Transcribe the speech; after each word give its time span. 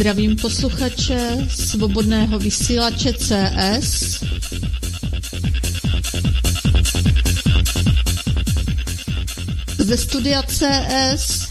Zdravím 0.00 0.36
posluchače 0.36 1.46
svobodného 1.50 2.38
vysílače 2.38 3.12
CS. 3.12 4.24
Ze 9.78 9.96
studia 9.96 10.42
CS 10.42 11.48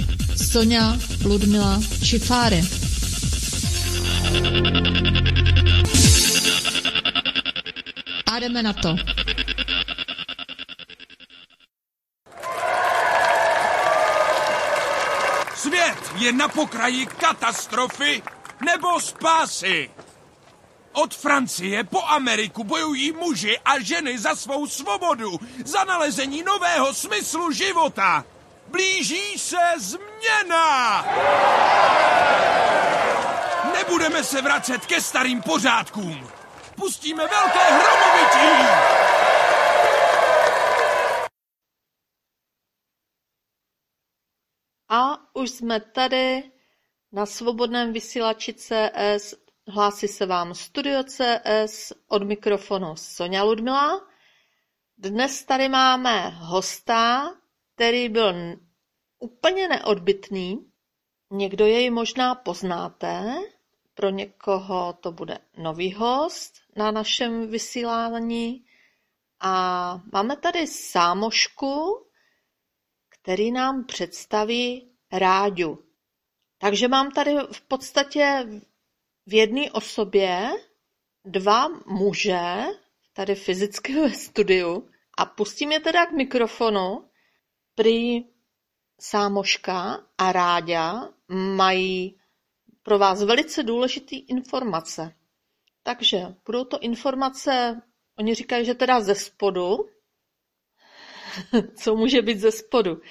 Sonja 0.52 0.98
Ludmila 1.26 1.82
Čifáry. 2.04 2.64
A 8.26 8.40
jdeme 8.40 8.64
na 8.64 8.74
to. 8.74 9.19
Je 16.20 16.34
na 16.34 16.48
pokraji 16.48 17.06
katastrofy 17.06 18.24
nebo 18.66 19.00
spásy. 19.00 19.92
Od 20.94 21.16
Francie 21.16 21.84
po 21.84 22.04
Ameriku 22.08 22.64
bojují 22.64 23.12
muži 23.12 23.60
a 23.66 23.80
ženy 23.80 24.20
za 24.20 24.36
svou 24.36 24.68
svobodu, 24.68 25.40
za 25.66 25.84
nalezení 25.84 26.44
nového 26.44 26.94
smyslu 26.94 27.52
života. 27.52 28.26
Blíží 28.68 29.40
se 29.40 29.58
změna! 29.78 31.06
Nebudeme 33.74 34.24
se 34.24 34.42
vracet 34.42 34.86
ke 34.86 35.02
starým 35.02 35.42
pořádkům. 35.42 36.28
Pustíme 36.76 37.28
velké 37.28 37.66
hromovití! 37.72 38.99
A 44.90 45.20
už 45.36 45.50
jsme 45.50 45.80
tady 45.80 46.52
na 47.12 47.26
svobodném 47.26 47.94
vysílači 47.94 48.54
CS. 48.54 49.34
Hlásí 49.68 50.08
se 50.08 50.26
vám 50.26 50.54
Studio 50.56 51.04
CS 51.04 51.94
od 52.08 52.24
mikrofonu 52.24 52.96
Sonja 52.96 53.44
Ludmila. 53.44 54.08
Dnes 54.98 55.44
tady 55.44 55.70
máme 55.70 56.30
hosta, 56.30 57.34
který 57.76 58.10
byl 58.10 58.34
úplně 59.20 59.68
neodbitný. 59.68 60.72
Někdo 61.32 61.66
jej 61.66 61.90
možná 61.90 62.36
poznáte, 62.36 63.36
pro 63.94 64.10
někoho 64.10 64.94
to 64.94 65.12
bude 65.12 65.38
nový 65.58 65.94
host 65.94 66.54
na 66.76 66.92
našem 66.92 67.48
vysílání. 67.48 68.66
A 69.40 70.02
máme 70.14 70.38
tady 70.38 70.68
Sámošku, 70.68 72.06
který 73.22 73.52
nám 73.52 73.86
představí 73.86 74.92
Ráďu. 75.12 75.84
Takže 76.58 76.88
mám 76.88 77.12
tady 77.12 77.36
v 77.52 77.62
podstatě 77.62 78.48
v 79.26 79.34
jedné 79.34 79.72
osobě 79.72 80.50
dva 81.26 81.68
muže, 81.86 82.66
tady 83.14 83.36
fyzicky 83.36 83.94
ve 84.02 84.14
studiu, 84.14 84.90
a 85.18 85.26
pustím 85.26 85.72
je 85.72 85.80
teda 85.80 86.06
k 86.06 86.12
mikrofonu. 86.12 87.06
Prý 87.76 88.26
Sámoška 89.02 90.08
a 90.18 90.32
Ráďa 90.32 91.10
mají 91.56 92.20
pro 92.84 93.00
vás 93.00 93.24
velice 93.24 93.64
důležité 93.64 94.16
informace. 94.16 95.16
Takže 95.84 96.36
budou 96.46 96.64
to 96.64 96.80
informace, 96.80 97.82
oni 98.18 98.36
říkají, 98.36 98.66
že 98.66 98.74
teda 98.74 99.02
ze 99.02 99.16
spodu, 99.16 99.90
co 101.76 101.96
může 101.96 102.22
být 102.22 102.40
ze 102.40 102.52
spodu. 102.52 103.02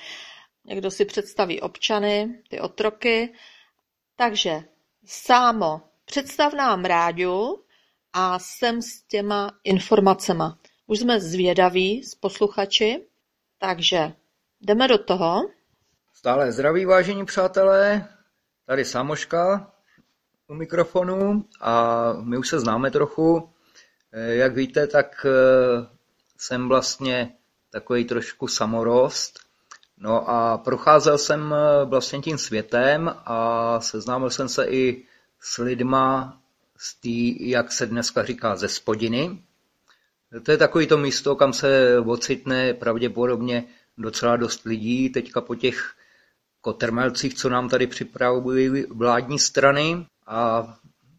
Někdo 0.64 0.90
si 0.90 1.04
představí 1.04 1.60
občany, 1.60 2.42
ty 2.48 2.60
otroky. 2.60 3.34
Takže 4.16 4.62
Sámo, 5.06 5.80
představ 6.04 6.52
nám 6.52 6.84
Ráďu 6.84 7.64
a 8.12 8.38
jsem 8.38 8.82
s 8.82 9.02
těma 9.02 9.50
informacema. 9.64 10.58
Už 10.86 10.98
jsme 10.98 11.20
zvědaví 11.20 12.04
s 12.04 12.14
posluchači, 12.14 13.06
takže 13.58 14.12
jdeme 14.60 14.88
do 14.88 14.98
toho. 14.98 15.40
Stále 16.14 16.52
zdraví, 16.52 16.84
vážení 16.84 17.24
přátelé, 17.24 18.08
tady 18.66 18.84
Samoška 18.84 19.72
u 20.48 20.54
mikrofonu 20.54 21.44
a 21.60 22.12
my 22.12 22.38
už 22.38 22.48
se 22.48 22.60
známe 22.60 22.90
trochu. 22.90 23.50
Jak 24.12 24.54
víte, 24.54 24.86
tak 24.86 25.26
eh, 25.26 25.86
jsem 26.36 26.68
vlastně 26.68 27.32
takový 27.70 28.04
trošku 28.04 28.48
samorost. 28.48 29.38
No 29.98 30.30
a 30.30 30.58
procházel 30.58 31.18
jsem 31.18 31.54
eh, 31.54 31.84
vlastně 31.84 32.20
tím 32.20 32.38
světem 32.38 33.14
a 33.24 33.80
seznámil 33.80 34.30
jsem 34.30 34.48
se 34.48 34.64
i 34.64 35.04
s 35.40 35.58
lidma 35.58 36.40
z 36.76 36.94
té, 36.94 37.44
jak 37.44 37.72
se 37.72 37.86
dneska 37.86 38.24
říká, 38.24 38.56
ze 38.56 38.68
spodiny. 38.68 39.42
To 40.42 40.50
je 40.50 40.56
takový 40.56 40.86
to 40.86 40.98
místo, 40.98 41.36
kam 41.36 41.52
se 41.52 41.98
ocitne 42.06 42.74
pravděpodobně 42.74 43.64
docela 43.98 44.36
dost 44.36 44.64
lidí 44.64 45.10
teďka 45.10 45.40
po 45.40 45.54
těch 45.54 45.94
kotrmelcích, 46.60 47.34
co 47.34 47.48
nám 47.48 47.68
tady 47.68 47.86
připravují 47.86 48.84
vládní 48.90 49.38
strany 49.38 50.06
a 50.26 50.74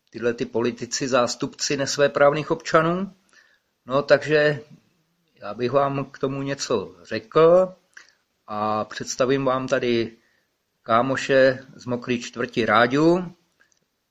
tyhle 0.10 0.34
ty 0.34 0.46
politici, 0.46 1.08
zástupci 1.08 1.78
nesvéprávných 1.78 2.52
občanů. 2.52 3.14
No 3.86 4.02
takže 4.02 4.62
já 5.42 5.54
bych 5.54 5.72
vám 5.72 6.06
k 6.06 6.20
tomu 6.20 6.42
něco 6.42 6.96
řekl 7.04 7.74
a 8.48 8.86
představím 8.86 9.46
vám 9.46 9.68
tady 9.68 10.18
kámoše 10.84 11.60
z 11.76 11.86
Mokrý 11.86 12.22
čtvrti 12.22 12.66
Ráďu. 12.66 13.36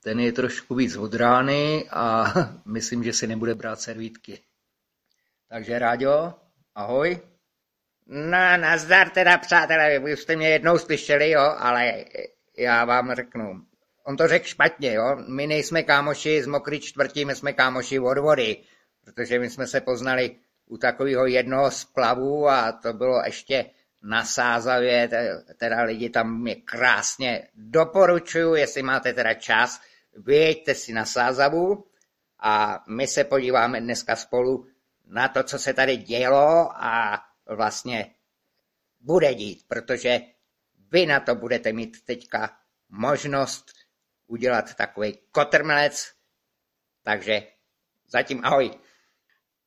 Ten 0.03 0.19
je 0.19 0.31
trošku 0.31 0.75
víc 0.75 0.95
od 0.95 1.13
rány 1.13 1.89
a 1.91 2.33
myslím, 2.65 3.03
že 3.03 3.13
si 3.13 3.27
nebude 3.27 3.55
brát 3.55 3.81
servítky. 3.81 4.39
Takže 5.49 5.79
Ráďo, 5.79 6.33
ahoj. 6.75 7.19
No, 8.07 8.57
nazdar 8.57 9.09
teda, 9.09 9.37
přátelé, 9.37 9.99
vy 9.99 10.17
jste 10.17 10.35
mě 10.35 10.49
jednou 10.49 10.77
slyšeli, 10.77 11.29
jo, 11.29 11.55
ale 11.57 12.05
já 12.57 12.85
vám 12.85 13.15
řeknu. 13.15 13.61
On 14.03 14.17
to 14.17 14.27
řekl 14.27 14.45
špatně, 14.45 14.93
jo. 14.93 15.17
My 15.27 15.47
nejsme 15.47 15.83
kámoši 15.83 16.43
z 16.43 16.47
Mokrý 16.47 16.79
čtvrti, 16.79 17.25
my 17.25 17.35
jsme 17.35 17.53
kámoši 17.53 17.99
od 17.99 18.17
vody, 18.17 18.57
protože 19.03 19.39
my 19.39 19.49
jsme 19.49 19.67
se 19.67 19.81
poznali 19.81 20.35
u 20.69 20.77
takového 20.77 21.25
jednoho 21.25 21.71
splavu 21.71 22.49
a 22.49 22.71
to 22.71 22.93
bylo 22.93 23.21
ještě 23.25 23.65
na 24.01 24.25
Sázavě, 24.25 25.09
teda 25.57 25.81
lidi 25.83 26.09
tam 26.09 26.41
mě 26.41 26.55
krásně 26.55 27.47
doporučuju, 27.53 28.55
jestli 28.55 28.83
máte 28.83 29.13
teda 29.13 29.33
čas, 29.33 29.81
vyjeďte 30.17 30.75
si 30.75 30.93
na 30.93 31.05
Sázavu 31.05 31.85
a 32.39 32.83
my 32.87 33.07
se 33.07 33.23
podíváme 33.23 33.81
dneska 33.81 34.15
spolu 34.15 34.67
na 35.07 35.27
to, 35.27 35.43
co 35.43 35.59
se 35.59 35.73
tady 35.73 35.97
dělo 35.97 36.71
a 36.75 37.23
vlastně 37.49 38.15
bude 38.99 39.33
dít, 39.33 39.65
protože 39.67 40.19
vy 40.91 41.05
na 41.05 41.19
to 41.19 41.35
budete 41.35 41.73
mít 41.73 41.97
teďka 42.05 42.57
možnost 42.89 43.65
udělat 44.27 44.73
takový 44.73 45.17
kotrmelec, 45.31 46.11
takže 47.03 47.43
zatím 48.07 48.45
ahoj. 48.45 48.71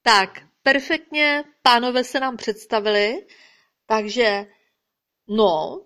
Tak, 0.03 0.52
perfektně 0.63 1.45
pánové 1.63 2.05
se 2.05 2.21
nám 2.21 2.37
představili, 2.37 3.27
takže 3.87 4.47
no, 5.29 5.81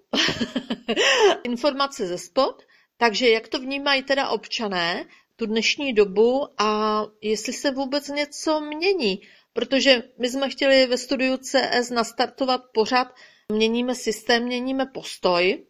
informace 1.45 2.07
ze 2.07 2.19
spod, 2.19 2.63
takže 2.97 3.31
jak 3.31 3.49
to 3.49 3.59
vnímají 3.59 4.03
teda 4.03 4.29
občané 4.29 5.07
tu 5.37 5.47
dnešní 5.47 5.93
dobu 5.93 6.49
a 6.59 7.03
jestli 7.23 7.53
se 7.53 7.71
vůbec 7.71 8.09
něco 8.09 8.61
mění, 8.61 9.21
protože 9.53 10.03
my 10.19 10.31
jsme 10.31 10.51
chtěli 10.51 10.87
ve 10.87 10.99
studiu 10.99 11.37
CS 11.37 11.91
nastartovat 11.91 12.61
pořád, 12.75 13.15
měníme 13.53 13.95
systém, 13.95 14.43
měníme 14.43 14.87
postoj, 14.87 15.67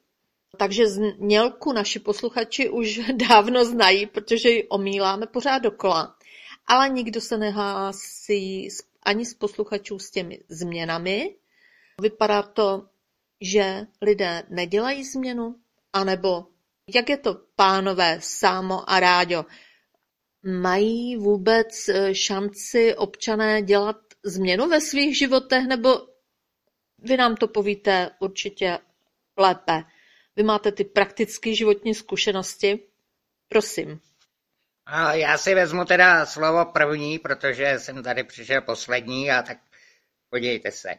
takže 0.58 0.86
znělku 0.86 1.72
naši 1.72 1.98
posluchači 1.98 2.70
už 2.70 3.00
dávno 3.28 3.64
znají, 3.64 4.06
protože 4.06 4.48
ji 4.48 4.68
omíláme 4.68 5.26
pořád 5.26 5.58
dokola. 5.58 6.16
Ale 6.66 6.88
nikdo 6.88 7.20
se 7.20 7.38
nehlásí 7.38 8.68
ani 9.06 9.26
z 9.26 9.34
posluchačů 9.34 9.98
s 9.98 10.10
těmi 10.10 10.40
změnami. 10.48 11.36
Vypadá 12.00 12.42
to, 12.42 12.88
že 13.40 13.86
lidé 14.02 14.42
nedělají 14.48 15.04
změnu, 15.04 15.56
anebo 15.92 16.46
jak 16.94 17.08
je 17.08 17.16
to, 17.16 17.40
pánové 17.56 18.18
Sámo 18.20 18.90
a 18.90 19.00
Ráďo? 19.00 19.44
Mají 20.42 21.16
vůbec 21.16 21.88
eh, 21.88 22.14
šanci 22.14 22.94
občané 22.94 23.62
dělat 23.62 23.96
změnu 24.24 24.68
ve 24.68 24.80
svých 24.80 25.18
životech, 25.18 25.66
nebo 25.66 25.90
vy 26.98 27.16
nám 27.16 27.36
to 27.36 27.48
povíte 27.48 28.10
určitě 28.20 28.78
lépe. 29.36 29.84
Vy 30.36 30.42
máte 30.42 30.72
ty 30.72 30.84
praktické 30.84 31.54
životní 31.54 31.94
zkušenosti. 31.94 32.88
Prosím. 33.48 34.00
A 34.86 35.12
já 35.12 35.38
si 35.38 35.54
vezmu 35.54 35.84
teda 35.84 36.26
slovo 36.26 36.64
první, 36.64 37.18
protože 37.18 37.78
jsem 37.78 38.02
tady 38.02 38.24
přišel 38.24 38.62
poslední 38.62 39.30
a 39.30 39.42
tak 39.42 39.58
podívejte 40.30 40.70
se. 40.70 40.94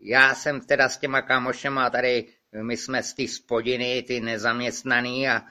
Já 0.00 0.34
jsem 0.34 0.60
teda 0.60 0.88
s 0.88 0.98
těma 0.98 1.22
kámošema 1.22 1.90
tady, 1.90 2.26
my 2.62 2.76
jsme 2.76 3.02
z 3.02 3.14
té 3.14 3.28
spodiny, 3.28 4.02
ty 4.02 4.20
nezaměstnaný 4.20 5.28
a 5.28 5.42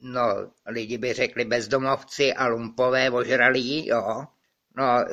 no, 0.00 0.52
lidi 0.66 0.98
by 0.98 1.12
řekli 1.12 1.44
bezdomovci 1.44 2.34
a 2.34 2.46
lumpové 2.46 3.10
ožralí, 3.10 3.86
jo. 3.88 4.26
No, 4.76 5.04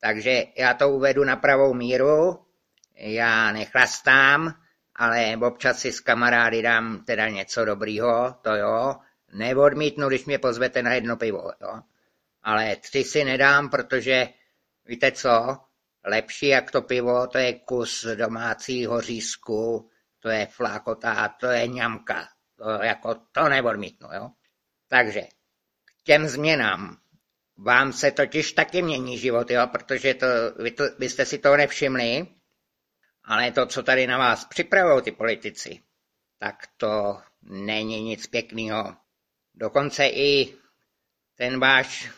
takže 0.00 0.44
já 0.56 0.74
to 0.74 0.88
uvedu 0.88 1.24
na 1.24 1.36
pravou 1.36 1.74
míru, 1.74 2.44
já 2.94 3.52
nechlastám, 3.52 4.54
ale 4.96 5.36
občas 5.36 5.78
si 5.78 5.92
s 5.92 6.00
kamarády 6.00 6.62
dám 6.62 7.04
teda 7.04 7.28
něco 7.28 7.64
dobrýho, 7.64 8.34
to 8.42 8.54
jo. 8.54 8.94
Neodmítnu, 9.34 10.08
když 10.08 10.24
mě 10.24 10.38
pozvete 10.38 10.82
na 10.82 10.94
jedno 10.94 11.16
pivo, 11.16 11.52
jo. 11.60 11.80
Ale 12.42 12.76
tři 12.76 13.04
si 13.04 13.24
nedám, 13.24 13.70
protože 13.70 14.28
víte 14.84 15.12
co, 15.12 15.58
lepší 16.04 16.46
jak 16.46 16.70
to 16.70 16.82
pivo, 16.82 17.26
to 17.26 17.38
je 17.38 17.52
kus 17.52 18.06
domácího 18.14 19.00
řízku, 19.00 19.90
to 20.20 20.28
je 20.28 20.46
flákota, 20.46 21.28
to 21.28 21.46
je 21.46 21.68
ňamka. 21.68 22.28
To, 22.56 22.70
jako, 22.70 23.14
to 23.14 23.48
neodmítnu, 23.48 24.08
jo. 24.12 24.30
Takže 24.88 25.22
k 25.84 26.02
těm 26.04 26.28
změnám. 26.28 26.96
Vám 27.56 27.92
se 27.92 28.10
totiž 28.10 28.52
taky 28.52 28.82
mění 28.82 29.18
život, 29.18 29.50
jo, 29.50 29.66
protože 29.72 30.14
to, 30.14 30.26
vy, 30.62 30.70
to, 30.70 30.84
vy 30.98 31.08
jste 31.08 31.26
si 31.26 31.38
toho 31.38 31.56
nevšimli, 31.56 32.26
ale 33.24 33.52
to, 33.52 33.66
co 33.66 33.82
tady 33.82 34.06
na 34.06 34.18
vás 34.18 34.44
připravují 34.44 35.02
ty 35.02 35.12
politici, 35.12 35.82
tak 36.38 36.66
to 36.76 37.20
není 37.42 38.02
nic 38.02 38.26
pěkného. 38.26 38.96
Dokonce 39.54 40.06
i 40.06 40.54
ten 41.36 41.60
váš, 41.60 42.10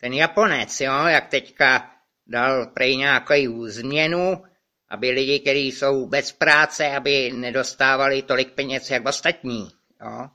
ten 0.00 0.12
Japonec, 0.12 0.80
jo, 0.80 1.06
jak 1.06 1.28
teďka 1.28 1.90
dal 2.26 2.66
prej 2.66 2.96
nějakou 2.96 3.66
změnu, 3.66 4.44
aby 4.88 5.10
lidi, 5.10 5.40
kteří 5.40 5.72
jsou 5.72 6.06
bez 6.06 6.32
práce, 6.32 6.96
aby 6.96 7.32
nedostávali 7.32 8.22
tolik 8.22 8.52
peněz 8.52 8.90
jak 8.90 9.06
ostatní. 9.06 9.68
Jo? 10.00 10.28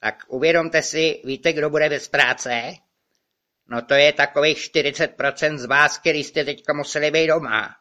Tak 0.00 0.24
uvědomte 0.28 0.82
si, 0.82 1.22
víte, 1.24 1.52
kdo 1.52 1.70
bude 1.70 1.88
bez 1.88 2.08
práce? 2.08 2.62
No 3.68 3.82
to 3.82 3.94
je 3.94 4.12
takových 4.12 4.58
40% 4.58 5.58
z 5.58 5.64
vás, 5.64 5.98
který 5.98 6.24
jste 6.24 6.44
teďka 6.44 6.72
museli 6.72 7.10
být 7.10 7.26
doma. 7.26 7.76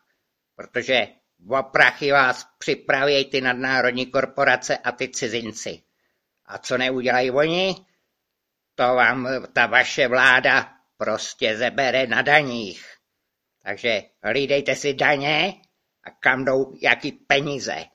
Protože 0.56 1.08
o 1.50 1.64
prachy 1.64 2.12
vás 2.12 2.48
připraví 2.58 3.25
ty 3.25 3.42
nadnárodní 3.42 4.06
korporace 4.06 4.78
a 4.78 4.92
ty 4.92 5.10
cizinci. 5.10 5.82
A 6.50 6.57
co 6.57 6.78
neudělají 6.78 7.31
oni? 7.31 7.75
To 8.75 8.84
vám 8.84 9.28
ta 9.54 9.66
vaše 9.66 10.07
vláda 10.07 10.74
prostě 10.98 11.57
zebere 11.57 12.07
na 12.07 12.22
daních. 12.22 12.86
Takže 13.63 14.04
hlídejte 14.24 14.75
si 14.75 14.94
daně 14.94 15.54
a 16.04 16.12
kam 16.12 16.46
jdou 16.46 16.74
jaký 16.81 17.12
peníze. 17.12 17.86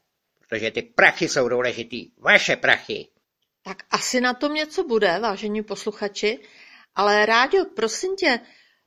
Protože 0.49 0.71
ty 0.71 0.83
prachy 0.83 1.29
jsou 1.29 1.49
důležitý. 1.49 2.11
Vaše 2.19 2.57
prachy. 2.57 3.09
Tak 3.63 3.77
asi 3.91 4.21
na 4.21 4.35
tom 4.35 4.55
něco 4.55 4.85
bude, 4.85 5.19
vážení 5.19 5.63
posluchači. 5.63 6.39
Ale 6.95 7.27
Ráďo, 7.27 7.65
prosím 7.77 8.17
tě, 8.17 8.41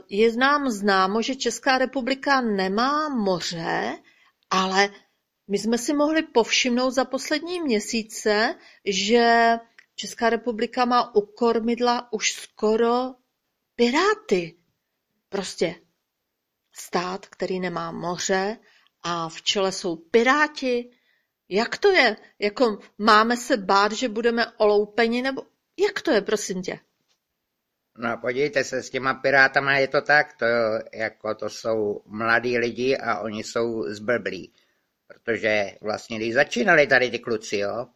je 0.09 0.35
nám 0.37 0.69
známo, 0.69 1.21
že 1.21 1.35
Česká 1.35 1.77
republika 1.77 2.41
nemá 2.41 3.09
moře, 3.09 3.97
ale 4.49 4.89
my 5.47 5.57
jsme 5.57 5.77
si 5.77 5.93
mohli 5.93 6.23
povšimnout 6.23 6.93
za 6.93 7.05
poslední 7.05 7.61
měsíce, 7.61 8.55
že 8.85 9.53
Česká 9.95 10.29
republika 10.29 10.85
má 10.85 11.15
u 11.15 11.21
kormidla 11.21 12.13
už 12.13 12.31
skoro 12.31 13.13
piráty. 13.75 14.57
Prostě 15.29 15.75
stát, 16.73 17.25
který 17.25 17.59
nemá 17.59 17.91
moře 17.91 18.57
a 19.03 19.29
v 19.29 19.41
čele 19.41 19.71
jsou 19.71 19.95
piráti. 19.95 20.89
Jak 21.49 21.77
to 21.77 21.91
je? 21.91 22.15
Jako 22.39 22.79
máme 22.97 23.37
se 23.37 23.57
bát, 23.57 23.91
že 23.91 24.09
budeme 24.09 24.45
oloupeni, 24.57 25.21
nebo 25.21 25.41
jak 25.77 26.01
to 26.01 26.11
je, 26.11 26.21
prosím 26.21 26.61
tě? 26.61 26.79
No 27.97 28.17
podívejte 28.17 28.63
se, 28.63 28.83
s 28.83 28.89
těma 28.89 29.13
pirátama 29.13 29.77
je 29.77 29.87
to 29.87 30.01
tak, 30.01 30.33
to, 30.33 30.45
jako 30.93 31.35
to 31.35 31.49
jsou 31.49 32.01
mladí 32.05 32.57
lidi 32.57 32.97
a 32.97 33.19
oni 33.19 33.43
jsou 33.43 33.83
zblblí. 33.87 34.53
Protože 35.07 35.77
vlastně, 35.81 36.17
když 36.17 36.33
začínali 36.33 36.87
tady 36.87 37.11
ty 37.11 37.19
kluci, 37.19 37.57
jo, 37.57 37.87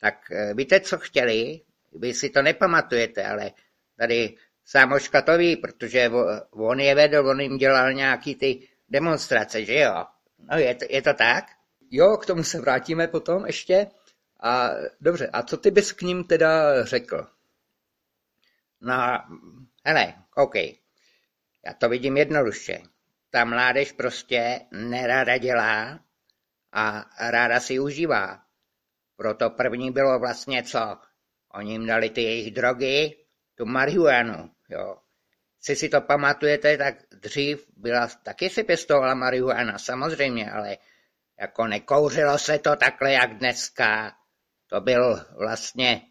tak 0.00 0.30
eh, 0.30 0.54
víte, 0.54 0.80
co 0.80 0.98
chtěli? 0.98 1.60
Vy 1.92 2.14
si 2.14 2.30
to 2.30 2.42
nepamatujete, 2.42 3.26
ale 3.26 3.50
tady 3.98 4.36
Sámoška 4.70 5.22
to 5.22 5.38
ví, 5.38 5.56
protože 5.56 6.10
on 6.50 6.80
je 6.80 6.94
vedl, 6.94 7.28
on 7.28 7.40
jim 7.40 7.56
dělal 7.56 7.92
nějaký 7.92 8.34
ty 8.34 8.68
demonstrace, 8.88 9.64
že 9.64 9.78
jo? 9.78 10.04
No 10.38 10.58
je 10.58 10.74
to, 10.74 10.84
je 10.90 11.02
to 11.02 11.14
tak? 11.14 11.44
Jo, 11.90 12.16
k 12.16 12.26
tomu 12.26 12.42
se 12.42 12.60
vrátíme 12.60 13.08
potom 13.08 13.46
ještě. 13.46 13.86
A 14.40 14.70
dobře, 15.00 15.30
a 15.32 15.42
co 15.42 15.56
ty 15.56 15.70
bys 15.70 15.92
k 15.92 16.02
ním 16.02 16.24
teda 16.24 16.84
řekl? 16.84 17.26
No, 18.80 18.94
hele, 19.84 20.14
OK. 20.36 20.54
Já 21.66 21.72
to 21.78 21.88
vidím 21.88 22.16
jednoduše. 22.16 22.78
Ta 23.30 23.44
mládež 23.44 23.92
prostě 23.92 24.60
neráda 24.70 25.36
dělá 25.36 26.00
a 26.72 27.04
ráda 27.30 27.60
si 27.60 27.78
užívá. 27.78 28.40
Proto 29.16 29.50
první 29.50 29.90
bylo 29.90 30.18
vlastně 30.18 30.62
co? 30.62 30.98
Oni 31.54 31.72
jim 31.72 31.86
dali 31.86 32.10
ty 32.10 32.22
jejich 32.22 32.54
drogy, 32.54 33.16
tu 33.54 33.66
marihuanu, 33.66 34.50
jo. 34.68 34.96
Si 35.60 35.76
si 35.76 35.88
to 35.88 36.00
pamatujete, 36.00 36.78
tak 36.78 36.94
dřív 37.12 37.66
byla, 37.76 38.08
taky 38.22 38.50
si 38.50 38.64
pěstovala 38.64 39.14
marihuana, 39.14 39.78
samozřejmě, 39.78 40.50
ale 40.50 40.78
jako 41.40 41.66
nekouřilo 41.66 42.38
se 42.38 42.58
to 42.58 42.76
takhle, 42.76 43.12
jak 43.12 43.38
dneska. 43.38 44.12
To 44.66 44.80
byl 44.80 45.26
vlastně 45.38 46.02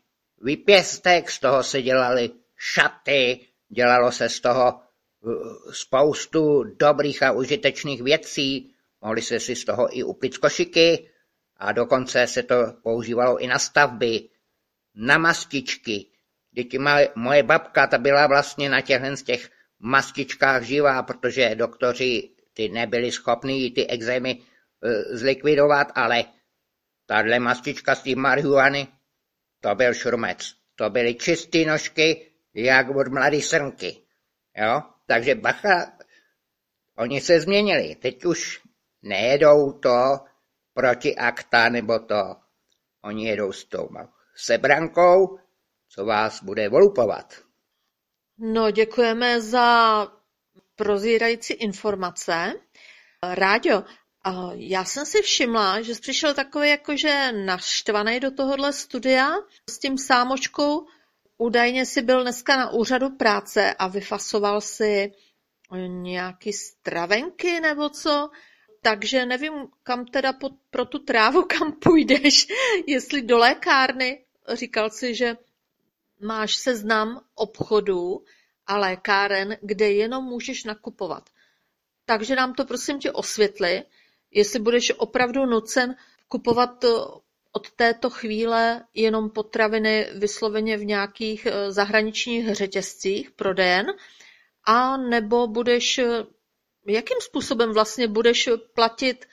vypěstek, 0.42 1.32
z 1.32 1.40
toho 1.40 1.64
se 1.64 1.82
dělali 1.82 2.30
šaty, 2.58 3.48
dělalo 3.70 4.12
se 4.12 4.30
z 4.30 4.40
toho 4.40 4.82
uh, 5.22 5.72
spoustu 5.72 6.64
dobrých 6.64 7.24
a 7.24 7.32
užitečných 7.32 8.02
věcí, 8.02 8.76
mohli 9.02 9.22
se 9.22 9.40
si 9.40 9.56
z 9.56 9.66
toho 9.66 9.98
i 9.98 10.04
uplit 10.04 10.38
košiky 10.38 11.10
a 11.58 11.72
dokonce 11.72 12.28
se 12.28 12.44
to 12.44 12.56
používalo 12.84 13.38
i 13.38 13.48
na 13.48 13.60
stavby, 13.60 14.30
na 14.96 15.18
mastičky. 15.18 16.06
Děti 16.52 16.78
moje 17.16 17.44
babka 17.44 17.88
ta 17.88 17.98
byla 17.98 18.28
vlastně 18.28 18.70
na 18.70 18.82
těchhle 18.82 19.18
z 19.18 19.24
těch 19.24 19.50
mastičkách 19.80 20.64
živá, 20.64 21.04
protože 21.04 21.56
doktoři 21.56 22.30
ty 22.54 22.70
nebyli 22.70 23.12
schopni 23.12 23.72
ty 23.72 23.88
exémy 23.88 24.36
uh, 24.36 24.92
zlikvidovat, 25.18 25.92
ale 25.96 26.24
tahle 27.06 27.40
mastička 27.40 27.96
z 27.96 28.04
té 28.04 28.16
marihuany, 28.16 28.88
to 29.62 29.76
byl 29.76 29.94
šurmec. 29.94 30.54
To 30.76 30.90
byly 30.90 31.16
čisté 31.16 31.66
nožky, 31.66 32.32
jak 32.54 32.90
od 32.90 33.08
mladé 33.08 33.42
srnky. 33.42 33.98
Jo? 34.58 34.84
Takže 35.06 35.36
bacha, 35.36 35.98
oni 36.96 37.22
se 37.22 37.40
změnili. 37.40 37.96
Teď 37.96 38.26
už 38.26 38.62
nejedou 39.02 39.72
to 39.72 40.20
proti 40.74 41.16
akta 41.16 41.70
nebo 41.70 42.00
to. 42.00 42.36
Oni 43.04 43.28
jedou 43.28 43.52
s 43.52 43.66
tou 43.66 43.90
sebrankou, 44.36 45.40
co 45.90 46.06
vás 46.06 46.44
bude 46.44 46.70
volupovat. 46.70 47.34
No, 48.38 48.72
děkujeme 48.72 49.42
za 49.42 50.08
prozírající 50.76 51.54
informace. 51.54 52.54
Ráďo, 53.24 53.84
já 54.54 54.86
jsem 54.86 55.06
si 55.06 55.22
všimla, 55.22 55.82
že 55.82 55.96
jsi 55.96 56.02
přišel 56.02 56.34
takový 56.34 56.70
jakože 56.70 57.32
naštvaný 57.32 58.20
do 58.20 58.32
tohohle 58.32 58.74
studia 58.74 59.30
s 59.70 59.80
tím 59.80 59.98
sámočkou 59.98 60.86
Údajně 61.42 61.86
si 61.86 62.02
byl 62.02 62.22
dneska 62.22 62.58
na 62.58 62.70
úřadu 62.70 63.10
práce 63.10 63.74
a 63.74 63.88
vyfasoval 63.88 64.62
si 64.62 65.12
nějaký 65.88 66.54
stravenky 66.54 67.60
nebo 67.60 67.90
co, 67.90 68.30
takže 68.82 69.26
nevím, 69.26 69.54
kam 69.84 70.06
teda 70.06 70.34
pro 70.70 70.86
tu 70.86 71.00
trávu, 71.00 71.44
kam 71.60 71.72
půjdeš, 71.72 72.48
jestli 72.88 73.22
do 73.22 73.38
lékárny. 73.38 74.26
Říkal 74.54 74.90
si, 74.90 75.16
že 75.16 75.38
máš 76.22 76.56
seznam 76.56 77.22
obchodů 77.36 78.24
a 78.68 78.78
lékáren, 78.78 79.58
kde 79.62 79.92
jenom 79.92 80.24
můžeš 80.24 80.64
nakupovat. 80.64 81.30
Takže 82.06 82.36
nám 82.36 82.54
to 82.54 82.66
prosím 82.66 83.00
tě 83.00 83.12
osvětli, 83.12 83.84
jestli 84.32 84.60
budeš 84.60 84.94
opravdu 84.98 85.46
nucen 85.46 85.96
kupovat 86.28 86.86
od 87.52 87.72
této 87.72 88.10
chvíle 88.10 88.86
jenom 88.94 89.30
potraviny 89.30 90.08
vysloveně 90.14 90.78
v 90.78 90.86
nějakých 90.86 91.46
eh, 91.46 91.72
zahraničních 91.72 92.56
řetězcích 92.56 93.32
prodejen, 93.32 93.86
a 94.64 94.98
nebo 94.98 95.48
budeš, 95.48 95.98
eh, 95.98 96.24
jakým 96.88 97.18
způsobem 97.22 97.74
vlastně 97.74 98.08
budeš 98.08 98.50
platit 98.74 99.26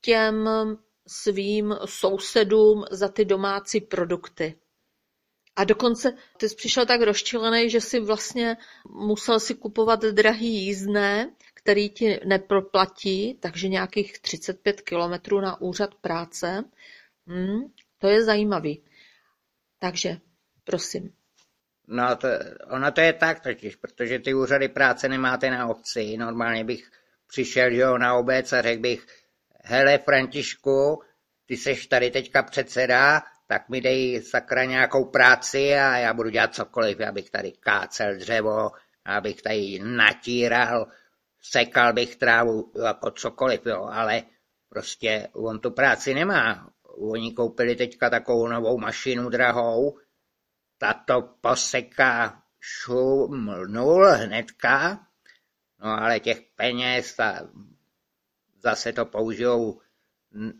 těm 0.00 0.48
svým 1.06 1.76
sousedům 1.84 2.84
za 2.90 3.08
ty 3.08 3.24
domácí 3.24 3.80
produkty. 3.80 4.54
A 5.56 5.64
dokonce 5.64 6.16
ty 6.36 6.48
jsi 6.48 6.56
přišel 6.56 6.86
tak 6.86 7.00
rozčilený, 7.00 7.70
že 7.70 7.80
si 7.80 8.00
vlastně 8.00 8.56
musel 8.90 9.40
si 9.40 9.54
kupovat 9.54 10.00
drahý 10.02 10.66
jízdné, 10.66 11.34
který 11.54 11.90
ti 11.90 12.20
neproplatí, 12.24 13.34
takže 13.40 13.68
nějakých 13.68 14.18
35 14.18 14.80
kilometrů 14.80 15.40
na 15.40 15.60
úřad 15.60 15.94
práce. 15.94 16.64
Hmm, 17.26 17.72
to 17.98 18.08
je 18.08 18.24
zajímavý. 18.24 18.82
Takže 19.78 20.20
Prosím. 20.66 21.12
No, 21.88 22.16
to, 22.16 22.28
ono 22.70 22.92
to 22.92 23.00
je 23.00 23.12
tak 23.12 23.40
totiž, 23.40 23.76
protože 23.76 24.18
ty 24.18 24.34
úřady 24.34 24.68
práce 24.68 25.08
nemáte 25.08 25.50
na 25.50 25.66
obci. 25.66 26.16
Normálně 26.16 26.64
bych 26.64 26.90
přišel 27.26 27.72
jo, 27.72 27.98
na 27.98 28.14
obec 28.14 28.52
a 28.52 28.62
řekl 28.62 28.80
bych, 28.80 29.06
hele 29.64 29.98
Františku, 29.98 31.02
ty 31.46 31.56
seš 31.56 31.86
tady 31.86 32.10
teďka 32.10 32.42
předseda, 32.42 33.22
tak 33.46 33.68
mi 33.68 33.80
dej 33.80 34.22
sakra 34.22 34.64
nějakou 34.64 35.04
práci 35.04 35.74
a 35.74 35.96
já 35.96 36.14
budu 36.14 36.30
dělat 36.30 36.54
cokoliv, 36.54 37.00
abych 37.00 37.30
tady 37.30 37.52
kácel 37.52 38.16
dřevo, 38.16 38.70
abych 39.04 39.42
tady 39.42 39.78
natíral, 39.82 40.86
sekal 41.42 41.92
bych 41.92 42.16
trávu, 42.16 42.72
jako 42.84 43.10
cokoliv, 43.10 43.66
jo, 43.66 43.88
ale 43.92 44.22
prostě 44.68 45.28
on 45.32 45.60
tu 45.60 45.70
práci 45.70 46.14
nemá. 46.14 46.70
Oni 46.98 47.32
koupili 47.32 47.76
teďka 47.76 48.10
takovou 48.10 48.48
novou 48.48 48.78
mašinu 48.78 49.28
drahou, 49.28 49.98
tato 50.78 51.22
poseká 51.40 52.42
šum 52.60 53.46
nul 53.66 54.10
hnedka, 54.10 55.06
no 55.80 56.02
ale 56.02 56.20
těch 56.20 56.40
peněz 56.56 57.18
a 57.20 57.48
zase 58.62 58.92
to 58.92 59.06
použijou 59.06 59.80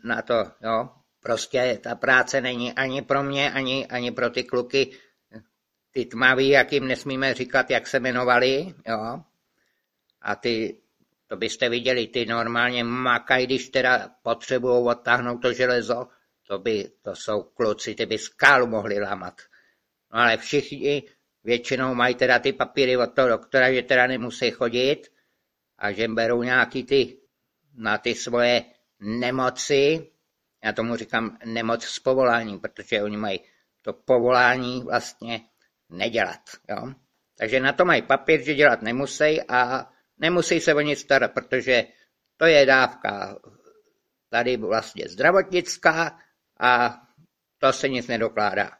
na 0.03 0.21
to, 0.21 0.51
jo. 0.61 0.89
Prostě 1.19 1.79
ta 1.83 1.95
práce 1.95 2.41
není 2.41 2.73
ani 2.73 3.01
pro 3.01 3.23
mě, 3.23 3.51
ani, 3.51 3.87
ani 3.87 4.11
pro 4.11 4.29
ty 4.29 4.43
kluky, 4.43 4.97
ty 5.91 6.05
tmavý, 6.05 6.49
jak 6.49 6.73
jim 6.73 6.87
nesmíme 6.87 7.33
říkat, 7.33 7.69
jak 7.69 7.87
se 7.87 7.97
jmenovali, 7.97 8.73
jo. 8.87 9.21
A 10.21 10.35
ty, 10.35 10.81
to 11.27 11.37
byste 11.37 11.69
viděli, 11.69 12.07
ty 12.07 12.25
normálně 12.25 12.83
makají, 12.83 13.45
když 13.45 13.69
teda 13.69 14.09
potřebují 14.23 14.87
odtáhnout 14.87 15.37
to 15.37 15.53
železo, 15.53 16.07
to, 16.47 16.59
by, 16.59 16.91
to 17.01 17.15
jsou 17.15 17.43
kluci, 17.43 17.95
ty 17.95 18.05
by 18.05 18.17
skálu 18.17 18.67
mohli 18.67 18.99
lámat. 18.99 19.41
No 20.13 20.19
ale 20.19 20.37
všichni 20.37 21.03
většinou 21.43 21.95
mají 21.95 22.15
teda 22.15 22.39
ty 22.39 22.53
papíry 22.53 22.97
od 22.97 23.13
toho 23.13 23.27
doktora, 23.27 23.73
že 23.73 23.81
teda 23.81 24.07
nemusí 24.07 24.51
chodit 24.51 25.11
a 25.77 25.91
že 25.91 26.07
berou 26.07 26.43
nějaký 26.43 26.83
ty 26.83 27.17
na 27.75 27.97
ty 27.97 28.15
svoje 28.15 28.65
nemoci, 28.99 30.11
já 30.63 30.73
tomu 30.73 30.95
říkám 30.95 31.37
nemoc 31.45 31.83
z 31.83 31.99
povolání, 31.99 32.59
protože 32.59 33.03
oni 33.03 33.17
mají 33.17 33.39
to 33.81 33.93
povolání 33.93 34.83
vlastně 34.83 35.41
nedělat. 35.89 36.41
Jo? 36.69 36.93
Takže 37.37 37.59
na 37.59 37.73
to 37.73 37.85
mají 37.85 38.01
papír, 38.01 38.41
že 38.41 38.53
dělat 38.53 38.81
nemusí 38.81 39.41
a 39.41 39.89
nemusí 40.17 40.59
se 40.59 40.73
o 40.73 40.81
nic 40.81 40.99
starat, 40.99 41.31
protože 41.33 41.87
to 42.37 42.45
je 42.45 42.65
dávka 42.65 43.39
tady 44.29 44.57
vlastně 44.57 45.07
zdravotnická 45.07 46.19
a 46.59 47.01
to 47.57 47.73
se 47.73 47.89
nic 47.89 48.07
nedokládá. 48.07 48.71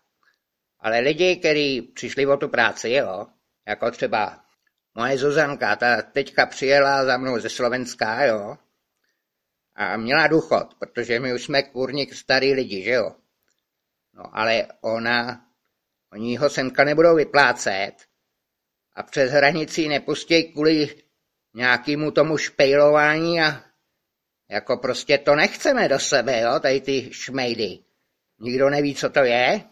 Ale 0.80 1.00
lidi, 1.00 1.36
kteří 1.36 1.82
přišli 1.82 2.26
o 2.26 2.38
tu 2.38 2.50
práci, 2.50 2.90
jo, 2.90 3.28
jako 3.68 3.92
třeba 3.92 4.44
moje 4.96 5.18
Zuzanka, 5.18 5.76
ta 5.76 6.02
teďka 6.02 6.46
přijela 6.46 7.06
za 7.06 7.18
mnou 7.18 7.40
ze 7.40 7.50
Slovenska, 7.50 8.24
jo, 8.24 8.58
a 9.76 9.98
měla 9.98 10.28
důchod, 10.28 10.74
protože 10.80 11.20
my 11.20 11.34
už 11.34 11.44
jsme 11.44 11.64
kurník 11.64 12.14
starý 12.14 12.54
lidi, 12.54 12.84
že 12.84 12.92
jo. 12.92 13.16
No 14.14 14.38
ale 14.38 14.68
ona, 14.82 15.46
oni 16.14 16.36
ho 16.36 16.50
semka 16.50 16.84
nebudou 16.84 17.16
vyplácet 17.16 17.94
a 18.94 19.04
přes 19.04 19.32
hranici 19.32 19.88
nepustí 19.88 20.44
kvůli 20.44 20.96
nějakému 21.54 22.12
tomu 22.12 22.38
špejlování 22.38 23.42
a 23.42 23.64
jako 24.50 24.78
prostě 24.78 25.18
to 25.18 25.36
nechceme 25.36 25.90
do 25.90 26.00
sebe, 26.00 26.42
jo, 26.42 26.60
tady 26.60 26.82
ty 26.82 27.10
šmejdy. 27.14 27.80
Nikdo 28.40 28.70
neví, 28.70 28.96
co 28.96 29.10
to 29.10 29.20
je 29.20 29.64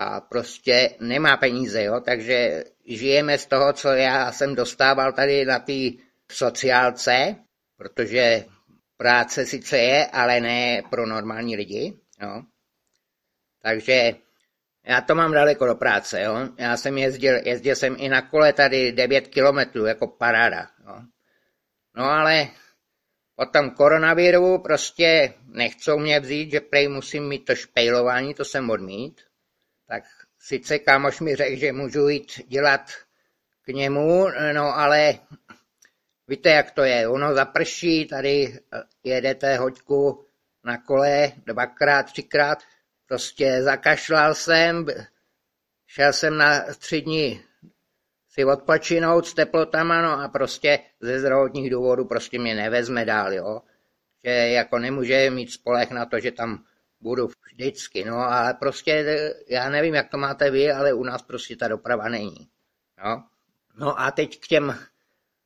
a 0.00 0.20
prostě 0.20 0.90
nemá 1.00 1.36
peníze, 1.36 1.82
jo, 1.82 2.00
takže 2.00 2.64
žijeme 2.86 3.38
z 3.38 3.46
toho, 3.46 3.72
co 3.72 3.88
já 3.88 4.32
jsem 4.32 4.54
dostával 4.54 5.12
tady 5.12 5.44
na 5.44 5.58
té 5.58 5.72
sociálce, 6.32 7.36
protože 7.76 8.44
práce 8.96 9.46
sice 9.46 9.78
je, 9.78 10.06
ale 10.06 10.40
ne 10.40 10.82
pro 10.90 11.06
normální 11.06 11.56
lidi, 11.56 11.98
jo. 12.22 12.42
Takže 13.62 14.12
já 14.86 15.00
to 15.00 15.14
mám 15.14 15.32
daleko 15.32 15.66
do 15.66 15.74
práce, 15.74 16.22
jo. 16.22 16.48
Já 16.58 16.76
jsem 16.76 16.98
jezdil, 16.98 17.34
jezdil 17.44 17.76
jsem 17.76 17.96
i 17.98 18.08
na 18.08 18.22
kole 18.22 18.52
tady 18.52 18.92
9 18.92 19.28
kilometrů, 19.28 19.86
jako 19.86 20.06
paráda, 20.06 20.66
jo. 20.86 20.94
No 21.96 22.04
ale 22.04 22.48
po 23.36 23.46
tom 23.46 23.70
koronaviru 23.70 24.58
prostě 24.58 25.34
nechcou 25.46 25.98
mě 25.98 26.20
vzít, 26.20 26.50
že 26.50 26.60
prej 26.60 26.88
musím 26.88 27.28
mít 27.28 27.44
to 27.44 27.54
špejlování, 27.54 28.34
to 28.34 28.44
jsem 28.44 28.70
odmít. 28.70 29.29
Tak 29.90 30.04
sice 30.38 30.78
kámoš 30.78 31.20
mi 31.20 31.36
řekl, 31.36 31.56
že 31.56 31.72
můžu 31.72 32.08
jít 32.08 32.48
dělat 32.48 32.80
k 33.62 33.68
němu, 33.68 34.26
no 34.52 34.78
ale 34.78 35.14
víte, 36.28 36.50
jak 36.50 36.70
to 36.70 36.82
je. 36.82 37.08
Ono 37.08 37.34
zaprší, 37.34 38.06
tady 38.06 38.58
jedete 39.04 39.56
hoďku 39.56 40.26
na 40.64 40.78
kole 40.78 41.32
dvakrát, 41.46 42.02
třikrát, 42.02 42.58
prostě 43.06 43.62
zakašlal 43.62 44.34
jsem, 44.34 44.86
šel 45.86 46.12
jsem 46.12 46.36
na 46.36 46.74
tři 46.74 47.00
dny 47.00 47.42
si 48.28 48.44
odpočinout 48.44 49.26
s 49.26 49.34
teplotama, 49.34 50.02
no 50.02 50.20
a 50.20 50.28
prostě 50.28 50.78
ze 51.00 51.20
zdravotních 51.20 51.70
důvodů 51.70 52.04
prostě 52.04 52.38
mě 52.38 52.54
nevezme 52.54 53.04
dál, 53.04 53.32
jo. 53.32 53.62
Že 54.24 54.30
jako 54.30 54.78
nemůže 54.78 55.30
mít 55.30 55.52
spolech 55.52 55.90
na 55.90 56.06
to, 56.06 56.20
že 56.20 56.32
tam 56.32 56.64
budu 57.00 57.28
vždycky, 57.52 58.04
no 58.04 58.16
ale 58.16 58.54
prostě 58.54 59.04
já 59.48 59.70
nevím, 59.70 59.94
jak 59.94 60.08
to 60.08 60.18
máte 60.18 60.50
vy, 60.50 60.72
ale 60.72 60.92
u 60.92 61.04
nás 61.04 61.22
prostě 61.22 61.56
ta 61.56 61.68
doprava 61.68 62.08
není, 62.08 62.48
jo. 63.04 63.22
No 63.74 64.00
a 64.00 64.10
teď 64.10 64.40
k 64.40 64.46
těm 64.46 64.78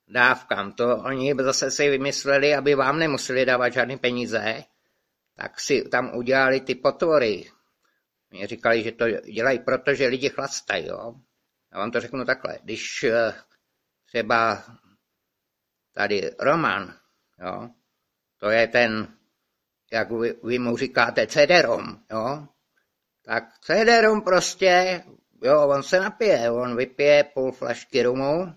dávkám, 0.09 0.73
to 0.73 0.97
oni 0.97 1.35
zase 1.43 1.71
si 1.71 1.91
vymysleli, 1.91 2.55
aby 2.55 2.75
vám 2.75 2.99
nemuseli 2.99 3.47
dávat 3.47 3.73
žádné 3.73 3.97
peníze, 3.97 4.65
tak 5.37 5.61
si 5.61 5.89
tam 5.89 6.17
udělali 6.17 6.61
ty 6.61 6.75
potvory. 6.75 7.51
Mě 8.31 8.47
říkali, 8.47 8.83
že 8.83 8.93
to 8.93 9.11
dělají 9.11 9.59
proto, 9.59 9.95
že 9.95 10.07
lidi 10.07 10.29
chlastají, 10.29 10.87
jo. 10.87 11.15
Já 11.73 11.79
vám 11.79 11.91
to 11.91 12.01
řeknu 12.01 12.25
takhle. 12.25 12.59
Když 12.63 13.03
eh, 13.03 13.35
třeba 14.07 14.65
tady 15.93 16.31
Roman, 16.41 16.95
jo, 17.39 17.71
to 18.39 18.51
je 18.51 18.67
ten, 18.69 19.17
jak 19.95 20.11
vy, 20.11 20.35
vy 20.43 20.59
mu 20.59 20.77
říkáte, 20.77 21.27
cederom, 21.27 21.99
jo, 22.11 22.49
tak 23.25 23.59
cederom 23.59 24.21
prostě, 24.21 25.05
jo, 25.43 25.69
on 25.69 25.83
se 25.83 26.01
napije, 26.01 26.51
on 26.51 26.77
vypije 26.77 27.25
půl 27.25 27.53
flašky 27.53 28.03
rumu, 28.03 28.55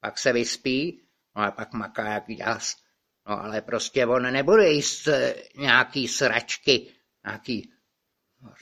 pak 0.00 0.18
se 0.18 0.32
vyspí, 0.32 1.02
no 1.36 1.42
a 1.42 1.50
pak 1.50 1.72
maká 1.72 2.12
jak 2.12 2.28
jas. 2.28 2.76
No 3.28 3.44
ale 3.44 3.60
prostě 3.62 4.06
on 4.06 4.22
nebude 4.22 4.68
jíst 4.68 5.08
eh, 5.08 5.34
nějaký 5.56 6.08
sračky, 6.08 6.94
nějaký 7.24 7.72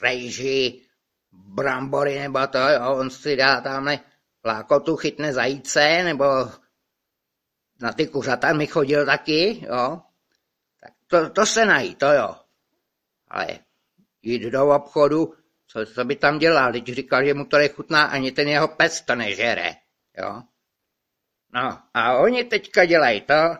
rejži, 0.01 0.85
brambory 1.31 2.19
nebo 2.19 2.47
to, 2.47 2.57
jo, 2.57 2.95
on 2.95 3.09
si 3.09 3.35
dá 3.35 3.61
tamhle 3.61 3.99
lákotu, 4.45 4.95
chytne 4.95 5.33
zajíce, 5.33 6.03
nebo 6.03 6.25
na 7.81 7.93
ty 7.93 8.07
kuřata 8.07 8.53
mi 8.53 8.67
chodil 8.67 9.05
taky, 9.05 9.65
jo. 9.67 10.01
To, 11.11 11.29
to 11.29 11.45
se 11.45 11.65
nají, 11.65 11.95
to 11.95 12.05
jo. 12.05 12.35
Ale 13.27 13.59
jít 14.21 14.41
do 14.41 14.67
obchodu, 14.67 15.33
co, 15.67 15.85
co 15.85 16.05
by 16.05 16.15
tam 16.15 16.39
dělal, 16.39 16.71
když 16.71 16.95
říkal, 16.95 17.25
že 17.25 17.33
mu 17.33 17.45
to 17.45 17.57
nechutná, 17.57 18.03
ani 18.03 18.31
ten 18.31 18.47
jeho 18.47 18.67
pes 18.67 19.01
to 19.01 19.15
nežere, 19.15 19.75
jo. 20.17 20.41
No 21.53 21.79
a 21.93 22.17
oni 22.17 22.43
teďka 22.43 22.85
dělají 22.85 23.21
to, 23.21 23.55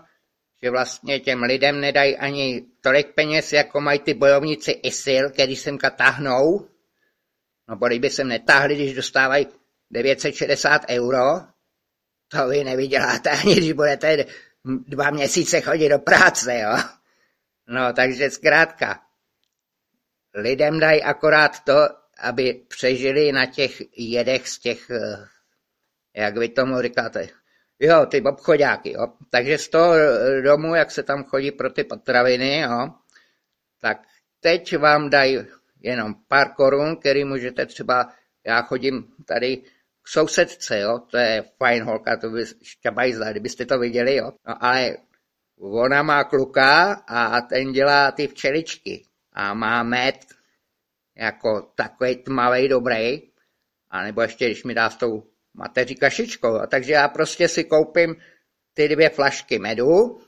že 0.63 0.69
vlastně 0.71 1.19
těm 1.19 1.43
lidem 1.43 1.81
nedají 1.81 2.17
ani 2.17 2.65
tolik 2.81 3.15
peněz, 3.15 3.53
jako 3.53 3.81
mají 3.81 3.99
ty 3.99 4.13
bojovníci 4.13 4.71
ISIL, 4.71 5.29
který 5.29 5.55
sem 5.55 5.77
táhnou, 5.77 6.67
No 7.69 7.75
bo 7.75 7.87
by 7.99 8.09
sem 8.09 8.27
netáhli, 8.27 8.75
když 8.75 8.93
dostávají 8.93 9.47
960 9.91 10.81
euro, 10.89 11.41
to 12.27 12.47
vy 12.47 12.63
nevyděláte 12.63 13.29
ani, 13.29 13.55
když 13.55 13.71
budete 13.71 14.25
dva 14.65 15.09
měsíce 15.09 15.61
chodit 15.61 15.89
do 15.89 15.99
práce, 15.99 16.59
jo. 16.59 16.77
No, 17.71 17.93
takže 17.93 18.29
zkrátka, 18.29 18.99
lidem 20.33 20.79
dají 20.79 21.03
akorát 21.03 21.63
to, 21.63 21.89
aby 22.19 22.65
přežili 22.67 23.31
na 23.31 23.45
těch 23.45 23.81
jedech 23.97 24.47
z 24.47 24.59
těch, 24.59 24.89
eh, 24.89 25.27
jak 26.15 26.37
vy 26.37 26.49
tomu 26.49 26.81
říkáte, 26.81 27.27
jo, 27.79 28.05
ty 28.05 28.21
obchodáky, 28.21 28.91
jo. 28.91 29.07
Takže 29.29 29.57
z 29.57 29.69
toho 29.69 29.93
domu, 30.43 30.75
jak 30.75 30.91
se 30.91 31.03
tam 31.03 31.23
chodí 31.23 31.51
pro 31.51 31.69
ty 31.69 31.83
potraviny, 31.83 32.59
jo, 32.59 32.89
tak 33.81 33.97
teď 34.39 34.77
vám 34.77 35.09
dají 35.09 35.39
jenom 35.79 36.15
pár 36.27 36.53
korun, 36.53 36.95
který 36.95 37.23
můžete 37.25 37.65
třeba, 37.65 38.13
já 38.45 38.61
chodím 38.61 39.07
tady 39.25 39.57
k 40.01 40.07
sousedce, 40.07 40.79
jo, 40.79 40.99
to 40.99 41.17
je 41.17 41.43
fajn 41.57 41.83
holka, 41.83 42.17
to 42.17 42.29
by 42.29 42.45
šťabajzla, 42.61 43.31
kdybyste 43.31 43.65
to 43.65 43.79
viděli, 43.79 44.15
jo. 44.15 44.31
No 44.47 44.63
ale 44.65 44.97
ona 45.61 46.03
má 46.03 46.23
kluka 46.23 46.93
a 47.07 47.41
ten 47.41 47.71
dělá 47.71 48.11
ty 48.11 48.27
včeličky 48.27 49.05
a 49.33 49.53
má 49.53 49.83
med 49.83 50.25
jako 51.15 51.71
takový 51.75 52.15
tmavý 52.15 52.67
dobrý, 52.67 53.21
a 53.89 54.03
nebo 54.03 54.21
ještě, 54.21 54.45
když 54.45 54.63
mi 54.63 54.73
dá 54.73 54.89
s 54.89 54.95
tou 54.95 55.23
mateří 55.53 55.95
kašičkou. 55.95 56.55
A 56.55 56.67
takže 56.67 56.93
já 56.93 57.07
prostě 57.07 57.47
si 57.47 57.63
koupím 57.63 58.15
ty 58.73 58.87
dvě 58.87 59.09
flašky 59.09 59.59
medu 59.59 60.21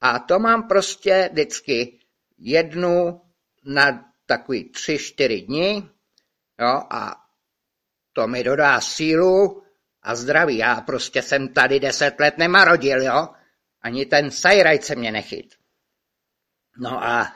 a 0.00 0.18
to 0.18 0.38
mám 0.38 0.68
prostě 0.68 1.28
vždycky 1.32 1.98
jednu 2.38 3.20
na 3.64 4.12
takový 4.26 4.70
tři, 4.70 4.98
čtyři 4.98 5.40
dny 5.40 5.82
jo, 6.60 6.82
a 6.90 7.16
to 8.12 8.28
mi 8.28 8.44
dodá 8.44 8.80
sílu 8.80 9.62
a 10.02 10.14
zdraví. 10.14 10.56
Já 10.56 10.80
prostě 10.80 11.22
jsem 11.22 11.48
tady 11.48 11.80
deset 11.80 12.20
let 12.20 12.38
nemarodil, 12.38 13.02
jo. 13.02 13.28
Ani 13.82 14.06
ten 14.06 14.30
sajrajt 14.30 14.84
se 14.84 14.96
mě 14.96 15.12
nechyt. 15.12 15.54
No 16.78 17.04
a 17.04 17.34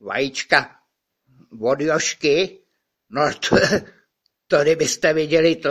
vajíčka 0.00 0.78
od 1.60 1.80
Jošky, 1.80 2.58
no 3.10 3.30
to, 3.48 3.56
to 4.46 4.62
kdybyste 4.62 5.12
viděli, 5.12 5.56
to, 5.56 5.70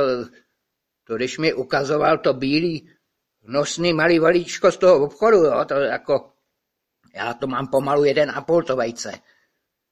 to 1.04 1.16
když 1.16 1.38
mi 1.38 1.54
ukazoval 1.54 2.18
to 2.18 2.34
bílý 2.34 2.90
nosný 3.44 3.94
malý 3.94 4.20
valíčko 4.20 4.72
z 4.72 4.78
toho 4.78 5.06
obchodu, 5.06 5.38
jo, 5.38 5.66
to 5.66 5.74
jako, 5.74 6.34
já 7.14 7.34
to 7.34 7.48
mám 7.48 7.68
pomalu 7.68 8.04
jeden 8.04 8.32
a 8.32 8.42
půl 8.42 8.64
to 8.64 8.76
vejce. 8.76 9.12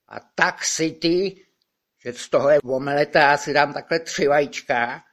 A 0.07 0.19
tak 0.19 0.63
si 0.63 0.91
ty, 0.91 1.45
že 2.03 2.13
z 2.13 2.29
toho 2.29 2.49
je 2.49 2.59
omeleta, 2.63 3.19
já 3.19 3.37
si 3.37 3.53
dám 3.53 3.73
takhle 3.73 3.99
tři 3.99 4.27
vajíčka, 4.27 5.03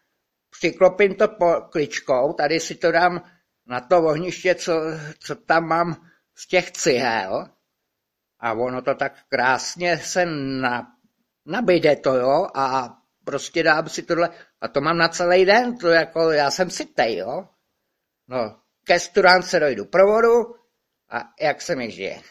přiklopím 0.50 1.14
to 1.14 1.28
po 1.28 1.54
kličkou, 1.70 2.32
tady 2.32 2.60
si 2.60 2.74
to 2.74 2.92
dám 2.92 3.31
na 3.72 3.80
to 3.80 4.02
ohniště, 4.02 4.54
co, 4.54 4.72
co 5.18 5.34
tam 5.34 5.64
mám 5.64 6.10
z 6.34 6.46
těch 6.46 6.70
cihel. 6.70 7.48
A 8.40 8.52
ono 8.52 8.82
to 8.82 8.94
tak 8.94 9.12
krásně 9.28 9.98
se 9.98 10.26
na, 10.60 10.92
nabíde 11.46 11.96
to, 11.96 12.14
jo, 12.16 12.48
a 12.54 12.96
prostě 13.24 13.62
dám 13.62 13.88
si 13.88 14.02
tohle, 14.02 14.30
a 14.60 14.68
to 14.68 14.80
mám 14.80 14.98
na 14.98 15.08
celý 15.08 15.44
den, 15.44 15.78
to 15.78 15.88
jako, 15.88 16.30
já 16.30 16.50
jsem 16.50 16.70
sytej, 16.70 17.16
jo. 17.16 17.48
No, 18.28 18.60
ke 18.84 19.00
studánce 19.00 19.60
dojdu 19.60 19.84
provodu 19.84 20.54
a 21.10 21.32
jak 21.40 21.62
se 21.62 21.76
mi 21.76 21.90
žije. 21.90 22.22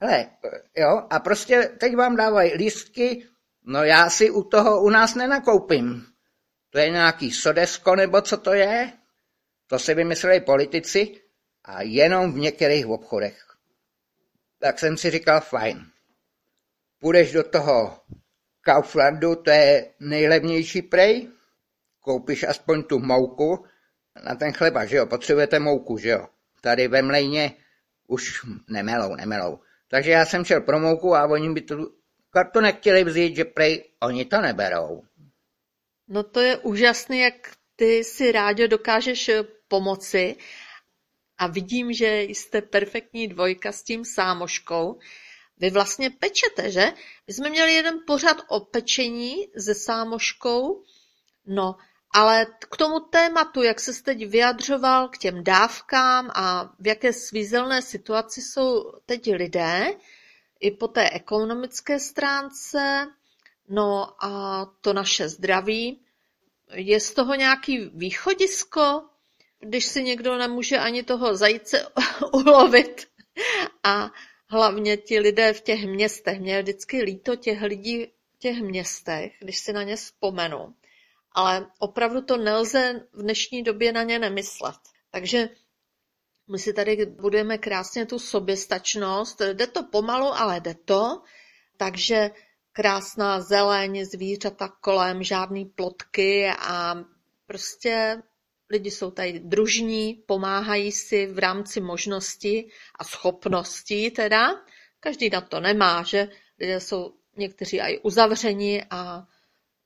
Hele, 0.00 0.30
jo, 0.76 1.06
a 1.10 1.18
prostě 1.18 1.76
teď 1.80 1.96
vám 1.96 2.16
dávají 2.16 2.54
lístky, 2.54 3.26
no 3.62 3.84
já 3.84 4.10
si 4.10 4.30
u 4.30 4.42
toho 4.42 4.82
u 4.82 4.90
nás 4.90 5.14
nenakoupím. 5.14 6.06
To 6.70 6.78
je 6.78 6.90
nějaký 6.90 7.32
sodesko 7.32 7.96
nebo 7.96 8.20
co 8.20 8.36
to 8.36 8.54
je? 8.54 8.92
To 9.70 9.78
si 9.78 9.94
vymysleli 9.94 10.40
politici 10.40 11.20
a 11.64 11.82
jenom 11.82 12.32
v 12.32 12.36
některých 12.36 12.86
obchodech. 12.86 13.46
Tak 14.58 14.78
jsem 14.78 14.96
si 14.96 15.10
říkal, 15.10 15.40
fajn. 15.40 15.86
Půjdeš 16.98 17.32
do 17.32 17.42
toho 17.44 18.00
Kauflandu, 18.60 19.34
to 19.34 19.50
je 19.50 19.94
nejlevnější 20.00 20.82
prej, 20.82 21.28
koupíš 22.00 22.44
aspoň 22.44 22.82
tu 22.82 22.98
mouku 22.98 23.64
na 24.24 24.34
ten 24.34 24.52
chleba, 24.52 24.84
že 24.84 24.96
jo, 24.96 25.06
potřebujete 25.06 25.58
mouku, 25.58 25.98
že 25.98 26.08
jo. 26.08 26.26
Tady 26.60 26.88
ve 26.88 27.02
mlejně 27.02 27.52
už 28.08 28.46
nemelou, 28.68 29.14
nemelou. 29.14 29.60
Takže 29.88 30.10
já 30.10 30.26
jsem 30.26 30.44
šel 30.44 30.60
pro 30.60 30.80
mouku 30.80 31.14
a 31.14 31.26
oni 31.26 31.52
by 31.52 31.60
tu 31.60 31.94
kartu 32.30 32.60
nechtěli 32.60 33.04
vzít, 33.04 33.36
že 33.36 33.44
prej 33.44 33.84
oni 34.02 34.24
to 34.24 34.40
neberou. 34.40 35.02
No 36.08 36.22
to 36.22 36.40
je 36.40 36.56
úžasné, 36.56 37.18
jak 37.18 37.34
ty 37.76 38.04
si 38.04 38.32
rádio 38.32 38.68
dokážeš 38.68 39.30
pomoci 39.70 40.36
a 41.38 41.46
vidím, 41.46 41.92
že 41.92 42.22
jste 42.22 42.62
perfektní 42.62 43.28
dvojka 43.28 43.72
s 43.72 43.82
tím 43.82 44.04
sámoškou. 44.04 44.98
Vy 45.58 45.70
vlastně 45.70 46.10
pečete, 46.10 46.70
že? 46.70 46.92
My 47.26 47.32
jsme 47.32 47.50
měli 47.50 47.74
jeden 47.74 47.98
pořad 48.06 48.36
o 48.48 48.60
pečení 48.60 49.34
se 49.58 49.74
sámoškou, 49.74 50.84
no, 51.46 51.76
ale 52.14 52.46
k 52.70 52.76
tomu 52.76 53.00
tématu, 53.00 53.62
jak 53.62 53.80
se 53.80 54.02
teď 54.02 54.26
vyjadřoval 54.26 55.08
k 55.08 55.18
těm 55.18 55.44
dávkám 55.44 56.30
a 56.34 56.72
v 56.78 56.86
jaké 56.86 57.12
svízelné 57.12 57.82
situaci 57.82 58.42
jsou 58.42 58.92
teď 59.06 59.34
lidé, 59.34 59.86
i 60.60 60.70
po 60.70 60.88
té 60.88 61.10
ekonomické 61.10 62.00
stránce, 62.00 63.06
no 63.68 64.24
a 64.24 64.64
to 64.80 64.92
naše 64.92 65.28
zdraví. 65.28 66.02
Je 66.72 67.00
z 67.00 67.14
toho 67.14 67.34
nějaký 67.34 67.90
východisko, 67.94 69.02
když 69.60 69.84
si 69.84 70.02
někdo 70.02 70.36
nemůže 70.36 70.78
ani 70.78 71.02
toho 71.02 71.36
zajíce 71.36 71.86
ulovit 72.32 73.06
a 73.84 74.10
hlavně 74.46 74.96
ti 74.96 75.18
lidé 75.18 75.52
v 75.52 75.60
těch 75.60 75.84
městech. 75.84 76.40
Mě 76.40 76.54
je 76.54 76.62
vždycky 76.62 77.02
líto 77.02 77.36
těch 77.36 77.62
lidí 77.62 78.06
v 78.06 78.38
těch 78.38 78.60
městech, 78.60 79.32
když 79.40 79.58
si 79.58 79.72
na 79.72 79.82
ně 79.82 79.96
vzpomenu. 79.96 80.74
Ale 81.32 81.66
opravdu 81.78 82.22
to 82.22 82.36
nelze 82.36 83.06
v 83.12 83.22
dnešní 83.22 83.62
době 83.62 83.92
na 83.92 84.02
ně 84.02 84.18
nemyslet. 84.18 84.76
Takže 85.10 85.48
my 86.48 86.58
si 86.58 86.72
tady 86.72 87.06
budeme 87.06 87.58
krásně 87.58 88.06
tu 88.06 88.18
soběstačnost. 88.18 89.40
Jde 89.40 89.66
to 89.66 89.82
pomalu, 89.82 90.26
ale 90.26 90.60
jde 90.60 90.74
to. 90.74 91.22
Takže 91.76 92.30
krásná 92.72 93.40
zeleň, 93.40 94.04
zvířata 94.04 94.68
kolem, 94.80 95.22
žádný 95.22 95.64
plotky 95.64 96.50
a 96.58 97.04
prostě 97.46 98.22
lidi 98.70 98.90
jsou 98.90 99.10
tady 99.10 99.38
družní, 99.38 100.22
pomáhají 100.26 100.92
si 100.92 101.26
v 101.26 101.38
rámci 101.38 101.80
možnosti 101.80 102.70
a 102.98 103.04
schopností 103.04 104.10
teda. 104.10 104.50
Každý 105.00 105.30
na 105.30 105.40
to 105.40 105.60
nemá, 105.60 106.02
že 106.02 106.28
lidé 106.58 106.80
jsou 106.80 107.14
někteří 107.36 107.80
i 107.80 107.98
uzavřeni 107.98 108.84
a, 108.90 109.26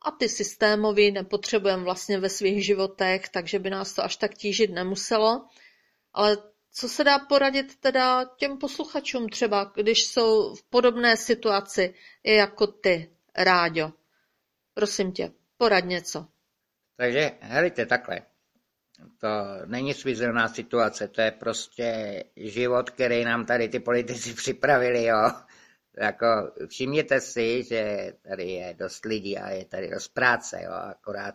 a 0.03 0.11
ty 0.11 0.29
systémoví 0.29 1.11
nepotřebujeme 1.11 1.85
vlastně 1.85 2.19
ve 2.19 2.29
svých 2.29 2.67
životech, 2.67 3.29
takže 3.29 3.59
by 3.59 3.71
nás 3.71 3.93
to 3.93 4.05
až 4.05 4.17
tak 4.17 4.35
tížit 4.35 4.71
nemuselo. 4.71 5.49
Ale 6.13 6.37
co 6.73 6.89
se 6.89 7.05
dá 7.05 7.19
poradit 7.19 7.77
teda 7.81 8.25
těm 8.37 8.59
posluchačům 8.59 9.29
třeba, 9.29 9.73
když 9.75 10.07
jsou 10.07 10.55
v 10.55 10.63
podobné 10.63 11.17
situaci 11.17 11.95
jako 12.25 12.67
ty, 12.67 13.11
Ráďo? 13.37 13.93
Prosím 14.75 15.13
tě, 15.13 15.33
porad 15.57 15.85
něco. 15.85 16.27
Takže, 16.97 17.31
helejte, 17.41 17.87
takhle. 17.87 18.34
To 19.19 19.29
není 19.67 19.95
svízelná 19.95 20.49
situace, 20.49 21.09
to 21.09 21.21
je 21.21 21.31
prostě 21.31 22.25
život, 22.37 22.91
který 22.91 23.25
nám 23.25 23.47
tady 23.47 23.69
ty 23.69 23.81
politici 23.81 24.35
připravili, 24.35 25.05
jo. 25.05 25.31
Jako, 25.97 26.27
všimněte 26.69 27.21
si, 27.21 27.63
že 27.63 28.13
tady 28.29 28.51
je 28.51 28.75
dost 28.79 29.05
lidí 29.05 29.39
a 29.39 29.51
je 29.51 29.65
tady 29.65 29.91
dost 29.91 30.09
práce, 30.09 30.61
jo, 30.63 30.73
akorát 30.73 31.35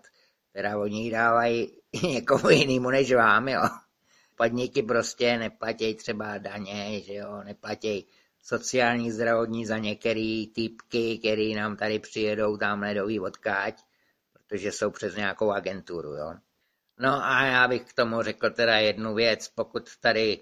teda 0.51 0.77
oni 0.77 1.11
dávají 1.11 1.77
někomu 2.03 2.49
jinému 2.49 2.89
než 2.89 3.13
vám, 3.13 3.47
jo 3.47 3.61
podniky 4.39 4.83
prostě 4.83 5.37
neplatí 5.37 5.95
třeba 5.95 6.37
daně, 6.37 7.01
že 7.01 7.13
jo, 7.13 7.41
neplatí 7.43 8.07
sociální 8.43 9.11
zdravotní 9.11 9.65
za 9.65 9.77
některé 9.77 10.43
typky, 10.55 11.17
který 11.19 11.55
nám 11.55 11.77
tady 11.77 11.99
přijedou 11.99 12.57
tam 12.57 12.81
ledový 12.81 13.19
odkáť, 13.19 13.81
protože 14.33 14.71
jsou 14.71 14.91
přes 14.91 15.15
nějakou 15.15 15.51
agenturu, 15.51 16.09
jo. 16.09 16.33
No 16.99 17.25
a 17.25 17.45
já 17.45 17.67
bych 17.67 17.83
k 17.83 17.93
tomu 17.93 18.21
řekl 18.21 18.49
teda 18.49 18.77
jednu 18.77 19.15
věc, 19.15 19.47
pokud 19.47 19.97
tady 19.99 20.39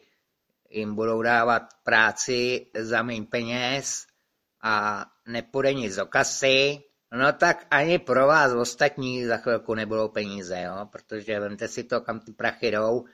jim 0.69 0.95
budou 0.95 1.21
dávat 1.21 1.63
práci 1.83 2.67
za 2.79 3.03
méně 3.03 3.25
peněz 3.25 4.07
a 4.61 5.05
nepůjde 5.25 5.73
nic 5.73 5.95
do 5.95 6.05
kasy, 6.05 6.83
no 7.11 7.33
tak 7.33 7.67
ani 7.71 7.99
pro 7.99 8.27
vás 8.27 8.53
ostatní 8.53 9.25
za 9.25 9.37
chvilku 9.37 9.73
nebudou 9.73 10.07
peníze, 10.07 10.61
jo? 10.61 10.85
protože 10.91 11.39
vemte 11.39 11.67
si 11.67 11.83
to, 11.83 12.01
kam 12.01 12.19
ty 12.19 12.31
prachy 12.31 12.71
jdou, 12.71 13.05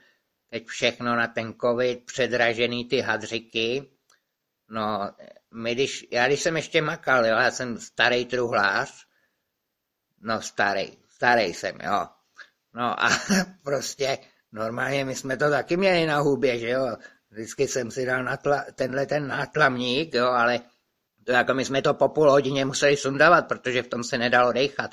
teď 0.50 0.66
všechno 0.66 1.16
na 1.16 1.26
ten 1.26 1.54
covid, 1.60 2.04
předražený 2.04 2.84
ty 2.84 3.00
hadřiky. 3.00 3.90
No, 4.68 5.10
my 5.54 5.74
když, 5.74 6.06
já 6.10 6.26
když 6.26 6.40
jsem 6.40 6.56
ještě 6.56 6.82
makal, 6.82 7.26
jo, 7.26 7.36
já 7.36 7.50
jsem 7.50 7.78
starý 7.78 8.24
truhlář, 8.26 9.06
no 10.20 10.42
starý, 10.42 10.98
starý 11.08 11.54
jsem, 11.54 11.78
jo. 11.82 12.08
No 12.74 13.04
a 13.04 13.08
prostě 13.64 14.18
normálně 14.52 15.04
my 15.04 15.14
jsme 15.14 15.36
to 15.36 15.50
taky 15.50 15.76
měli 15.76 16.06
na 16.06 16.18
hubě, 16.18 16.58
že 16.58 16.68
jo. 16.68 16.96
Vždycky 17.30 17.68
jsem 17.68 17.90
si 17.90 18.06
dal 18.06 18.24
natla, 18.24 18.64
tenhle 18.74 19.06
ten 19.06 19.28
nátlamník, 19.28 20.14
jo, 20.14 20.26
ale 20.26 20.60
to 21.24 21.32
jako 21.32 21.54
my 21.54 21.64
jsme 21.64 21.82
to 21.82 21.94
po 21.94 22.08
půl 22.08 22.30
hodině 22.30 22.64
museli 22.64 22.96
sundávat, 22.96 23.48
protože 23.48 23.82
v 23.82 23.88
tom 23.88 24.04
se 24.04 24.18
nedalo 24.18 24.52
dechat. 24.52 24.90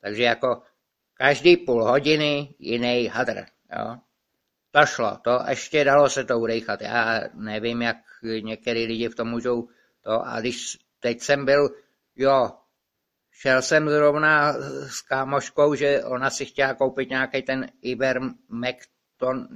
Takže 0.00 0.22
jako 0.22 0.62
každý 1.14 1.56
půl 1.56 1.84
hodiny 1.84 2.54
jiný 2.58 3.08
hadr, 3.08 3.44
jo. 3.78 3.96
To 4.70 4.86
šlo, 4.86 5.18
to 5.24 5.40
ještě 5.48 5.84
dalo 5.84 6.10
se 6.10 6.24
to 6.24 6.38
udejchat. 6.38 6.80
Já 6.80 7.20
nevím, 7.34 7.82
jak 7.82 7.96
některý 8.42 8.86
lidi 8.86 9.08
v 9.08 9.14
tom 9.14 9.28
můžou 9.28 9.68
to. 10.00 10.26
A 10.26 10.40
když 10.40 10.78
teď 11.00 11.20
jsem 11.20 11.44
byl, 11.44 11.68
jo, 12.16 12.50
šel 13.32 13.62
jsem 13.62 13.88
zrovna 13.88 14.52
s 14.88 15.00
kámoškou, 15.00 15.74
že 15.74 16.04
ona 16.04 16.30
si 16.30 16.44
chtěla 16.44 16.74
koupit 16.74 17.10
nějaký 17.10 17.42
ten 17.42 17.70
Ivermectin, 17.82 19.48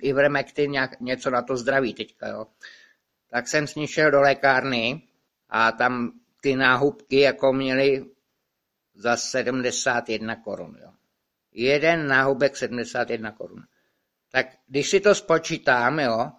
Ivermectin 0.00 0.70
nějak, 0.70 1.00
něco 1.00 1.30
na 1.30 1.42
to 1.42 1.56
zdraví 1.56 1.94
teďka, 1.94 2.28
jo. 2.28 2.46
Tak 3.30 3.48
jsem 3.48 3.66
s 3.66 3.74
ní 3.74 3.86
šel 3.86 4.10
do 4.10 4.20
lékárny 4.20 5.02
a 5.48 5.72
tam 5.72 6.12
ty 6.40 6.56
náhubky 6.56 7.20
jako 7.20 7.52
měli 7.52 8.04
za 8.94 9.16
71 9.16 10.36
korun. 10.36 10.78
Jo. 10.82 10.92
Jeden 11.52 12.06
náhubek 12.06 12.56
71 12.56 13.32
korun. 13.32 13.62
Tak 14.30 14.46
když 14.66 14.90
si 14.90 15.00
to 15.00 15.14
spočítám, 15.14 15.98
jo, 15.98 16.32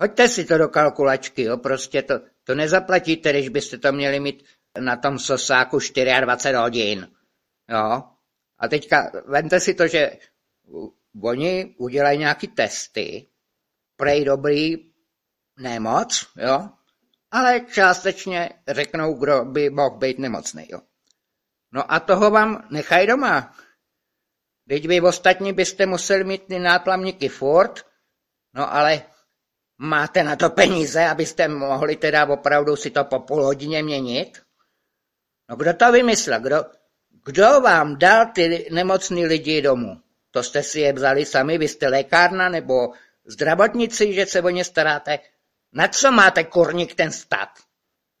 hoďte 0.00 0.28
si 0.28 0.44
to 0.44 0.58
do 0.58 0.68
kalkulačky, 0.68 1.42
jo, 1.42 1.56
prostě 1.56 2.02
to, 2.02 2.20
to 2.44 2.54
nezaplatíte, 2.54 3.30
když 3.30 3.48
byste 3.48 3.78
to 3.78 3.92
měli 3.92 4.20
mít 4.20 4.44
na 4.80 4.96
tom 4.96 5.18
sosáku 5.18 5.78
24 6.20 6.54
hodin. 6.56 7.08
Jo. 7.68 8.02
A 8.58 8.68
teďka 8.68 9.10
vente 9.26 9.60
si 9.60 9.74
to, 9.74 9.86
že 9.86 10.18
oni 11.22 11.74
udělají 11.78 12.18
nějaký 12.18 12.48
testy, 12.48 13.28
prej 13.96 14.24
dobrý 14.24 14.76
nemoc, 15.58 16.26
jo, 16.36 16.68
ale 17.30 17.60
částečně 17.60 18.50
řeknou, 18.68 19.14
kdo 19.14 19.44
by 19.44 19.70
mohl 19.70 19.96
být 19.96 20.18
nemocný. 20.18 20.66
Jo. 20.70 20.80
No 21.72 21.92
a 21.92 22.00
toho 22.00 22.30
vám 22.30 22.68
nechají 22.70 23.06
doma. 23.06 23.54
Teď 24.68 24.88
vy 24.88 25.00
ostatní 25.00 25.52
byste 25.52 25.86
museli 25.86 26.24
mít 26.24 26.46
ty 26.46 26.58
náplamníky 26.58 27.28
furt, 27.28 27.86
no 28.54 28.74
ale 28.74 29.02
máte 29.78 30.22
na 30.24 30.36
to 30.36 30.50
peníze, 30.50 31.06
abyste 31.06 31.48
mohli 31.48 31.96
teda 31.96 32.26
opravdu 32.26 32.76
si 32.76 32.90
to 32.90 33.04
po 33.04 33.20
půl 33.20 33.44
hodině 33.44 33.82
měnit? 33.82 34.42
No 35.48 35.56
kdo 35.56 35.74
to 35.74 35.92
vymyslel? 35.92 36.40
Kdo, 36.40 36.64
kdo 37.24 37.60
vám 37.60 37.98
dal 37.98 38.26
ty 38.26 38.68
nemocný 38.72 39.26
lidi 39.26 39.62
domů? 39.62 40.00
To 40.30 40.42
jste 40.42 40.62
si 40.62 40.80
je 40.80 40.92
vzali 40.92 41.24
sami, 41.24 41.58
vy 41.58 41.68
jste 41.68 41.88
lékárna 41.88 42.48
nebo 42.48 42.92
zdravotníci, 43.24 44.14
že 44.14 44.26
se 44.26 44.42
o 44.42 44.48
ně 44.48 44.64
staráte? 44.64 45.18
Na 45.72 45.88
co 45.88 46.12
máte 46.12 46.44
kurník 46.44 46.94
ten 46.94 47.10
stát? 47.10 47.48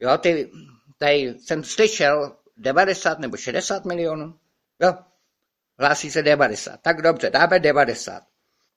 Jo, 0.00 0.18
ty, 0.18 0.50
tady 0.98 1.34
jsem 1.38 1.64
slyšel 1.64 2.36
90 2.56 3.18
nebo 3.18 3.36
60 3.36 3.84
milionů. 3.84 4.38
Jo, 4.80 4.94
hlásí 5.78 6.10
se 6.10 6.22
90. 6.22 6.80
Tak 6.82 7.02
dobře, 7.02 7.30
dáme 7.30 7.60
90. 7.60 8.22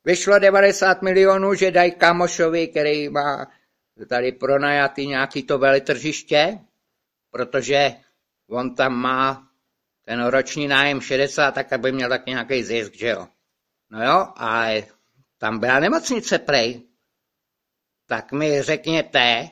Vyšlo 0.05 0.39
90 0.39 1.01
milionů, 1.01 1.53
že 1.53 1.71
dají 1.71 1.91
Kamošovi, 1.91 2.67
který 2.67 3.09
má 3.09 3.51
tady 4.09 4.31
pronajatý 4.31 5.07
nějaký 5.07 5.43
to 5.43 5.57
veletržiště, 5.57 6.59
protože 7.31 7.91
on 8.51 8.75
tam 8.75 8.93
má 8.93 9.47
ten 10.05 10.25
roční 10.25 10.67
nájem 10.67 11.01
60, 11.01 11.51
tak 11.51 11.73
aby 11.73 11.91
měl 11.91 12.09
tak 12.09 12.25
nějaký 12.25 12.63
zisk, 12.63 12.93
že 12.93 13.07
jo. 13.07 13.27
No 13.89 14.03
jo, 14.05 14.27
a 14.37 14.85
tam 15.37 15.59
byla 15.59 15.79
nemocnice 15.79 16.39
prej. 16.39 16.87
Tak 18.07 18.31
mi 18.31 18.61
řekněte, 18.61 19.49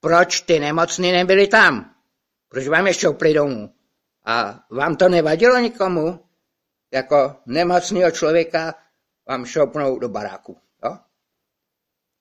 proč 0.00 0.40
ty 0.40 0.60
nemocní 0.60 1.12
nebyly 1.12 1.46
tam? 1.46 1.94
Proč 2.48 2.68
vám 2.68 2.86
je 2.86 2.94
šoupli 2.94 3.34
domů? 3.34 3.74
A 4.24 4.64
vám 4.70 4.96
to 4.96 5.08
nevadilo 5.08 5.58
nikomu? 5.58 6.24
Jako 6.92 7.36
nemocného 7.46 8.10
člověka 8.10 8.74
vám 9.28 9.44
šoupnou 9.46 9.98
do 9.98 10.08
baráku. 10.08 10.60
Jo? 10.84 10.98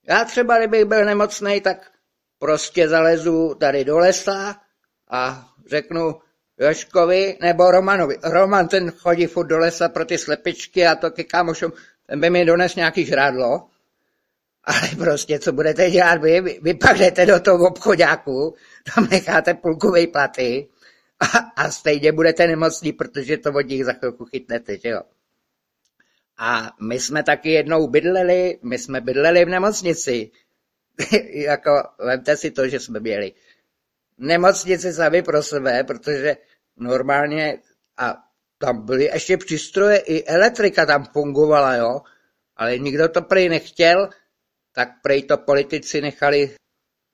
Já 0.08 0.26
třeba, 0.26 0.58
kdybych 0.58 0.86
byl 0.86 1.06
nemocný, 1.06 1.62
tak 1.62 1.92
prostě 2.40 2.90
zalezu 2.90 3.56
tady 3.56 3.86
do 3.86 3.98
lesa 3.98 4.62
a 5.10 5.50
řeknu 5.70 6.16
Joškovi 6.58 7.38
nebo 7.42 7.72
Romanovi. 7.72 8.18
Roman 8.24 8.68
ten 8.68 8.92
chodí 8.92 9.26
furt 9.26 9.48
do 9.48 9.58
lesa 9.58 9.90
pro 9.90 10.06
ty 10.06 10.18
slepičky 10.18 10.88
a 10.88 10.96
to 10.96 11.12
ke 11.12 11.24
kámošům, 11.24 11.72
ten 12.06 12.22
by 12.22 12.30
mi 12.30 12.46
dones 12.46 12.76
nějaký 12.76 13.06
žrádlo. 13.06 13.68
Ale 14.64 14.90
prostě, 14.98 15.40
co 15.40 15.52
budete 15.52 15.90
dělat 15.90 16.22
vy? 16.22 16.42
Vy, 16.42 16.60
vy 16.62 16.74
pak 16.74 16.98
jdete 16.98 17.26
do 17.26 17.40
toho 17.40 17.68
obchodáku, 17.68 18.56
tam 18.96 19.08
necháte 19.12 19.54
půlkové 19.54 20.08
platy 20.08 20.68
a, 21.20 21.38
a 21.38 21.72
stejně 21.72 22.12
budete 22.12 22.48
nemocní, 22.48 22.94
protože 22.94 23.38
to 23.38 23.54
od 23.54 23.62
nich 23.62 23.86
za 23.86 23.94
chvilku 23.94 24.26
chytnete, 24.26 24.78
že 24.78 24.90
jo? 24.90 25.02
A 26.38 26.72
my 26.82 27.00
jsme 27.00 27.24
taky 27.24 27.52
jednou 27.52 27.88
bydleli, 27.88 28.60
my 28.64 28.80
jsme 28.80 29.02
bydleli 29.02 29.46
v 29.46 29.50
nemocnici. 29.50 30.32
jako, 31.30 31.84
vemte 32.06 32.38
si 32.38 32.52
to, 32.52 32.68
že 32.68 32.80
jsme 32.80 33.00
měli 33.00 33.34
nemocnici 34.18 34.94
sami 34.94 35.22
pro 35.22 35.44
sebe, 35.44 35.84
protože 35.84 36.38
normálně, 36.78 37.62
a 37.98 38.16
tam 38.58 38.86
byly 38.86 39.04
ještě 39.04 39.38
přístroje, 39.38 39.98
i 39.98 40.24
elektrika 40.24 40.86
tam 40.86 41.06
fungovala, 41.06 41.76
jo, 41.76 42.02
ale 42.56 42.78
nikdo 42.78 43.10
to 43.10 43.22
prej 43.22 43.50
nechtěl, 43.50 44.10
tak 44.72 44.90
prej 45.02 45.24
to 45.24 45.38
politici 45.38 46.02
nechali, 46.02 46.56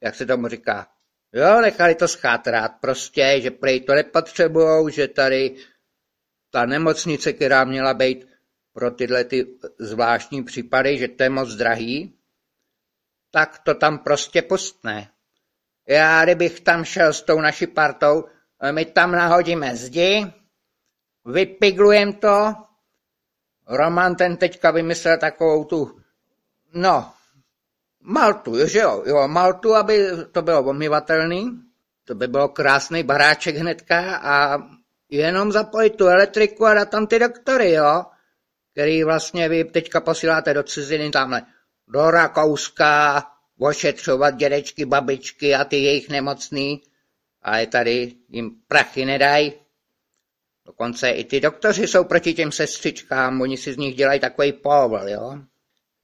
jak 0.03 0.15
se 0.15 0.25
tomu 0.25 0.47
říká, 0.47 0.87
jo, 1.33 1.61
nechali 1.61 1.95
to 1.95 2.07
schátrat 2.07 2.71
prostě, 2.81 3.39
že 3.41 3.51
prej 3.51 3.81
to 3.81 3.93
nepotřebujou, 3.93 4.89
že 4.89 5.07
tady 5.07 5.55
ta 6.51 6.65
nemocnice, 6.65 7.33
která 7.33 7.63
měla 7.63 7.93
být 7.93 8.27
pro 8.73 8.91
tyhle 8.91 9.23
ty 9.23 9.59
zvláštní 9.79 10.43
případy, 10.43 10.97
že 10.97 11.07
to 11.07 11.23
je 11.23 11.29
moc 11.29 11.55
drahý, 11.55 12.19
tak 13.31 13.59
to 13.59 13.73
tam 13.73 13.99
prostě 13.99 14.41
pustne. 14.41 15.12
Já, 15.87 16.23
kdybych 16.23 16.59
tam 16.59 16.85
šel 16.85 17.13
s 17.13 17.21
tou 17.21 17.41
naší 17.41 17.67
partou, 17.67 18.25
my 18.71 18.85
tam 18.85 19.11
nahodíme 19.11 19.75
zdi, 19.75 20.33
vypiglujem 21.25 22.13
to, 22.13 22.55
Roman 23.67 24.15
ten 24.15 24.37
teďka 24.37 24.71
vymyslel 24.71 25.17
takovou 25.17 25.63
tu, 25.63 25.99
no, 26.73 27.13
Maltu, 28.01 28.67
že 28.67 28.79
jo, 28.79 29.03
jo, 29.05 29.27
Maltu, 29.27 29.75
aby 29.75 30.09
to 30.31 30.41
bylo 30.41 30.63
omyvatelný, 30.63 31.63
to 32.05 32.15
by 32.15 32.27
bylo 32.27 32.47
krásný 32.47 33.03
baráček 33.03 33.55
hnedka 33.55 34.17
a 34.17 34.57
jenom 35.09 35.51
zapojit 35.51 35.95
tu 35.95 36.07
elektriku 36.07 36.65
a 36.65 36.73
dát 36.73 36.89
tam 36.89 37.07
ty 37.07 37.19
doktory, 37.19 37.71
jo? 37.71 38.05
Který 38.71 39.03
vlastně 39.03 39.49
vy 39.49 39.63
teďka 39.63 40.01
posíláte 40.01 40.53
do 40.53 40.63
ciziny 40.63 41.09
tamhle. 41.09 41.41
Do 41.87 42.11
Rakouska, 42.11 43.23
ošetřovat 43.59 44.35
dědečky, 44.35 44.85
babičky 44.85 45.55
a 45.55 45.63
ty 45.65 45.75
jejich 45.75 46.09
nemocný, 46.09 46.81
ale 47.41 47.67
tady 47.67 48.15
jim 48.29 48.51
prachy 48.67 49.05
nedají. 49.05 49.53
Dokonce 50.65 51.09
i 51.09 51.23
ty 51.23 51.39
doktoři 51.39 51.87
jsou 51.87 52.03
proti 52.03 52.33
těm 52.33 52.51
sestřičkám, 52.51 53.41
oni 53.41 53.57
si 53.57 53.73
z 53.73 53.77
nich 53.77 53.95
dělají 53.95 54.19
takový 54.19 54.53
povol, 54.53 55.09
jo. 55.09 55.39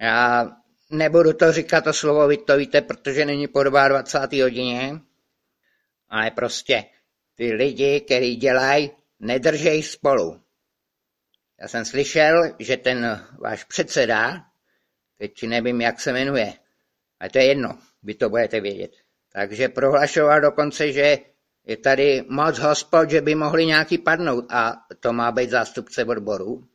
Já 0.01 0.51
nebudu 0.89 1.33
to 1.33 1.51
říkat 1.51 1.83
to 1.83 1.93
slovo, 1.93 2.27
vy 2.27 2.37
to 2.37 2.57
víte, 2.57 2.81
protože 2.81 3.25
není 3.25 3.47
po 3.47 3.63
22. 3.63 4.43
hodině, 4.43 4.99
ale 6.09 6.31
prostě 6.31 6.85
ty 7.35 7.53
lidi, 7.53 8.01
kteří 8.01 8.35
dělají, 8.35 8.91
nedržej 9.19 9.83
spolu. 9.83 10.41
Já 11.61 11.67
jsem 11.67 11.85
slyšel, 11.85 12.55
že 12.59 12.77
ten 12.77 13.27
váš 13.39 13.63
předseda, 13.63 14.45
teď 15.17 15.43
nevím, 15.43 15.81
jak 15.81 15.99
se 15.99 16.13
jmenuje, 16.13 16.53
ale 17.19 17.29
to 17.29 17.37
je 17.37 17.45
jedno, 17.45 17.79
vy 18.03 18.13
to 18.13 18.29
budete 18.29 18.61
vědět, 18.61 18.91
takže 19.33 19.69
prohlašoval 19.69 20.41
dokonce, 20.41 20.91
že 20.91 21.17
je 21.65 21.77
tady 21.77 22.23
moc 22.29 22.57
hospod, 22.57 23.09
že 23.09 23.21
by 23.21 23.35
mohli 23.35 23.65
nějaký 23.65 23.97
padnout 23.97 24.45
a 24.49 24.85
to 24.99 25.13
má 25.13 25.31
být 25.31 25.49
zástupce 25.49 26.05
odboru. 26.05 26.67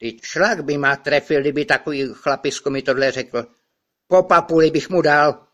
Teď 0.00 0.20
šlak 0.22 0.64
by 0.64 0.78
má 0.78 0.96
trefil, 0.96 1.40
kdyby 1.40 1.64
takový 1.64 2.08
chlapisko 2.12 2.70
mi 2.70 2.82
tohle 2.82 3.10
řekl. 3.10 3.46
Po 4.06 4.22
papuli 4.22 4.70
bych 4.70 4.90
mu 4.90 5.02
dal. 5.02 5.46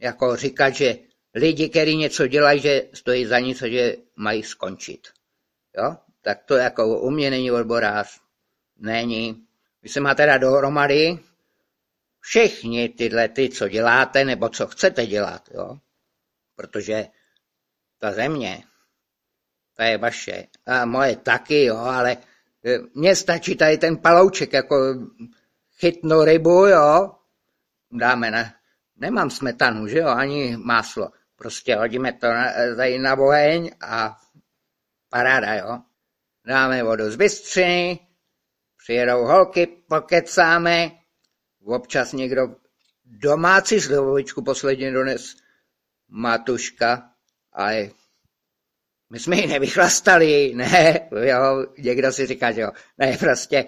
Jako 0.00 0.36
říkat, 0.36 0.70
že 0.70 0.98
lidi, 1.34 1.68
kteří 1.68 1.96
něco 1.96 2.26
dělají, 2.26 2.60
že 2.60 2.82
stojí 2.94 3.26
za 3.26 3.38
něco, 3.38 3.68
že 3.68 3.96
mají 4.16 4.42
skončit. 4.42 5.08
Jo? 5.76 5.96
tak 6.22 6.44
to 6.44 6.56
jako 6.56 7.00
u 7.00 7.10
mě 7.10 7.30
není 7.30 7.50
odborář. 7.50 8.20
Není. 8.78 9.46
Vy 9.82 9.88
se 9.88 10.00
máte 10.00 10.26
dát 10.26 10.38
dohromady 10.38 11.18
všichni 12.20 12.88
tyhle 12.88 13.28
ty, 13.28 13.48
co 13.48 13.68
děláte, 13.68 14.24
nebo 14.24 14.48
co 14.48 14.66
chcete 14.66 15.06
dělat, 15.06 15.48
jo. 15.54 15.78
Protože 16.56 17.06
ta 17.98 18.12
země, 18.12 18.64
ta 19.76 19.84
je 19.84 19.98
vaše. 19.98 20.46
A 20.66 20.84
moje 20.84 21.16
taky, 21.16 21.64
jo, 21.64 21.76
ale 21.76 22.12
e, 22.12 22.78
mně 22.94 23.16
stačí 23.16 23.56
tady 23.56 23.78
ten 23.78 23.96
palouček, 23.96 24.52
jako 24.52 24.94
chytnu 25.78 26.24
rybu, 26.24 26.66
jo, 26.66 27.14
dáme 27.92 28.30
na, 28.30 28.54
nemám 28.96 29.30
smetanu, 29.30 29.86
že 29.88 29.98
jo, 29.98 30.08
ani 30.08 30.56
máslo. 30.56 31.10
Prostě 31.36 31.76
hodíme 31.76 32.12
to 32.12 32.26
na, 32.26 32.52
tady 32.76 32.98
na 32.98 33.14
oheň 33.18 33.70
a 33.80 34.20
paráda, 35.10 35.54
jo 35.54 35.80
dáme 36.46 36.82
vodu 36.82 37.10
z 37.10 37.16
bystřiny, 37.16 37.98
přijedou 38.76 39.24
holky, 39.24 39.66
pokecáme, 39.66 40.90
občas 41.64 42.12
někdo 42.12 42.56
domácí 43.04 43.80
slivovičku 43.80 44.42
posledně 44.42 44.92
dones 44.92 45.36
Matuška, 46.08 47.10
ale 47.52 47.90
my 49.10 49.18
jsme 49.18 49.36
ji 49.36 49.46
nevychlastali, 49.46 50.52
ne, 50.54 51.08
jo, 51.22 51.66
někdo 51.78 52.12
si 52.12 52.26
říká, 52.26 52.52
že 52.52 52.60
jo, 52.60 52.70
ne, 52.98 53.16
prostě 53.18 53.64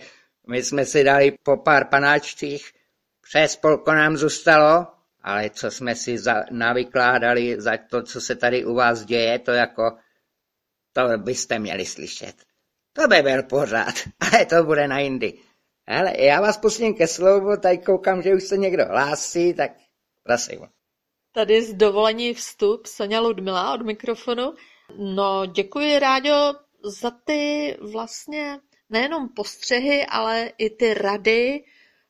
my 0.48 0.62
jsme 0.62 0.86
si 0.86 1.04
dali 1.04 1.32
po 1.42 1.56
pár 1.56 1.88
panáčcích, 1.88 2.72
přes 3.20 3.56
polko 3.56 3.92
nám 3.92 4.16
zůstalo 4.16 4.86
ale 5.22 5.50
co 5.50 5.70
jsme 5.70 5.94
si 5.94 6.18
za, 6.18 6.44
navykládali 6.50 7.60
za 7.60 7.76
to, 7.90 8.02
co 8.02 8.20
se 8.20 8.36
tady 8.36 8.64
u 8.64 8.74
vás 8.74 9.04
děje, 9.04 9.38
to 9.38 9.50
jako, 9.50 9.96
to 10.92 11.18
byste 11.18 11.58
měli 11.58 11.86
slyšet. 11.86 12.34
To 12.92 13.08
by 13.08 13.22
byl 13.22 13.42
pořád, 13.42 13.94
ale 14.20 14.46
to 14.46 14.64
bude 14.64 14.88
na 14.88 14.98
jindy. 14.98 15.38
Ale 15.86 16.12
já 16.18 16.40
vás 16.40 16.58
pustím 16.58 16.94
ke 16.94 17.06
slovu, 17.06 17.56
tady 17.62 17.78
koukám, 17.78 18.22
že 18.22 18.34
už 18.34 18.42
se 18.42 18.56
někdo 18.56 18.84
hlásí, 18.86 19.54
tak 19.54 19.70
prosím. 20.22 20.66
Tady 21.34 21.62
z 21.62 21.74
dovolení 21.74 22.34
vstup 22.34 22.86
Sonja 22.86 23.20
Ludmila 23.20 23.74
od 23.74 23.82
mikrofonu. 23.82 24.54
No, 24.98 25.46
děkuji, 25.46 25.98
Ráďo, 25.98 26.54
za 26.84 27.10
ty 27.10 27.76
vlastně 27.92 28.58
nejenom 28.90 29.28
postřehy, 29.28 30.06
ale 30.06 30.52
i 30.58 30.70
ty 30.70 30.94
rady 30.94 31.64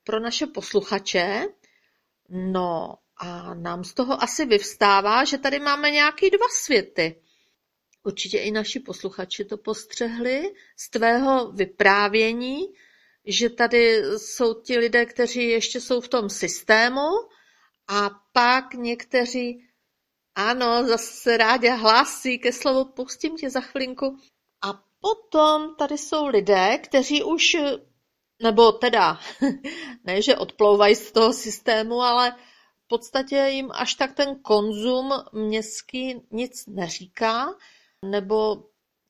pro 0.04 0.20
naše 0.20 0.46
posluchače. 0.46 1.46
No 2.28 2.94
a 3.16 3.54
nám 3.54 3.84
z 3.84 3.94
toho 3.94 4.22
asi 4.22 4.46
vyvstává, 4.46 5.24
že 5.24 5.38
tady 5.38 5.58
máme 5.58 5.90
nějaký 5.90 6.30
dva 6.30 6.46
světy. 6.62 7.22
Určitě 8.04 8.38
i 8.38 8.50
naši 8.50 8.80
posluchači 8.80 9.44
to 9.44 9.56
postřehli 9.56 10.52
z 10.76 10.90
tvého 10.90 11.52
vyprávění, 11.52 12.60
že 13.26 13.50
tady 13.50 14.02
jsou 14.16 14.54
ti 14.54 14.78
lidé, 14.78 15.06
kteří 15.06 15.48
ještě 15.48 15.80
jsou 15.80 16.00
v 16.00 16.08
tom 16.08 16.30
systému 16.30 17.08
a 17.88 18.10
pak 18.32 18.74
někteří, 18.74 19.68
ano, 20.34 20.84
zase 20.84 21.36
rádi 21.36 21.68
hlásí 21.68 22.38
ke 22.38 22.52
slovu, 22.52 22.84
pustím 22.84 23.36
tě 23.36 23.50
za 23.50 23.60
chvilinku. 23.60 24.16
A 24.64 24.82
potom 25.00 25.74
tady 25.76 25.98
jsou 25.98 26.26
lidé, 26.26 26.78
kteří 26.78 27.22
už, 27.22 27.56
nebo 28.42 28.72
teda, 28.72 29.20
ne, 30.04 30.22
že 30.22 30.36
odplouvají 30.36 30.94
z 30.94 31.12
toho 31.12 31.32
systému, 31.32 32.00
ale 32.00 32.36
v 32.84 32.88
podstatě 32.88 33.36
jim 33.36 33.70
až 33.72 33.94
tak 33.94 34.14
ten 34.14 34.38
konzum 34.42 35.12
městský 35.32 36.20
nic 36.30 36.66
neříká, 36.66 37.54
nebo 38.04 38.64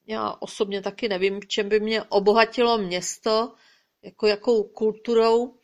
já 0.07 0.37
osobně 0.40 0.83
taky 0.83 1.09
nevím, 1.09 1.40
čem 1.48 1.68
by 1.68 1.81
mě 1.81 2.03
obohatilo 2.03 2.79
město, 2.79 3.55
jako 4.02 4.26
jakou 4.26 4.62
kulturou, 4.62 5.58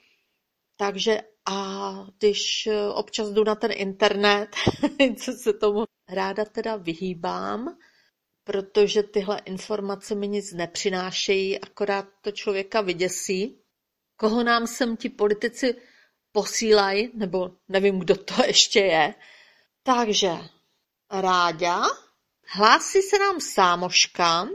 takže 0.76 1.20
a 1.50 2.06
když 2.18 2.68
občas 2.94 3.30
jdu 3.30 3.44
na 3.44 3.54
ten 3.54 3.70
internet, 3.74 4.48
co 5.24 5.32
se 5.32 5.52
tomu 5.52 5.84
ráda 6.08 6.44
teda 6.44 6.76
vyhýbám, 6.76 7.78
protože 8.44 9.02
tyhle 9.02 9.40
informace 9.44 10.14
mi 10.14 10.28
nic 10.28 10.52
nepřinášejí, 10.52 11.60
akorát 11.60 12.06
to 12.20 12.32
člověka 12.32 12.80
vyděsí. 12.80 13.62
Koho 14.16 14.44
nám 14.44 14.66
sem 14.66 14.96
ti 14.96 15.08
politici 15.08 15.74
posílají, 16.32 17.10
nebo 17.14 17.50
nevím, 17.68 17.98
kdo 17.98 18.16
to 18.16 18.34
ještě 18.46 18.80
je. 18.80 19.14
Takže 19.82 20.30
Ráďa, 21.10 21.82
hlásí 22.46 23.02
se 23.02 23.18
nám 23.18 23.40
Sámoška, 23.40 24.48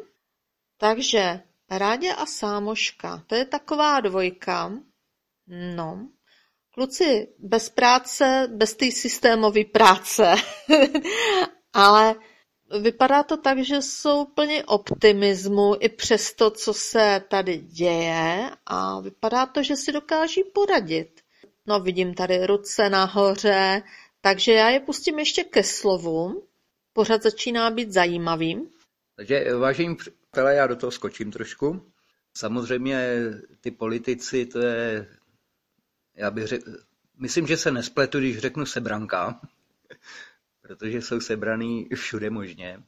takže 0.77 1.41
Ráďa 1.77 2.13
a 2.13 2.25
Sámoška, 2.25 3.23
to 3.27 3.35
je 3.35 3.45
taková 3.45 3.99
dvojka. 3.99 4.71
No, 5.75 6.07
kluci 6.73 7.27
bez 7.39 7.69
práce, 7.69 8.47
bez 8.51 8.75
té 8.75 8.91
systémové 8.91 9.65
práce, 9.65 10.35
ale 11.73 12.15
vypadá 12.81 13.23
to 13.23 13.37
tak, 13.37 13.59
že 13.59 13.81
jsou 13.81 14.25
plně 14.25 14.63
optimismu 14.65 15.75
i 15.79 15.89
přes 15.89 16.33
to, 16.33 16.51
co 16.51 16.73
se 16.73 17.23
tady 17.29 17.57
děje 17.57 18.49
a 18.65 18.99
vypadá 18.99 19.45
to, 19.45 19.63
že 19.63 19.75
si 19.75 19.91
dokáží 19.91 20.43
poradit. 20.43 21.21
No 21.67 21.79
vidím 21.79 22.13
tady 22.13 22.45
ruce 22.45 22.89
nahoře, 22.89 23.83
takže 24.21 24.53
já 24.53 24.69
je 24.69 24.79
pustím 24.79 25.19
ještě 25.19 25.43
ke 25.43 25.63
slovu. 25.63 26.47
Pořád 26.93 27.23
začíná 27.23 27.71
být 27.71 27.91
zajímavým. 27.91 28.69
Takže 29.15 29.55
vážení 29.55 29.97
přátelé, 30.33 30.55
já 30.55 30.67
do 30.67 30.75
toho 30.75 30.91
skočím 30.91 31.31
trošku. 31.31 31.91
Samozřejmě 32.33 33.19
ty 33.61 33.71
politici, 33.71 34.45
to 34.45 34.59
je, 34.59 35.07
já 36.15 36.31
bych 36.31 36.47
řekl, 36.47 36.71
myslím, 37.17 37.47
že 37.47 37.57
se 37.57 37.71
nespletu, 37.71 38.19
když 38.19 38.39
řeknu 38.39 38.65
sebranka, 38.65 39.41
protože 40.61 41.01
jsou 41.01 41.19
sebraný 41.19 41.89
všude 41.95 42.29
možně. 42.29 42.83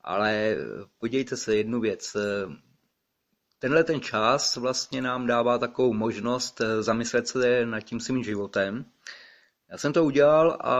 Ale 0.00 0.56
podívejte 0.98 1.36
se 1.36 1.56
jednu 1.56 1.80
věc. 1.80 2.16
Tenhle 3.58 3.84
ten 3.84 4.00
čas 4.00 4.56
vlastně 4.56 5.02
nám 5.02 5.26
dává 5.26 5.58
takovou 5.58 5.92
možnost 5.92 6.60
zamyslet 6.80 7.28
se 7.28 7.66
nad 7.66 7.80
tím 7.80 8.00
svým 8.00 8.24
životem. 8.24 8.84
Já 9.68 9.78
jsem 9.78 9.92
to 9.92 10.04
udělal 10.04 10.58
a 10.60 10.74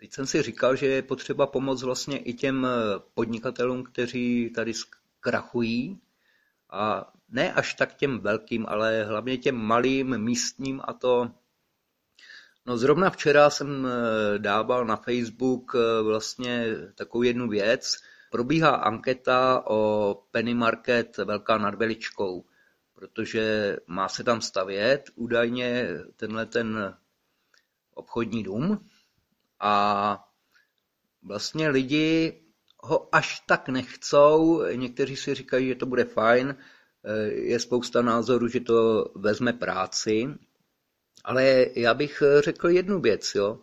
teď 0.00 0.12
jsem 0.12 0.26
si 0.26 0.42
říkal, 0.42 0.76
že 0.76 0.86
je 0.86 1.02
potřeba 1.02 1.46
pomoct 1.46 1.82
vlastně 1.82 2.18
i 2.18 2.32
těm 2.32 2.66
podnikatelům, 3.14 3.84
kteří 3.84 4.50
tady 4.54 4.74
zkrachují. 4.74 6.00
A 6.70 7.12
ne 7.28 7.52
až 7.52 7.74
tak 7.74 7.94
těm 7.94 8.18
velkým, 8.18 8.66
ale 8.68 9.04
hlavně 9.04 9.38
těm 9.38 9.56
malým 9.56 10.18
místním 10.18 10.80
a 10.84 10.92
to 10.92 11.30
No 12.68 12.78
zrovna 12.78 13.10
včera 13.10 13.50
jsem 13.50 13.86
eh, 13.86 14.38
dával 14.38 14.84
na 14.84 14.96
Facebook 14.96 15.72
eh, 15.74 16.02
vlastně 16.02 16.66
takovou 16.94 17.22
jednu 17.22 17.48
věc. 17.48 17.96
Probíhá 18.30 18.70
anketa 18.70 19.62
o 19.66 20.14
Penny 20.30 20.54
Market 20.54 21.16
Velká 21.16 21.58
nad 21.58 21.74
Veličkou, 21.74 22.44
protože 22.94 23.76
má 23.86 24.08
se 24.08 24.24
tam 24.24 24.40
stavět 24.40 25.04
údajně 25.14 25.88
tenhle 26.16 26.46
ten 26.46 26.96
obchodní 27.94 28.42
dům 28.42 28.88
a 29.60 30.24
vlastně 31.22 31.68
lidi 31.68 32.40
ho 32.80 33.08
až 33.12 33.40
tak 33.46 33.68
nechcou, 33.68 34.62
někteří 34.72 35.16
si 35.16 35.34
říkají, 35.34 35.68
že 35.68 35.74
to 35.74 35.86
bude 35.86 36.04
fajn, 36.04 36.56
eh, 37.04 37.22
je 37.32 37.60
spousta 37.60 38.02
názorů, 38.02 38.48
že 38.48 38.60
to 38.60 39.04
vezme 39.14 39.52
práci, 39.52 40.28
ale 41.24 41.66
já 41.74 41.94
bych 41.94 42.22
eh, 42.22 42.42
řekl 42.42 42.68
jednu 42.68 43.00
věc. 43.00 43.34
Jo. 43.34 43.58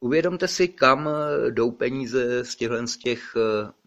Uvědomte 0.00 0.48
si, 0.48 0.68
kam 0.68 1.08
eh, 1.08 1.50
jdou 1.50 1.70
peníze 1.70 2.44
z 2.44 2.56
těchto 2.56 2.86
z 2.86 2.96
těch 2.96 3.36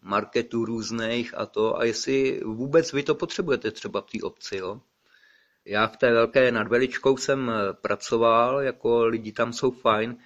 marketů 0.02 0.64
různých 0.64 1.38
a 1.38 1.46
to, 1.46 1.78
a 1.78 1.84
jestli 1.84 2.40
vůbec 2.44 2.92
vy 2.92 3.02
to 3.02 3.14
potřebujete 3.14 3.70
třeba 3.70 4.00
v 4.00 4.06
té 4.06 4.18
obci. 4.22 4.56
Jo. 4.56 4.80
Já 5.64 5.86
v 5.86 5.96
té 5.96 6.12
velké 6.12 6.52
nad 6.52 6.68
Veličkou 6.68 7.16
jsem 7.16 7.52
pracoval, 7.82 8.60
jako 8.60 9.06
lidi 9.06 9.32
tam 9.32 9.52
jsou 9.52 9.70
fajn. 9.70 10.16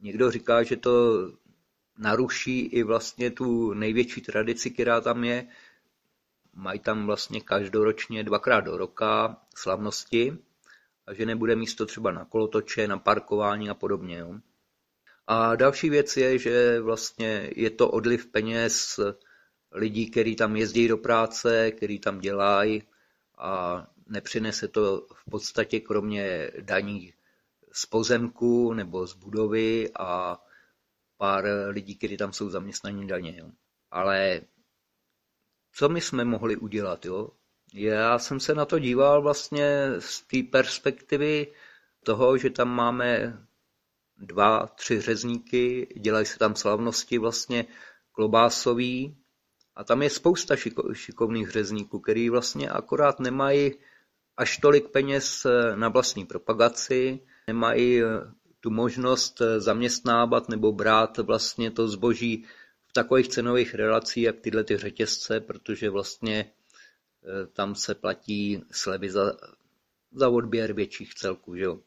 Někdo 0.00 0.30
říká, 0.30 0.62
že 0.62 0.76
to 0.76 0.92
naruší 1.98 2.60
i 2.60 2.82
vlastně 2.82 3.30
tu 3.30 3.74
největší 3.74 4.20
tradici, 4.20 4.70
která 4.70 5.00
tam 5.00 5.24
je. 5.24 5.46
Mají 6.54 6.80
tam 6.80 7.06
vlastně 7.06 7.40
každoročně 7.40 8.24
dvakrát 8.24 8.60
do 8.60 8.76
roka 8.76 9.36
slavnosti 9.54 10.38
a 11.06 11.14
že 11.14 11.26
nebude 11.26 11.56
místo 11.56 11.86
třeba 11.86 12.12
na 12.12 12.24
kolotoče, 12.24 12.88
na 12.88 12.98
parkování 12.98 13.70
a 13.70 13.74
podobně. 13.74 14.18
Jo. 14.18 14.34
A 15.26 15.56
další 15.56 15.90
věc 15.90 16.16
je, 16.16 16.38
že 16.38 16.80
vlastně 16.80 17.50
je 17.56 17.70
to 17.70 17.90
odliv 17.90 18.26
peněz 18.26 19.00
lidí, 19.72 20.10
kteří 20.10 20.36
tam 20.36 20.56
jezdí 20.56 20.88
do 20.88 20.96
práce, 20.96 21.70
kteří 21.70 21.98
tam 21.98 22.20
dělají 22.20 22.82
a 23.38 23.86
nepřinese 24.06 24.68
to 24.68 25.06
v 25.14 25.30
podstatě 25.30 25.80
kromě 25.80 26.50
daní 26.60 27.12
z 27.72 27.86
pozemku 27.86 28.72
nebo 28.72 29.06
z 29.06 29.14
budovy 29.14 29.90
a 29.98 30.38
pár 31.16 31.44
lidí, 31.68 31.96
kteří 31.96 32.16
tam 32.16 32.32
jsou 32.32 32.50
zaměstnaní 32.50 33.06
daně. 33.06 33.36
Jo. 33.38 33.50
Ale 33.90 34.40
co 35.72 35.88
my 35.88 36.00
jsme 36.00 36.24
mohli 36.24 36.56
udělat? 36.56 37.04
Jo? 37.04 37.28
Já 37.74 38.18
jsem 38.18 38.40
se 38.40 38.54
na 38.54 38.64
to 38.64 38.78
díval 38.78 39.22
vlastně 39.22 39.90
z 39.98 40.22
té 40.22 40.42
perspektivy 40.42 41.46
toho, 42.04 42.38
že 42.38 42.50
tam 42.50 42.68
máme 42.68 43.38
dva, 44.16 44.66
tři 44.66 45.00
řezníky, 45.00 45.94
dělají 46.00 46.26
se 46.26 46.38
tam 46.38 46.56
slavnosti 46.56 47.18
vlastně 47.18 47.64
klobásový 48.12 49.16
a 49.74 49.84
tam 49.84 50.02
je 50.02 50.10
spousta 50.10 50.56
šiko, 50.56 50.94
šikovných 50.94 51.50
řezníků, 51.50 52.00
který 52.00 52.30
vlastně 52.30 52.70
akorát 52.70 53.20
nemají 53.20 53.72
až 54.36 54.58
tolik 54.58 54.88
peněz 54.88 55.46
na 55.74 55.88
vlastní 55.88 56.26
propagaci, 56.26 57.20
nemají 57.48 58.00
tu 58.60 58.70
možnost 58.70 59.42
zaměstnávat 59.58 60.48
nebo 60.48 60.72
brát 60.72 61.18
vlastně 61.18 61.70
to 61.70 61.88
zboží 61.88 62.44
v 62.86 62.92
takových 62.92 63.28
cenových 63.28 63.74
relacích, 63.74 64.24
jak 64.24 64.40
tyhle 64.40 64.64
ty 64.64 64.76
řetězce, 64.76 65.40
protože 65.40 65.90
vlastně 65.90 66.50
Eh, 67.24 67.46
tam 67.46 67.74
se 67.74 67.94
platí 67.94 68.62
slevy 68.70 69.10
za, 69.10 69.36
za 70.12 70.28
odběr 70.28 70.72
větších 70.72 71.14
celků. 71.14 71.56
Že 71.56 71.62
jo? 71.62 71.80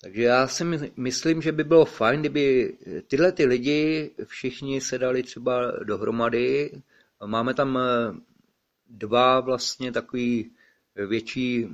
Takže 0.00 0.22
já 0.22 0.48
si 0.48 0.64
myslím, 0.96 1.42
že 1.42 1.52
by 1.52 1.64
bylo 1.64 1.84
fajn, 1.84 2.20
kdyby 2.20 2.76
tyhle 3.06 3.32
ty 3.32 3.44
lidi 3.44 4.10
všichni 4.24 4.80
se 4.80 4.98
dali 4.98 5.22
třeba 5.22 5.70
dohromady. 5.70 6.82
Máme 7.26 7.54
tam 7.54 7.78
eh, 7.78 8.14
dva 8.86 9.40
vlastně 9.40 9.92
takový 9.92 10.50
větší 11.08 11.68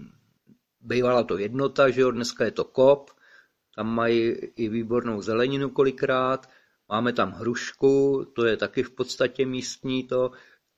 bývala 0.80 1.22
to 1.22 1.38
jednota, 1.38 1.90
že 1.90 2.00
jo, 2.00 2.10
dneska 2.10 2.44
je 2.44 2.50
to 2.50 2.64
kop, 2.64 3.10
tam 3.76 3.94
mají 3.94 4.30
i 4.56 4.68
výbornou 4.68 5.22
zeleninu 5.22 5.70
kolikrát, 5.70 6.50
máme 6.88 7.12
tam 7.12 7.32
hrušku, 7.32 8.24
to 8.34 8.44
je 8.44 8.56
taky 8.56 8.82
v 8.82 8.90
podstatě 8.90 9.46
místní 9.46 10.04
to, 10.04 10.30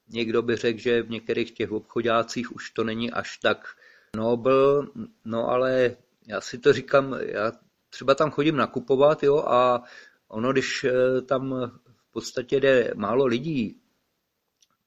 někdo 0.09 0.43
by 0.43 0.57
řekl, 0.57 0.79
že 0.79 1.03
v 1.03 1.11
některých 1.11 1.51
těch 1.51 1.73
obchodácích 1.73 2.53
už 2.53 2.71
to 2.71 2.85
není 2.85 3.11
až 3.11 3.37
tak 3.37 3.77
nobl, 4.17 4.89
no 5.25 5.49
ale 5.49 5.97
já 6.27 6.41
si 6.41 6.59
to 6.59 6.73
říkám, 6.73 7.17
já 7.21 7.53
třeba 7.91 8.15
tam 8.15 8.31
chodím 8.31 8.57
nakupovat, 8.57 9.23
jo, 9.23 9.39
a 9.39 9.83
ono, 10.29 10.53
když 10.53 10.85
eh, 10.85 11.23
tam 11.23 11.71
v 11.97 12.13
podstatě 12.13 12.61
jde 12.61 12.93
málo 12.95 13.27
lidí, 13.27 13.83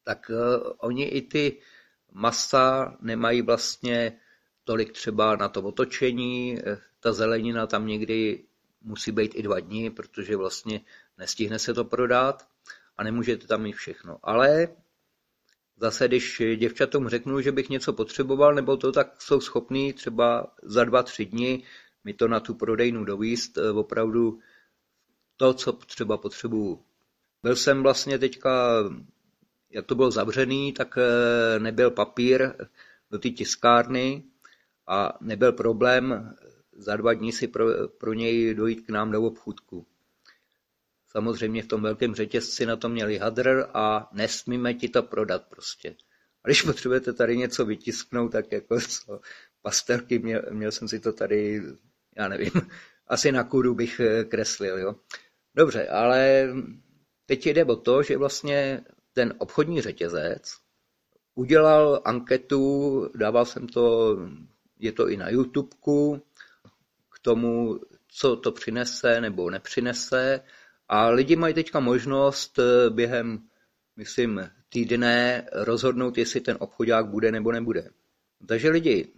tak 0.05 0.29
uh, 0.29 0.71
oni 0.77 1.03
i 1.03 1.21
ty 1.21 1.61
masa 2.11 2.95
nemají 3.01 3.41
vlastně 3.41 4.19
tolik 4.65 4.91
třeba 4.91 5.35
na 5.35 5.49
to 5.49 5.61
otočení, 5.61 6.59
eh, 6.59 6.77
ta 6.99 7.13
zelenina 7.13 7.67
tam 7.67 7.87
někdy 7.87 8.43
musí 8.81 9.11
být 9.11 9.31
i 9.35 9.41
dva 9.43 9.59
dny, 9.59 9.89
protože 9.89 10.35
vlastně 10.35 10.81
nestihne 11.17 11.59
se 11.59 11.73
to 11.73 11.85
prodat 11.85 12.47
a 12.97 13.03
nemůžete 13.03 13.47
tam 13.47 13.61
mít 13.61 13.73
všechno. 13.73 14.17
Ale 14.23 14.67
zase, 15.77 16.07
když 16.07 16.41
děvčatům 16.55 17.09
řeknu, 17.09 17.41
že 17.41 17.51
bych 17.51 17.69
něco 17.69 17.93
potřeboval, 17.93 18.55
nebo 18.55 18.77
to, 18.77 18.91
tak 18.91 19.21
jsou 19.21 19.41
schopní 19.41 19.93
třeba 19.93 20.53
za 20.63 20.83
dva, 20.83 21.03
tři 21.03 21.25
dny 21.25 21.63
mi 22.03 22.13
to 22.13 22.27
na 22.27 22.39
tu 22.39 22.53
prodejnu 22.53 23.05
dovíst 23.05 23.57
eh, 23.57 23.71
opravdu 23.71 24.39
to, 25.37 25.53
co 25.53 25.73
třeba 25.73 26.17
potřebuju. 26.17 26.81
Byl 27.43 27.55
jsem 27.55 27.83
vlastně 27.83 28.19
teďka, 28.19 28.83
jak 29.69 29.85
to 29.85 29.95
bylo 29.95 30.11
zavřený, 30.11 30.73
tak 30.73 30.97
eh, 30.97 31.59
nebyl 31.59 31.91
papír 31.91 32.53
do 33.11 33.19
té 33.19 33.29
tiskárny 33.29 34.23
a 34.87 35.17
nebyl 35.21 35.51
problém 35.51 36.35
za 36.77 36.95
dva 36.95 37.13
dní 37.13 37.31
si 37.31 37.47
pro, 37.47 37.87
pro 37.87 38.13
něj 38.13 38.53
dojít 38.53 38.81
k 38.85 38.89
nám 38.89 39.11
do 39.11 39.21
obchůdku. 39.21 39.87
Samozřejmě 41.07 41.63
v 41.63 41.67
tom 41.67 41.81
velkém 41.81 42.15
řetězci 42.15 42.65
na 42.65 42.75
to 42.75 42.89
měli 42.89 43.17
hadr 43.17 43.65
a 43.73 44.09
nesmíme 44.13 44.73
ti 44.73 44.89
to 44.89 45.03
prodat 45.03 45.45
prostě. 45.49 45.95
A 46.43 46.47
když 46.47 46.61
potřebujete 46.61 47.13
tady 47.13 47.37
něco 47.37 47.65
vytisknout, 47.65 48.31
tak 48.31 48.51
jako 48.51 48.79
co, 48.79 49.19
pastelky, 49.61 50.19
měl, 50.19 50.41
měl 50.51 50.71
jsem 50.71 50.87
si 50.87 50.99
to 50.99 51.13
tady, 51.13 51.61
já 52.17 52.27
nevím, 52.27 52.51
asi 53.07 53.31
na 53.31 53.43
kůru 53.43 53.75
bych 53.75 53.99
eh, 53.99 54.23
kreslil, 54.23 54.79
jo. 54.79 54.95
Dobře, 55.55 55.87
ale 55.87 56.49
teď 57.25 57.45
jde 57.45 57.65
o 57.65 57.75
to, 57.75 58.03
že 58.03 58.17
vlastně 58.17 58.81
ten 59.13 59.33
obchodní 59.37 59.81
řetězec 59.81 60.53
udělal 61.35 62.01
anketu, 62.05 63.09
dával 63.15 63.45
jsem 63.45 63.67
to, 63.67 64.17
je 64.79 64.91
to 64.91 65.09
i 65.09 65.17
na 65.17 65.29
YouTubeku, 65.29 66.21
k 67.09 67.19
tomu, 67.19 67.79
co 68.07 68.35
to 68.35 68.51
přinese 68.51 69.21
nebo 69.21 69.49
nepřinese. 69.49 70.41
A 70.89 71.09
lidi 71.09 71.35
mají 71.35 71.53
teďka 71.53 71.79
možnost 71.79 72.59
eh, 72.59 72.89
během, 72.89 73.47
myslím, 73.95 74.49
týdne 74.69 75.47
rozhodnout, 75.51 76.17
jestli 76.17 76.41
ten 76.41 76.57
obchodák 76.59 77.07
bude 77.07 77.31
nebo 77.31 77.51
nebude. 77.51 77.89
Takže 78.47 78.69
lidi, 78.69 79.13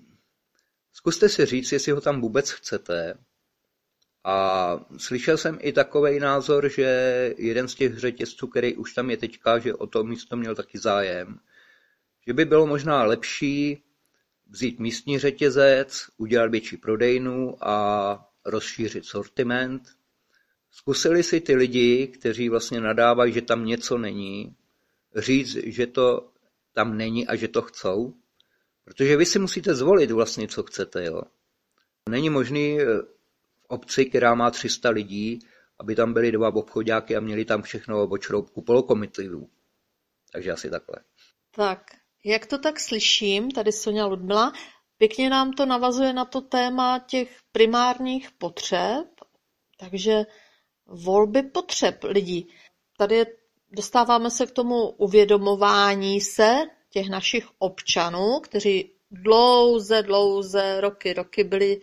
zkuste 0.93 1.29
si 1.29 1.45
říct, 1.45 1.71
jestli 1.71 1.91
ho 1.91 2.01
tam 2.01 2.21
vůbec 2.21 2.51
chcete, 2.51 3.17
a 4.29 4.79
slyšel 4.97 5.37
jsem 5.37 5.57
i 5.61 5.73
takový 5.73 6.19
názor, 6.19 6.69
že 6.69 6.85
jeden 7.37 7.67
z 7.67 7.75
těch 7.75 7.97
řetězců, 7.97 8.47
který 8.47 8.75
už 8.75 8.93
tam 8.93 9.09
je 9.09 9.17
teďka, 9.17 9.59
že 9.59 9.73
o 9.73 9.87
to 9.87 10.03
místo 10.03 10.37
měl 10.37 10.55
taky 10.55 10.77
zájem, 10.77 11.39
že 12.27 12.33
by 12.33 12.45
bylo 12.45 12.67
možná 12.67 13.03
lepší 13.03 13.83
vzít 14.49 14.79
místní 14.79 15.19
řetězec, 15.19 16.05
udělat 16.17 16.51
větší 16.51 16.77
prodejnu 16.77 17.67
a 17.67 18.29
rozšířit 18.45 19.05
sortiment. 19.05 19.83
Zkusili 20.71 21.23
si 21.23 21.41
ty 21.41 21.55
lidi, 21.55 22.07
kteří 22.07 22.49
vlastně 22.49 22.81
nadávají, 22.81 23.33
že 23.33 23.41
tam 23.41 23.65
něco 23.65 23.97
není, 23.97 24.55
říct, 25.15 25.57
že 25.63 25.87
to 25.87 26.31
tam 26.73 26.97
není 26.97 27.27
a 27.27 27.35
že 27.35 27.47
to 27.47 27.61
chcou? 27.61 28.13
Protože 28.83 29.17
vy 29.17 29.25
si 29.25 29.39
musíte 29.39 29.75
zvolit 29.75 30.11
vlastně, 30.11 30.47
co 30.47 30.63
chcete. 30.63 31.05
Jo. 31.05 31.21
Není 32.09 32.29
možný 32.29 32.77
obci, 33.67 34.05
která 34.05 34.35
má 34.35 34.51
300 34.51 34.89
lidí, 34.89 35.39
aby 35.79 35.95
tam 35.95 36.13
byly 36.13 36.31
dva 36.31 36.55
obchodáky 36.55 37.15
a 37.15 37.19
měli 37.19 37.45
tam 37.45 37.61
všechno 37.61 38.07
od 38.07 38.21
šroubku 38.21 38.61
polokomitlivů. 38.61 39.49
Takže 40.31 40.51
asi 40.51 40.69
takhle. 40.69 40.95
Tak, 41.55 41.81
jak 42.23 42.45
to 42.45 42.57
tak 42.57 42.79
slyším, 42.79 43.51
tady 43.51 43.71
Sonja 43.71 44.05
Ludmila, 44.05 44.53
pěkně 44.97 45.29
nám 45.29 45.53
to 45.53 45.65
navazuje 45.65 46.13
na 46.13 46.25
to 46.25 46.41
téma 46.41 46.99
těch 46.99 47.37
primárních 47.51 48.31
potřeb, 48.31 49.05
takže 49.77 50.25
volby 50.85 51.43
potřeb 51.43 52.03
lidí. 52.03 52.47
Tady 52.97 53.25
dostáváme 53.71 54.31
se 54.31 54.45
k 54.45 54.51
tomu 54.51 54.89
uvědomování 54.89 56.21
se 56.21 56.55
těch 56.89 57.09
našich 57.09 57.47
občanů, 57.59 58.39
kteří 58.39 58.91
dlouze, 59.11 60.03
dlouze, 60.03 60.81
roky, 60.81 61.13
roky 61.13 61.43
byli 61.43 61.81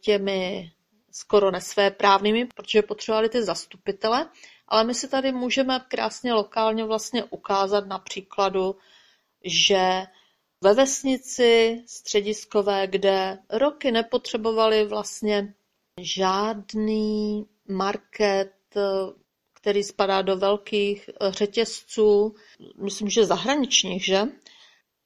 těmi 0.00 0.70
skoro 1.10 1.50
nesvéprávnými, 1.50 2.46
protože 2.46 2.82
potřebovali 2.82 3.28
ty 3.28 3.42
zastupitele, 3.42 4.28
ale 4.68 4.84
my 4.84 4.94
si 4.94 5.08
tady 5.08 5.32
můžeme 5.32 5.84
krásně 5.88 6.32
lokálně 6.32 6.84
vlastně 6.84 7.24
ukázat 7.24 7.86
na 7.86 7.98
příkladu, 7.98 8.76
že 9.44 10.02
ve 10.60 10.74
vesnici 10.74 11.82
střediskové, 11.86 12.86
kde 12.86 13.38
roky 13.50 13.92
nepotřebovali 13.92 14.86
vlastně 14.86 15.54
žádný 16.00 17.46
market, 17.68 18.52
který 19.54 19.82
spadá 19.82 20.22
do 20.22 20.36
velkých 20.36 21.10
řetězců, 21.28 22.34
myslím, 22.82 23.08
že 23.08 23.26
zahraničních, 23.26 24.04
že? 24.04 24.28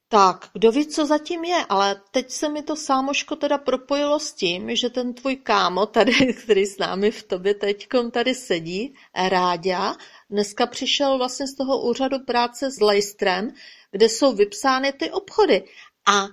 Tak, 0.09 0.51
kdo 0.53 0.73
ví, 0.73 0.87
co 0.87 1.07
zatím 1.07 1.45
je, 1.45 1.65
ale 1.69 2.01
teď 2.11 2.31
se 2.31 2.49
mi 2.49 2.63
to 2.63 2.77
sámoško 2.77 3.37
teda 3.37 3.59
propojilo 3.59 4.21
s 4.21 4.33
tím, 4.33 4.77
že 4.77 4.91
ten 4.91 5.15
tvůj 5.15 5.37
kámo 5.37 5.87
tady, 5.87 6.35
který 6.45 6.67
s 6.67 6.79
námi 6.79 7.11
v 7.11 7.23
tobě 7.23 7.55
teďkom 7.55 8.11
tady 8.11 8.35
sedí, 8.35 8.95
Ráďa, 9.29 9.97
dneska 10.31 10.67
přišel 10.67 11.19
vlastně 11.19 11.47
z 11.47 11.55
toho 11.55 11.83
úřadu 11.83 12.19
práce 12.19 12.71
s 12.71 12.81
Lejstrem, 12.81 13.55
kde 13.95 14.09
jsou 14.09 14.33
vypsány 14.33 14.93
ty 14.93 15.11
obchody. 15.11 15.65
A 16.07 16.27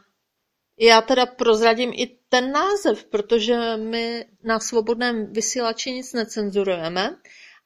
já 0.80 1.02
teda 1.02 1.26
prozradím 1.26 1.92
i 1.94 2.18
ten 2.30 2.52
název, 2.52 3.06
protože 3.06 3.78
my 3.78 4.26
na 4.44 4.60
svobodném 4.60 5.34
vysílači 5.34 5.92
nic 5.92 6.14
necenzurujeme 6.14 7.18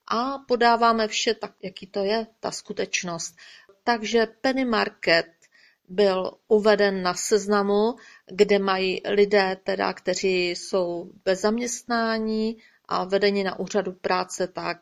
a 0.08 0.38
podáváme 0.38 1.08
vše 1.08 1.34
tak, 1.34 1.51
jaký 1.63 1.88
to 1.88 2.03
je, 2.03 2.27
ta 2.39 2.51
skutečnost. 2.51 3.36
Takže 3.84 4.27
Penny 4.41 4.65
Market 4.65 5.25
byl 5.88 6.31
uveden 6.47 7.03
na 7.03 7.13
seznamu, 7.13 7.95
kde 8.31 8.60
mají 8.60 9.01
lidé, 9.10 9.58
teda, 9.63 9.93
kteří 9.93 10.49
jsou 10.49 11.12
bez 11.25 11.41
zaměstnání 11.41 12.58
a 12.86 13.03
vedení 13.03 13.43
na 13.43 13.60
úřadu 13.60 13.91
práce, 13.91 14.47
tak 14.47 14.77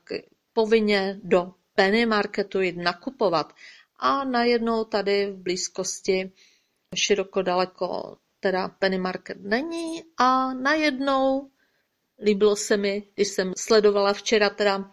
povinně 0.54 1.20
do 1.24 1.52
penny 1.76 2.06
marketu 2.06 2.62
jít 2.62 2.78
nakupovat. 2.78 3.54
A 4.00 4.24
najednou 4.24 4.84
tady 4.84 5.32
v 5.32 5.38
blízkosti 5.38 6.32
široko 6.96 7.42
daleko 7.42 8.18
teda 8.40 8.68
penny 8.68 8.98
market 8.98 9.38
není 9.42 10.04
a 10.18 10.54
najednou 10.54 11.50
líbilo 12.24 12.56
se 12.56 12.78
mi, 12.78 13.08
když 13.14 13.28
jsem 13.28 13.54
sledovala 13.58 14.14
včera 14.14 14.50
teda 14.50 14.92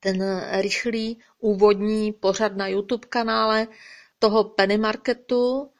ten 0.00 0.42
rychlý 0.60 1.18
úvodní 1.38 2.12
pořad 2.12 2.56
na 2.56 2.68
YouTube 2.68 3.08
kanále, 3.08 3.68
toho 4.18 4.44
penny 4.44 4.78
marketu, 4.78 5.70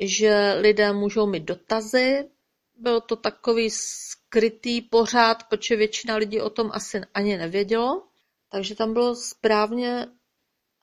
že 0.00 0.52
lidé 0.60 0.92
můžou 0.92 1.26
mít 1.26 1.44
dotazy. 1.44 2.28
Byl 2.76 3.00
to 3.00 3.16
takový 3.16 3.70
skrytý 3.70 4.80
pořád, 4.80 5.42
protože 5.48 5.76
většina 5.76 6.16
lidí 6.16 6.40
o 6.40 6.50
tom 6.50 6.70
asi 6.72 7.00
ani 7.14 7.36
nevědělo. 7.36 8.02
Takže 8.48 8.74
tam 8.74 8.92
bylo 8.92 9.14
správně 9.14 10.06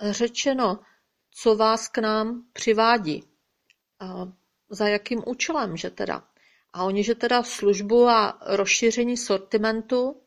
řečeno, 0.01 0.79
co 1.31 1.55
vás 1.55 1.87
k 1.87 1.97
nám 1.97 2.43
přivádí. 2.53 3.23
A 3.99 4.27
za 4.69 4.87
jakým 4.87 5.23
účelem, 5.25 5.77
že 5.77 5.89
teda. 5.89 6.23
A 6.73 6.83
oni, 6.83 7.03
že 7.03 7.15
teda 7.15 7.43
službu 7.43 8.07
a 8.07 8.39
rozšíření 8.45 9.17
sortimentu, 9.17 10.21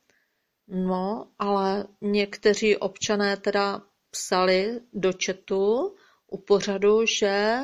no, 0.69 1.33
ale 1.39 1.87
někteří 2.01 2.77
občané 2.77 3.37
teda 3.37 3.83
psali 4.11 4.81
do 4.93 5.13
chatu, 5.27 5.97
u 6.27 6.39
pořadu, 6.39 7.07
že 7.07 7.61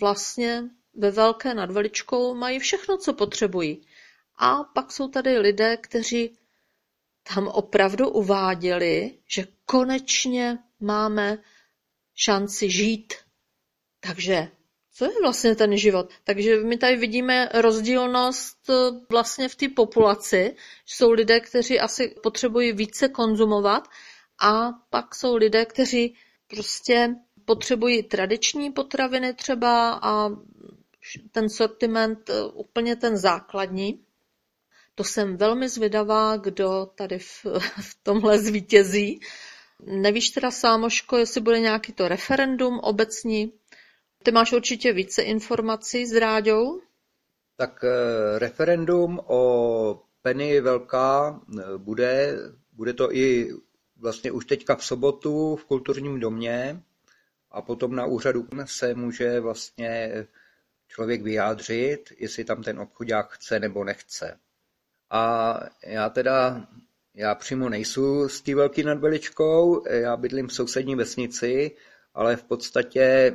vlastně 0.00 0.62
ve 0.94 1.10
Velké 1.10 1.54
nad 1.54 1.70
Veličkou 1.70 2.34
mají 2.34 2.58
všechno, 2.58 2.98
co 2.98 3.12
potřebují. 3.12 3.86
A 4.36 4.64
pak 4.64 4.92
jsou 4.92 5.08
tady 5.08 5.38
lidé, 5.38 5.76
kteří 5.76 6.38
tam 7.34 7.48
opravdu 7.48 8.08
uváděli, 8.08 9.18
že 9.26 9.46
konečně 9.66 10.58
máme 10.80 11.38
šanci 12.14 12.70
žít. 12.70 13.14
Takže 14.00 14.48
co 14.94 15.04
je 15.04 15.12
vlastně 15.22 15.56
ten 15.56 15.76
život. 15.76 16.10
Takže 16.24 16.56
my 16.56 16.76
tady 16.76 16.96
vidíme 16.96 17.48
rozdílnost 17.54 18.70
eh, 18.70 18.74
vlastně 19.10 19.48
v 19.48 19.54
té 19.54 19.68
populaci. 19.68 20.56
Jsou 20.86 21.10
lidé, 21.10 21.40
kteří 21.40 21.80
asi 21.80 22.14
potřebují 22.22 22.72
více 22.72 23.08
konzumovat 23.08 23.88
a 24.42 24.72
pak 24.90 25.14
jsou 25.14 25.36
lidé, 25.36 25.64
kteří 25.64 26.14
prostě 26.46 27.14
potřebují 27.44 28.02
tradiční 28.02 28.70
potraviny 28.70 29.34
třeba 29.34 30.00
a 30.02 30.30
ten 31.32 31.48
sortiment 31.48 32.30
eh, 32.30 32.42
úplně 32.42 32.96
ten 32.96 33.16
základní. 33.16 34.04
To 34.94 35.04
jsem 35.04 35.36
velmi 35.36 35.68
zvědavá, 35.68 36.36
kdo 36.36 36.86
tady 36.94 37.18
v, 37.18 37.44
v 37.80 37.96
tomhle 38.02 38.38
zvítězí. 38.38 39.20
Nevíš 39.86 40.30
teda, 40.30 40.50
Sámoško, 40.50 41.16
jestli 41.16 41.40
bude 41.40 41.60
nějaký 41.60 41.92
to 41.92 42.08
referendum 42.08 42.78
obecní? 42.78 43.52
Ty 44.22 44.32
máš 44.32 44.52
určitě 44.52 44.92
více 44.92 45.22
informací 45.22 46.06
s 46.06 46.12
Ráďou? 46.12 46.80
Tak 47.56 47.84
eh, 47.84 48.38
referendum 48.38 49.20
o 49.26 50.02
Penny 50.22 50.60
Velká 50.60 51.40
eh, 51.58 51.62
bude, 51.76 52.38
bude 52.72 52.92
to 52.92 53.14
i 53.14 53.50
vlastně 53.96 54.32
už 54.32 54.44
teďka 54.44 54.76
v 54.76 54.84
sobotu 54.84 55.56
v 55.56 55.64
kulturním 55.64 56.20
domě 56.20 56.82
a 57.50 57.62
potom 57.62 57.96
na 57.96 58.06
úřadu 58.06 58.48
se 58.64 58.94
může 58.94 59.40
vlastně 59.40 60.12
člověk 60.88 61.22
vyjádřit, 61.22 62.12
jestli 62.18 62.44
tam 62.44 62.62
ten 62.62 62.80
obchodák 62.80 63.32
chce 63.32 63.60
nebo 63.60 63.84
nechce. 63.84 64.38
A 65.10 65.54
já 65.86 66.08
teda, 66.08 66.66
já 67.14 67.34
přímo 67.34 67.68
nejsou 67.68 68.28
s 68.28 68.40
tím 68.40 68.56
velký 68.56 68.82
nad 68.82 68.98
Veličkou, 68.98 69.84
já 69.88 70.16
bydlím 70.16 70.48
v 70.48 70.54
sousední 70.54 70.94
vesnici, 70.94 71.70
ale 72.14 72.36
v 72.36 72.44
podstatě 72.44 73.34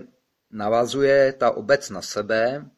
navazuje 0.51 1.34
ta 1.34 1.51
obec 1.51 1.89
na 1.89 2.01
sebe, 2.01 2.69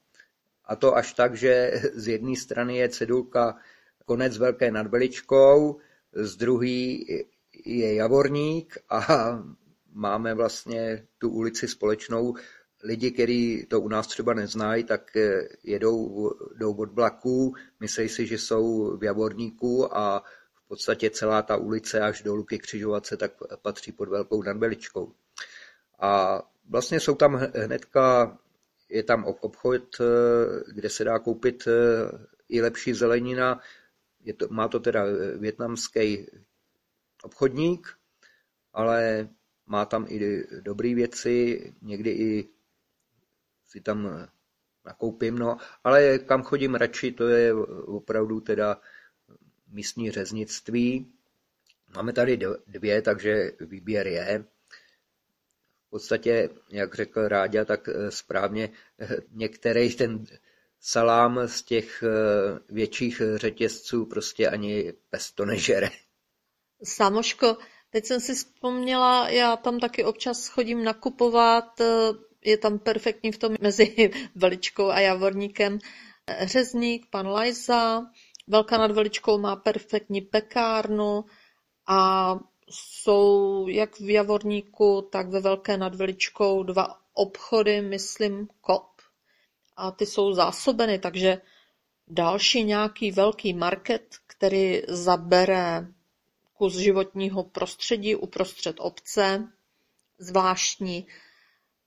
a 0.65 0.75
to 0.75 0.95
až 0.95 1.13
tak, 1.13 1.35
že 1.35 1.71
z 1.93 2.07
jedné 2.07 2.35
strany 2.35 2.77
je 2.77 2.89
cedulka 2.89 3.57
konec 4.05 4.37
Velké 4.37 4.71
nad 4.71 4.87
Veličkou, 4.87 5.77
z 6.13 6.35
druhé 6.35 6.97
je 7.65 7.95
Javorník 7.95 8.77
a 8.89 8.99
máme 9.93 10.33
vlastně 10.33 11.07
tu 11.17 11.29
ulici 11.29 11.67
společnou. 11.67 12.35
Lidi, 12.83 13.11
kteří 13.11 13.65
to 13.69 13.81
u 13.81 13.87
nás 13.87 14.07
třeba 14.07 14.33
neznají, 14.33 14.83
tak 14.83 15.11
jedou 15.63 16.31
jdou 16.55 16.73
od 16.73 16.93
vlaků, 16.93 17.53
myslí 17.79 18.09
si, 18.09 18.27
že 18.27 18.37
jsou 18.37 18.97
v 18.97 19.03
Javorníku 19.03 19.97
a 19.97 20.23
podstatě 20.69 21.09
celá 21.09 21.41
ta 21.41 21.57
ulice 21.57 21.99
až 21.99 22.21
do 22.21 22.35
Luky 22.35 22.59
Křižovatce 22.59 23.17
tak 23.17 23.31
patří 23.61 23.91
pod 23.91 24.09
Velkou 24.09 24.43
nad 24.43 24.57
Veličkou. 24.57 25.13
A 25.99 26.41
Vlastně 26.69 26.99
jsou 26.99 27.15
tam 27.15 27.35
hnedka, 27.35 28.37
je 28.89 29.03
tam 29.03 29.25
obchod, 29.25 29.81
eh, 30.01 30.05
kde 30.73 30.89
se 30.89 31.03
dá 31.03 31.19
koupit 31.19 31.67
eh, 31.67 31.71
i 32.49 32.61
lepší 32.61 32.93
zelenina. 32.93 33.59
Je 34.19 34.33
to, 34.33 34.47
má 34.49 34.67
to 34.67 34.79
teda 34.79 35.03
větnamský 35.37 36.27
obchodník, 37.23 37.87
ale 38.73 39.29
má 39.65 39.85
tam 39.85 40.05
i 40.09 40.43
dobré 40.61 40.95
věci, 40.95 41.73
někdy 41.81 42.09
i 42.11 42.49
si 43.67 43.81
tam 43.81 44.27
nakoupím, 44.85 45.39
no, 45.39 45.57
ale 45.83 46.19
kam 46.19 46.43
chodím 46.43 46.75
radši, 46.75 47.11
to 47.11 47.27
je 47.27 47.53
opravdu 47.85 48.39
teda 48.41 48.81
místní 49.69 50.11
řeznictví. 50.11 51.13
Máme 51.95 52.13
tady 52.13 52.39
dvě, 52.67 53.01
takže 53.01 53.51
výběr 53.59 54.07
je. 54.07 54.45
V 55.87 55.89
podstatě, 55.89 56.49
jak 56.69 56.95
řekl 56.95 57.27
Ráďa, 57.27 57.65
tak 57.65 57.89
eh, 57.89 58.11
správně 58.11 58.69
eh, 58.99 59.07
některý 59.31 59.95
ten 59.95 60.25
salám 60.79 61.39
z 61.47 61.61
těch 61.63 62.03
eh, 62.03 62.59
větších 62.69 63.21
řetězců 63.35 64.05
prostě 64.05 64.49
ani 64.49 64.93
pes 65.09 65.31
to 65.31 65.45
nežere. 65.45 65.89
Samoško, 66.83 67.57
teď 67.89 68.05
jsem 68.05 68.19
si 68.19 68.35
vzpomněla, 68.35 69.29
já 69.29 69.55
tam 69.55 69.79
taky 69.79 70.03
občas 70.03 70.47
chodím 70.47 70.83
nakupovat, 70.83 71.81
je 72.41 72.57
tam 72.57 72.79
perfektní 72.79 73.31
v 73.31 73.37
tom 73.37 73.55
mezi 73.61 74.11
Veličkou 74.35 74.89
a 74.89 74.99
Javorníkem 74.99 75.79
řezník, 76.41 77.05
pan 77.09 77.27
Lajza, 77.27 78.05
Velká 78.49 78.77
nad 78.77 78.91
Veličkou 78.91 79.37
má 79.37 79.55
perfektní 79.55 80.21
pekárnu 80.21 81.25
a 81.87 82.31
jsou 82.69 83.67
jak 83.67 83.99
v 83.99 84.09
Javorníku, 84.09 85.07
tak 85.11 85.29
ve 85.29 85.39
Velké 85.39 85.77
nad 85.77 85.95
Veličkou 85.95 86.63
dva 86.63 86.99
obchody, 87.13 87.81
myslím 87.81 88.47
Kop, 88.61 88.89
a 89.77 89.91
ty 89.91 90.05
jsou 90.05 90.33
zásobeny, 90.33 90.99
takže 90.99 91.41
další 92.07 92.63
nějaký 92.63 93.11
velký 93.11 93.53
market, 93.53 94.15
který 94.27 94.81
zabere 94.87 95.87
kus 96.53 96.75
životního 96.75 97.43
prostředí 97.43 98.15
uprostřed 98.15 98.75
obce, 98.79 99.47
zvláštní. 100.17 101.07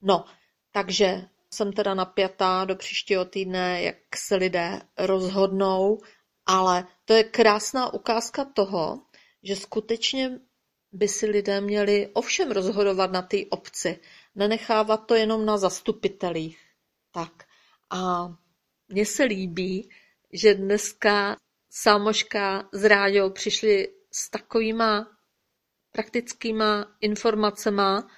No, 0.03 0.25
takže 0.73 1.29
jsem 1.51 1.73
teda 1.73 1.95
napjatá 1.95 2.65
do 2.65 2.77
příštího 2.77 3.25
týdne, 3.25 3.83
jak 3.83 3.97
se 4.17 4.37
lidé 4.37 4.81
rozhodnou, 4.99 5.99
ale 6.47 6.87
to 7.05 7.13
je 7.15 7.25
krásná 7.25 7.95
ukázka 7.95 8.45
toho, 8.45 9.03
že 9.43 9.57
skutečně 9.57 10.41
by 10.93 11.09
si 11.09 11.27
lidé 11.27 11.61
měli 11.61 12.09
ovšem 12.13 12.51
rozhodovat 12.51 13.13
na 13.13 13.23
té 13.23 13.37
obci, 13.51 13.99
nenechávat 14.35 15.07
to 15.07 15.15
jenom 15.15 15.47
na 15.47 15.57
zastupitelích. 15.57 16.59
Tak 17.11 17.45
a 17.91 18.29
mně 18.89 19.07
se 19.07 19.25
líbí, 19.25 19.91
že 20.33 20.55
dneska 20.55 21.37
Sámoška 21.71 22.69
s 22.73 22.85
Ráďou 22.85 23.31
přišli 23.31 23.89
s 24.11 24.31
takovýma 24.31 25.19
praktickýma 25.93 26.97
informacema, 27.01 28.11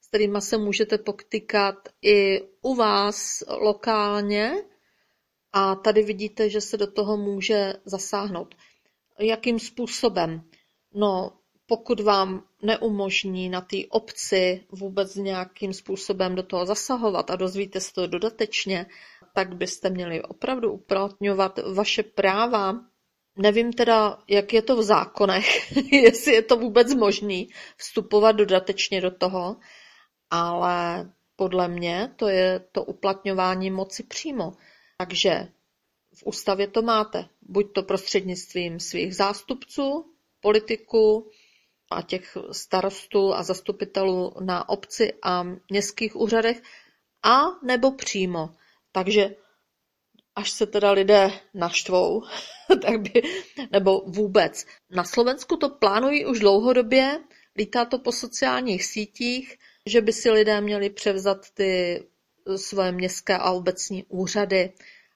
s 0.00 0.08
kterými 0.08 0.40
se 0.40 0.58
můžete 0.58 0.98
poktýkat 0.98 1.88
i 2.02 2.40
u 2.62 2.74
vás 2.74 3.42
lokálně 3.48 4.52
a 5.52 5.74
tady 5.74 6.02
vidíte, 6.02 6.50
že 6.50 6.60
se 6.60 6.76
do 6.76 6.86
toho 6.86 7.16
může 7.16 7.74
zasáhnout. 7.84 8.54
Jakým 9.18 9.58
způsobem? 9.58 10.42
No, 10.94 11.32
pokud 11.66 12.00
vám 12.00 12.44
neumožní 12.62 13.48
na 13.48 13.60
té 13.60 13.76
obci 13.88 14.64
vůbec 14.70 15.14
nějakým 15.14 15.72
způsobem 15.72 16.34
do 16.34 16.42
toho 16.42 16.66
zasahovat 16.66 17.30
a 17.30 17.36
dozvíte 17.36 17.80
se 17.80 17.92
to 17.92 18.06
dodatečně, 18.06 18.86
tak 19.34 19.56
byste 19.56 19.90
měli 19.90 20.22
opravdu 20.22 20.72
uplatňovat 20.72 21.58
vaše 21.74 22.02
práva. 22.02 22.80
Nevím 23.36 23.72
teda, 23.72 24.18
jak 24.28 24.52
je 24.52 24.62
to 24.62 24.76
v 24.76 24.82
zákonech, 24.82 25.76
jestli 25.92 26.32
je 26.32 26.42
to 26.42 26.56
vůbec 26.56 26.94
možný 26.94 27.48
vstupovat 27.76 28.32
dodatečně 28.32 29.00
do 29.00 29.10
toho, 29.10 29.56
ale 30.30 31.10
podle 31.36 31.68
mě 31.68 32.12
to 32.16 32.28
je 32.28 32.60
to 32.72 32.84
uplatňování 32.84 33.70
moci 33.70 34.02
přímo. 34.02 34.52
Takže 35.06 35.48
v 36.14 36.22
ústavě 36.24 36.66
to 36.68 36.82
máte, 36.82 37.28
buď 37.42 37.72
to 37.72 37.82
prostřednictvím 37.82 38.80
svých 38.80 39.16
zástupců, 39.16 40.14
politiků, 40.40 41.30
a 41.90 42.02
těch 42.02 42.36
starostů 42.52 43.34
a 43.34 43.42
zastupitelů 43.42 44.32
na 44.40 44.68
obci 44.68 45.12
a 45.22 45.44
městských 45.70 46.16
úřadech 46.16 46.62
a 47.22 47.42
nebo 47.62 47.92
přímo. 47.92 48.54
Takže 48.92 49.36
až 50.36 50.50
se 50.50 50.66
teda 50.66 50.90
lidé 50.90 51.30
naštvou, 51.54 52.22
tak 52.82 53.00
by, 53.00 53.22
nebo 53.70 54.00
vůbec. 54.06 54.66
Na 54.90 55.04
Slovensku 55.04 55.56
to 55.56 55.68
plánují 55.68 56.26
už 56.26 56.38
dlouhodobě, 56.38 57.20
lítá 57.56 57.84
to 57.84 57.98
po 57.98 58.12
sociálních 58.12 58.84
sítích, 58.84 59.58
že 59.86 60.00
by 60.00 60.12
si 60.12 60.30
lidé 60.30 60.60
měli 60.60 60.90
převzat 60.90 61.50
ty 61.50 62.02
svoje 62.56 62.92
městské 62.92 63.38
a 63.38 63.50
obecní 63.50 64.04
úřady, 64.04 64.72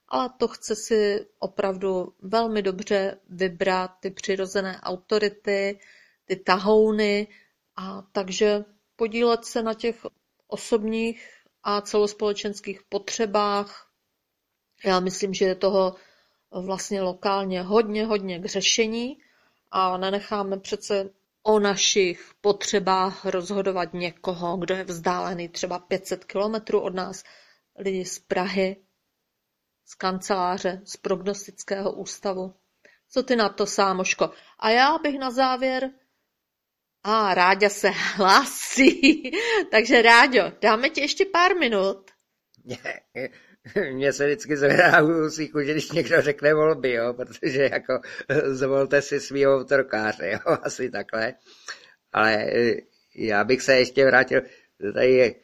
ale 0.08 0.30
to 0.36 0.48
chce 0.48 0.76
si 0.76 1.26
opravdu 1.38 2.14
velmi 2.22 2.62
dobře 2.62 3.18
vybrat 3.28 3.90
ty 4.00 4.10
přirozené 4.10 4.80
autority, 4.82 5.78
ty 6.24 6.36
tahouny 6.36 7.28
a 7.76 8.02
takže 8.12 8.64
podílet 8.96 9.44
se 9.44 9.62
na 9.62 9.74
těch 9.74 10.06
osobních 10.46 11.28
a 11.62 11.80
celospolečenských 11.80 12.82
potřebách. 12.82 13.90
Já 14.84 15.00
myslím, 15.00 15.34
že 15.34 15.44
je 15.44 15.54
toho 15.54 15.94
vlastně 16.50 17.02
lokálně 17.02 17.62
hodně, 17.62 18.06
hodně 18.06 18.38
k 18.38 18.44
řešení 18.44 19.18
a 19.70 19.96
nenecháme 19.96 20.58
přece 20.58 21.10
o 21.46 21.60
našich 21.60 22.30
potřebách 22.40 23.24
rozhodovat 23.24 23.94
někoho, 23.94 24.56
kdo 24.56 24.74
je 24.74 24.84
vzdálený 24.84 25.48
třeba 25.48 25.78
500 25.78 26.24
kilometrů 26.24 26.80
od 26.80 26.94
nás, 26.94 27.24
lidi 27.78 28.04
z 28.04 28.18
Prahy, 28.18 28.76
z 29.84 29.94
kanceláře, 29.94 30.80
z 30.84 30.96
prognostického 30.96 31.92
ústavu. 31.92 32.54
Co 33.08 33.22
ty 33.22 33.36
na 33.36 33.48
to, 33.48 33.66
Sámoško? 33.66 34.30
A 34.58 34.70
já 34.70 34.98
bych 34.98 35.18
na 35.18 35.30
závěr 35.30 35.90
a 37.02 37.34
Ráďa 37.34 37.68
se 37.68 37.90
hlásí. 37.90 39.22
Takže 39.70 40.02
Ráďo, 40.02 40.52
dáme 40.60 40.90
ti 40.90 41.00
ještě 41.00 41.24
pár 41.24 41.56
minut. 41.56 42.10
Mně 43.92 44.12
se 44.12 44.26
vždycky 44.26 44.56
zvedá 44.56 45.02
u 45.02 45.26
usíku, 45.26 45.60
že 45.60 45.72
když 45.72 45.92
někdo 45.92 46.22
řekne 46.22 46.54
volby, 46.54 46.92
jo, 46.92 47.14
protože 47.14 47.62
jako 47.72 48.00
zvolte 48.44 49.02
si 49.02 49.20
svýho 49.20 49.56
autorkáře, 49.56 50.30
jo, 50.32 50.56
asi 50.62 50.90
takhle. 50.90 51.34
Ale 52.12 52.34
e, 52.34 52.76
já 53.14 53.44
bych 53.44 53.62
se 53.62 53.76
ještě 53.76 54.06
vrátil, 54.06 54.42
tady 54.94 55.12
je 55.12 55.34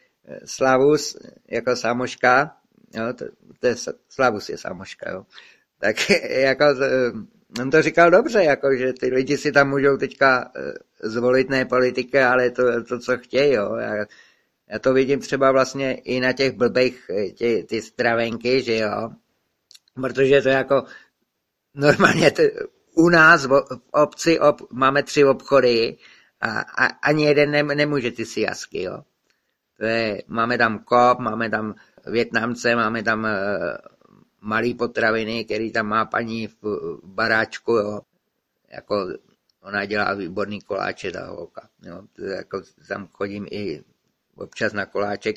Slavus 0.45 1.17
jako 1.49 1.77
samoška, 1.77 2.57
jo, 2.95 3.13
to, 3.13 3.25
to 3.61 3.67
je, 3.67 3.75
Slavus 4.09 4.49
je 4.49 4.59
samoška, 4.59 5.11
jo. 5.11 5.27
Tak 5.79 5.97
jako 6.29 6.65
on 7.61 7.71
to 7.71 7.83
říkal 7.83 8.11
dobře, 8.11 8.45
jako, 8.45 8.77
že 8.77 8.93
ty 8.93 9.07
lidi 9.07 9.39
si 9.39 9.53
tam 9.53 9.69
můžou 9.69 9.97
teďka 9.97 10.53
zvolit 11.03 11.51
ne 11.51 11.65
politiky, 11.65 12.21
ale 12.21 12.51
to, 12.51 12.85
to 12.85 12.99
co 12.99 13.19
chtějí, 13.19 13.53
jo. 13.53 13.77
Já, 13.77 14.05
já 14.73 14.79
to 14.79 14.93
vidím 14.93 15.21
třeba 15.21 15.53
vlastně 15.53 15.95
i 15.95 16.21
na 16.21 16.33
těch 16.33 16.53
blbých 16.53 17.11
tě, 17.35 17.63
ty 17.63 17.83
stravenky, 17.83 18.63
že 18.63 18.77
jo. 18.77 19.11
Protože 19.95 20.43
to 20.43 20.49
jako 20.49 20.85
normálně 21.75 22.31
to, 22.31 22.43
u 22.95 23.09
nás 23.09 23.47
v 23.47 23.63
obci 23.91 24.41
ob, 24.41 24.73
máme 24.73 25.03
tři 25.03 25.25
obchody 25.25 25.97
a, 26.41 26.61
a 26.61 26.87
ani 26.87 27.25
jeden 27.25 27.51
ne, 27.51 27.63
nemůže 27.63 28.11
ty 28.11 28.27
si 28.27 28.41
jasky, 28.41 28.83
jo. 28.83 29.03
To 29.79 29.85
je, 29.85 30.23
máme 30.27 30.59
tam 30.59 30.79
kop, 30.79 31.19
máme 31.19 31.51
tam 31.51 31.75
Větnamce, 32.07 32.77
máme 32.77 33.03
tam 33.03 33.25
uh, 33.25 33.29
malý 34.41 34.75
potraviny, 34.75 35.45
který 35.45 35.73
tam 35.73 35.87
má 35.87 36.05
paní 36.05 36.47
v, 36.47 36.63
v 36.63 37.01
baráčku, 37.05 37.73
jo. 37.73 38.01
Jako 38.69 39.09
ona 39.63 39.85
dělá 39.85 40.15
výborný 40.15 40.61
koláče, 40.61 41.13
ta 41.13 41.27
holka. 41.27 41.69
Jo. 41.83 42.03
To 42.13 42.25
jako 42.25 42.63
tam 42.89 43.09
chodím 43.13 43.47
i 43.51 43.83
občas 44.37 44.73
na 44.73 44.87
koláček, 44.87 45.37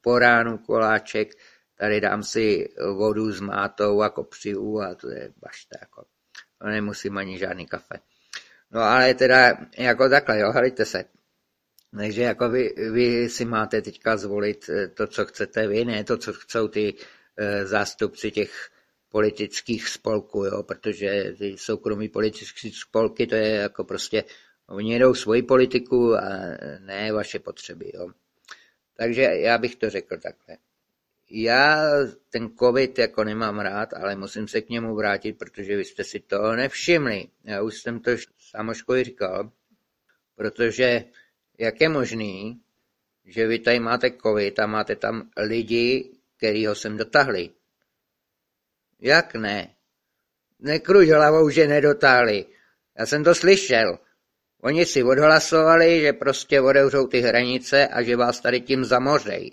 po 0.00 0.18
ránu 0.18 0.58
koláček, 0.58 1.34
tady 1.78 2.00
dám 2.00 2.22
si 2.22 2.68
vodu 2.94 3.32
s 3.32 3.40
mátou 3.40 4.02
a 4.02 4.08
kopřivu 4.08 4.80
a 4.80 4.94
to 4.94 5.10
je 5.10 5.32
bašta, 5.42 5.78
jako. 5.80 6.04
To 6.58 6.66
nemusím 6.66 7.18
ani 7.18 7.38
žádný 7.38 7.66
kafe. 7.66 8.00
No 8.70 8.80
ale 8.80 9.14
teda 9.14 9.58
jako 9.78 10.08
takhle, 10.08 10.38
jo, 10.38 10.50
hrajte 10.52 10.84
se. 10.84 11.04
Takže 11.96 12.22
jako 12.22 12.48
vy, 12.48 12.74
vy 12.92 13.28
si 13.28 13.44
máte 13.44 13.82
teďka 13.82 14.16
zvolit 14.16 14.68
eh, 14.68 14.88
to, 14.88 15.06
co 15.06 15.24
chcete 15.24 15.66
vy, 15.66 15.84
ne 15.84 16.04
to, 16.04 16.18
co 16.18 16.32
chcou 16.32 16.68
ty 16.68 16.94
e, 17.36 17.66
zástupci 17.66 18.30
těch 18.30 18.70
politických 19.08 19.88
spolků, 19.88 20.44
jo, 20.44 20.62
protože 20.62 21.34
ty 21.38 21.58
soukromí 21.58 22.08
politické 22.08 22.70
spolky, 22.72 23.26
to 23.26 23.34
je 23.34 23.48
jako 23.48 23.84
prostě, 23.84 24.24
oni 24.68 24.92
jedou 24.92 25.14
svoji 25.14 25.42
politiku 25.42 26.14
a 26.14 26.22
ne 26.78 27.12
vaše 27.12 27.38
potřeby, 27.38 27.90
jo. 27.94 28.10
Takže 29.00 29.22
já 29.22 29.58
bych 29.58 29.76
to 29.76 29.90
řekl 29.90 30.16
takhle. 30.16 30.56
Já 31.30 31.86
ten 32.30 32.50
covid 32.58 32.98
jako 32.98 33.24
nemám 33.24 33.58
rád, 33.58 33.94
ale 33.94 34.16
musím 34.16 34.48
se 34.48 34.60
k 34.60 34.68
němu 34.68 34.94
vrátit, 34.94 35.38
protože 35.38 35.76
vy 35.76 35.84
jste 35.84 36.04
si 36.04 36.20
to 36.20 36.52
nevšimli. 36.52 37.28
Já 37.44 37.62
už 37.62 37.82
jsem 37.82 38.00
to 38.00 38.10
samoškovi 38.38 39.04
říkal, 39.04 39.50
protože 40.36 41.04
jak 41.58 41.80
je 41.80 41.88
možný, 41.88 42.60
že 43.24 43.46
vy 43.46 43.58
tady 43.58 43.80
máte 43.80 44.10
covid 44.10 44.58
a 44.58 44.66
máte 44.66 44.96
tam 44.96 45.30
lidi, 45.36 46.10
který 46.36 46.66
ho 46.66 46.74
sem 46.74 46.96
dotahli. 46.96 47.50
Jak 49.00 49.34
ne? 49.34 49.74
Nekruž 50.58 51.08
hlavou, 51.08 51.50
že 51.50 51.66
nedotáhli. 51.66 52.46
Já 52.98 53.06
jsem 53.06 53.24
to 53.24 53.34
slyšel. 53.34 53.98
Oni 54.60 54.86
si 54.86 55.02
odhlasovali, 55.02 56.00
že 56.00 56.12
prostě 56.12 56.60
odevřou 56.60 57.06
ty 57.06 57.20
hranice 57.20 57.86
a 57.86 58.02
že 58.02 58.16
vás 58.16 58.40
tady 58.40 58.60
tím 58.60 58.84
zamořej. 58.84 59.52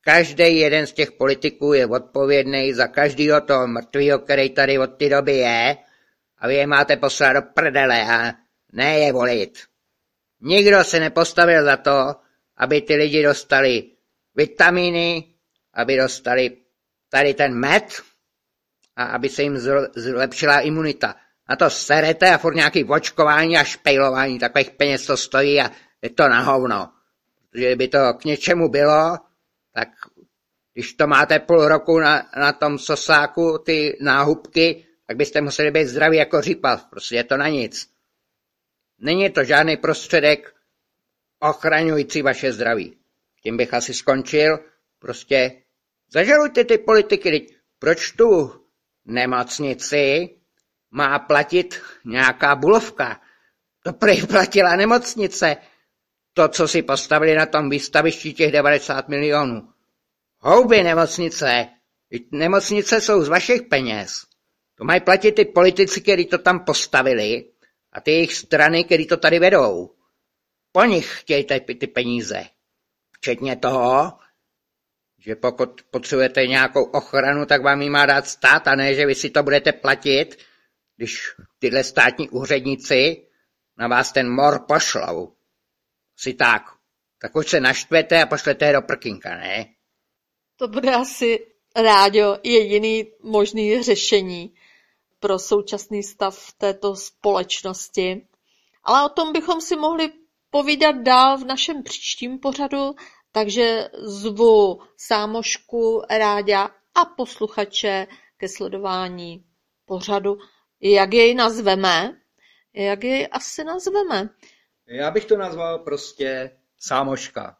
Každý 0.00 0.58
jeden 0.58 0.86
z 0.86 0.92
těch 0.92 1.12
politiků 1.12 1.72
je 1.72 1.86
odpovědný 1.86 2.72
za 2.72 2.86
každýho 2.86 3.40
toho 3.40 3.66
mrtvého, 3.66 4.18
který 4.18 4.50
tady 4.50 4.78
od 4.78 4.86
té 4.86 5.08
doby 5.08 5.36
je 5.36 5.76
a 6.38 6.48
vy 6.48 6.54
je 6.54 6.66
máte 6.66 6.96
poslat 6.96 7.32
do 7.32 7.42
prdele 7.42 8.02
a 8.02 8.34
ne 8.72 8.98
je 8.98 9.12
volit. 9.12 9.58
Nikdo 10.40 10.84
se 10.84 11.00
nepostavil 11.00 11.64
za 11.64 11.76
to, 11.76 12.14
aby 12.56 12.80
ty 12.80 12.94
lidi 12.94 13.22
dostali 13.22 13.90
vitamíny, 14.34 15.34
aby 15.74 15.96
dostali 15.96 16.56
tady 17.08 17.34
ten 17.34 17.54
med 17.54 17.84
a 18.96 19.04
aby 19.04 19.28
se 19.28 19.42
jim 19.42 19.58
zlepšila 19.94 20.60
imunita. 20.60 21.16
Na 21.50 21.56
to 21.56 21.70
serete 21.70 22.34
a 22.34 22.38
furt 22.38 22.54
nějaký 22.54 22.84
očkování 22.84 23.58
a 23.58 23.64
špejlování, 23.64 24.38
takových 24.38 24.70
peněz 24.70 25.06
to 25.06 25.16
stojí 25.16 25.60
a 25.60 25.70
je 26.02 26.10
to 26.10 26.28
na 26.28 26.40
hovno. 26.40 26.92
Protože 27.50 27.76
by 27.76 27.88
to 27.88 28.14
k 28.14 28.24
něčemu 28.24 28.68
bylo, 28.68 29.18
tak 29.74 29.88
když 30.72 30.92
to 30.92 31.06
máte 31.06 31.38
půl 31.38 31.68
roku 31.68 31.98
na, 31.98 32.30
na 32.36 32.52
tom 32.52 32.78
sosáku, 32.78 33.58
ty 33.58 33.98
náhubky, 34.00 34.86
tak 35.06 35.16
byste 35.16 35.40
museli 35.40 35.70
být 35.70 35.86
zdraví 35.86 36.16
jako 36.16 36.40
řípa. 36.40 36.76
Prostě 36.76 37.16
je 37.16 37.24
to 37.24 37.36
na 37.36 37.48
nic. 37.48 37.90
Není 38.98 39.30
to 39.30 39.44
žádný 39.44 39.76
prostředek 39.76 40.54
ochraňující 41.38 42.22
vaše 42.22 42.52
zdraví. 42.52 42.96
Tím 43.42 43.56
bych 43.56 43.74
asi 43.74 43.94
skončil. 43.94 44.58
Prostě 44.98 45.62
zažalujte 46.12 46.64
ty 46.64 46.78
politiky. 46.78 47.46
Proč 47.78 48.10
tu 48.10 48.52
nemocnici 49.04 50.30
má 50.90 51.18
platit 51.18 51.82
nějaká 52.04 52.54
bulovka? 52.54 53.20
To 53.84 53.92
prej 53.92 54.26
platila 54.26 54.76
nemocnice. 54.76 55.56
To, 56.34 56.48
co 56.48 56.68
si 56.68 56.82
postavili 56.82 57.34
na 57.34 57.46
tom 57.46 57.70
výstavišti 57.70 58.32
těch 58.32 58.52
90 58.52 59.08
milionů. 59.08 59.68
Houby 60.38 60.82
nemocnice. 60.82 61.68
Nemocnice 62.30 63.00
jsou 63.00 63.22
z 63.22 63.28
vašich 63.28 63.62
peněz. 63.62 64.24
To 64.74 64.84
mají 64.84 65.00
platit 65.00 65.32
ty 65.32 65.44
politici, 65.44 66.00
kteří 66.00 66.26
to 66.26 66.38
tam 66.38 66.64
postavili 66.64 67.44
a 67.92 68.00
ty 68.00 68.10
jejich 68.10 68.34
strany, 68.34 68.84
kteří 68.84 69.06
to 69.06 69.16
tady 69.16 69.38
vedou. 69.38 69.90
Po 70.72 70.84
nich 70.84 71.20
chtějí 71.20 71.44
ty, 71.44 71.60
ty 71.74 71.86
peníze. 71.86 72.44
Včetně 73.12 73.56
toho, 73.56 74.12
že 75.18 75.36
pokud 75.36 75.82
potřebujete 75.90 76.46
nějakou 76.46 76.84
ochranu, 76.84 77.46
tak 77.46 77.62
vám 77.62 77.82
ji 77.82 77.90
má 77.90 78.06
dát 78.06 78.26
stát 78.26 78.68
a 78.68 78.74
ne, 78.74 78.94
že 78.94 79.06
vy 79.06 79.14
si 79.14 79.30
to 79.30 79.42
budete 79.42 79.72
platit, 79.72 80.38
když 81.00 81.34
tyhle 81.58 81.84
státní 81.84 82.28
úředníci 82.28 83.26
na 83.78 83.88
vás 83.88 84.12
ten 84.12 84.34
mor 84.34 84.64
pošlou. 84.68 85.32
Si 86.16 86.34
tak. 86.34 86.62
Tak 87.20 87.36
už 87.36 87.50
se 87.50 87.60
naštvete 87.60 88.22
a 88.22 88.26
pošlete 88.26 88.72
do 88.72 88.82
prkinka, 88.82 89.36
ne? 89.36 89.66
To 90.56 90.68
bude 90.68 90.94
asi, 90.94 91.46
Ráďo, 91.76 92.38
jediný 92.42 93.12
možný 93.22 93.82
řešení 93.82 94.54
pro 95.20 95.38
současný 95.38 96.02
stav 96.02 96.52
této 96.58 96.96
společnosti. 96.96 98.26
Ale 98.84 99.06
o 99.06 99.08
tom 99.08 99.32
bychom 99.32 99.60
si 99.60 99.76
mohli 99.76 100.12
povídat 100.50 100.96
dál 100.96 101.38
v 101.38 101.44
našem 101.44 101.82
příštím 101.82 102.38
pořadu, 102.38 102.94
takže 103.32 103.88
zvu 104.02 104.80
Sámošku, 104.96 106.02
Ráďa 106.10 106.70
a 106.94 107.04
posluchače 107.04 108.06
ke 108.36 108.48
sledování 108.48 109.44
pořadu. 109.84 110.38
Jak 110.80 111.14
jej 111.14 111.34
nazveme? 111.34 112.20
Jak 112.74 113.04
jej 113.04 113.28
asi 113.32 113.64
nazveme? 113.64 114.28
Já 114.86 115.10
bych 115.10 115.24
to 115.24 115.36
nazval 115.36 115.78
prostě 115.78 116.56
Sámoška, 116.78 117.56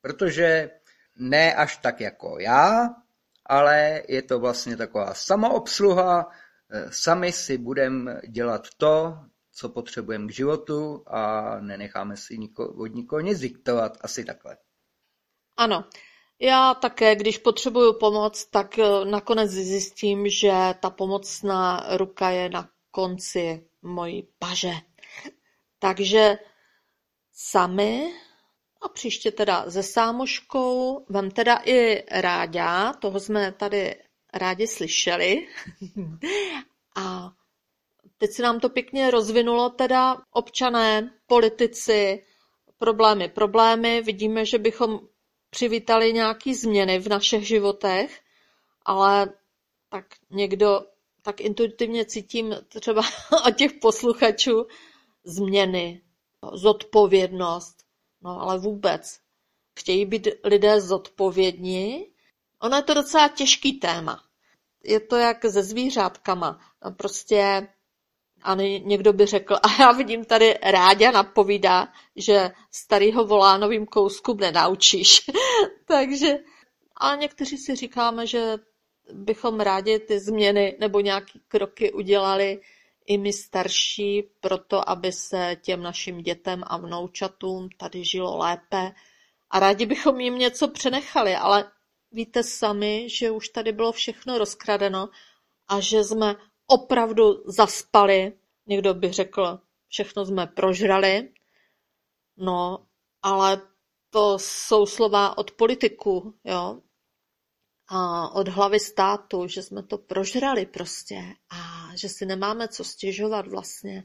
protože 0.00 0.70
ne 1.16 1.54
až 1.54 1.76
tak 1.76 2.00
jako 2.00 2.36
já, 2.40 2.88
ale 3.46 4.02
je 4.08 4.22
to 4.22 4.40
vlastně 4.40 4.76
taková 4.76 5.14
samoobsluha, 5.14 6.30
Eh, 6.74 6.92
sami 6.92 7.32
si 7.32 7.58
budeme 7.58 8.20
dělat 8.28 8.68
to, 8.76 9.18
co 9.52 9.68
potřebujeme 9.68 10.26
k 10.26 10.32
životu 10.32 11.04
a 11.06 11.56
nenecháme 11.60 12.16
si 12.16 12.38
niko, 12.38 12.74
od 12.74 12.86
nikoho 12.86 13.20
nic 13.20 13.38
diktovat, 13.38 13.98
asi 14.00 14.24
takhle. 14.24 14.56
Ano, 15.56 15.84
já 16.40 16.74
také, 16.74 17.16
když 17.16 17.38
potřebuju 17.38 17.92
pomoc, 17.98 18.44
tak 18.44 18.78
eh, 18.78 19.04
nakonec 19.04 19.50
zjistím, 19.50 20.28
že 20.28 20.52
ta 20.80 20.90
pomocná 20.90 21.86
ruka 21.96 22.30
je 22.30 22.48
na 22.48 22.68
konci 22.90 23.66
mojí 23.82 24.28
paže. 24.38 24.72
Takže 25.78 26.38
sami 27.32 28.12
a 28.80 28.88
příště 28.88 29.30
teda 29.30 29.70
se 29.70 29.82
sámoškou, 29.82 31.04
vem 31.08 31.30
teda 31.30 31.60
i 31.64 32.04
Ráďa, 32.20 32.92
toho 32.92 33.20
jsme 33.20 33.52
tady 33.52 33.94
rádi 34.34 34.66
slyšeli. 34.66 35.46
A 36.94 37.32
teď 38.18 38.30
se 38.30 38.42
nám 38.42 38.60
to 38.60 38.68
pěkně 38.68 39.10
rozvinulo, 39.10 39.70
teda 39.70 40.16
občané, 40.30 41.10
politici, 41.26 42.24
problémy, 42.78 43.28
problémy. 43.28 44.02
Vidíme, 44.02 44.46
že 44.46 44.58
bychom 44.58 45.00
přivítali 45.52 46.12
nějaké 46.12 46.54
změny 46.54 46.98
v 46.98 47.08
našich 47.08 47.46
životech, 47.46 48.20
ale 48.84 49.32
tak 49.88 50.06
někdo 50.30 50.80
tak 51.22 51.40
intuitivně 51.40 52.04
cítím 52.04 52.54
třeba 52.80 53.02
od 53.46 53.56
těch 53.56 53.72
posluchačů 53.72 54.66
změny, 55.24 56.02
zodpovědnost, 56.52 57.84
no 58.22 58.40
ale 58.40 58.58
vůbec. 58.58 59.20
Chtějí 59.78 60.06
být 60.06 60.28
lidé 60.44 60.80
zodpovědní 60.80 62.12
Ono 62.62 62.76
je 62.76 62.82
to 62.82 62.94
docela 62.94 63.28
těžký 63.28 63.72
téma. 63.72 64.24
Je 64.84 65.00
to 65.00 65.16
jak 65.16 65.42
se 65.44 65.62
zvířátkama. 65.62 66.60
Prostě 66.96 67.68
a 68.44 68.54
někdo 68.54 69.12
by 69.12 69.26
řekl, 69.26 69.54
a 69.54 69.82
já 69.82 69.92
vidím 69.92 70.24
tady 70.24 70.58
Ráďa 70.62 71.10
napovídá, 71.10 71.88
že 72.16 72.50
starýho 72.70 73.26
volánovým 73.26 73.86
kousku 73.86 74.34
nenaučíš. 74.34 75.30
Takže, 75.84 76.38
ale 76.96 77.16
někteří 77.16 77.58
si 77.58 77.76
říkáme, 77.76 78.26
že 78.26 78.58
bychom 79.12 79.60
rádi 79.60 79.98
ty 79.98 80.20
změny 80.20 80.76
nebo 80.80 81.00
nějaké 81.00 81.38
kroky 81.48 81.92
udělali 81.92 82.60
i 83.06 83.18
my 83.18 83.32
starší, 83.32 84.22
proto 84.40 84.88
aby 84.88 85.12
se 85.12 85.56
těm 85.62 85.82
našim 85.82 86.18
dětem 86.18 86.62
a 86.66 86.76
vnoučatům 86.76 87.68
tady 87.76 88.04
žilo 88.04 88.38
lépe. 88.38 88.92
A 89.50 89.60
rádi 89.60 89.86
bychom 89.86 90.20
jim 90.20 90.38
něco 90.38 90.68
přenechali, 90.68 91.36
ale 91.36 91.70
víte 92.12 92.42
sami, 92.42 93.06
že 93.08 93.30
už 93.30 93.48
tady 93.48 93.72
bylo 93.72 93.92
všechno 93.92 94.38
rozkradeno 94.38 95.08
a 95.68 95.80
že 95.80 96.04
jsme 96.04 96.36
opravdu 96.66 97.42
zaspali. 97.46 98.32
Někdo 98.66 98.94
by 98.94 99.12
řekl, 99.12 99.60
všechno 99.88 100.24
jsme 100.24 100.46
prožrali. 100.46 101.32
No, 102.36 102.86
ale 103.22 103.60
to 104.10 104.38
jsou 104.38 104.86
slova 104.86 105.38
od 105.38 105.50
politiků, 105.50 106.34
jo 106.44 106.80
a 107.94 108.28
od 108.34 108.48
hlavy 108.48 108.80
státu, 108.80 109.46
že 109.46 109.62
jsme 109.62 109.82
to 109.82 109.98
prožrali 109.98 110.66
prostě 110.66 111.22
a 111.50 111.90
že 111.96 112.08
si 112.08 112.26
nemáme 112.26 112.68
co 112.68 112.84
stěžovat 112.84 113.46
vlastně. 113.48 114.04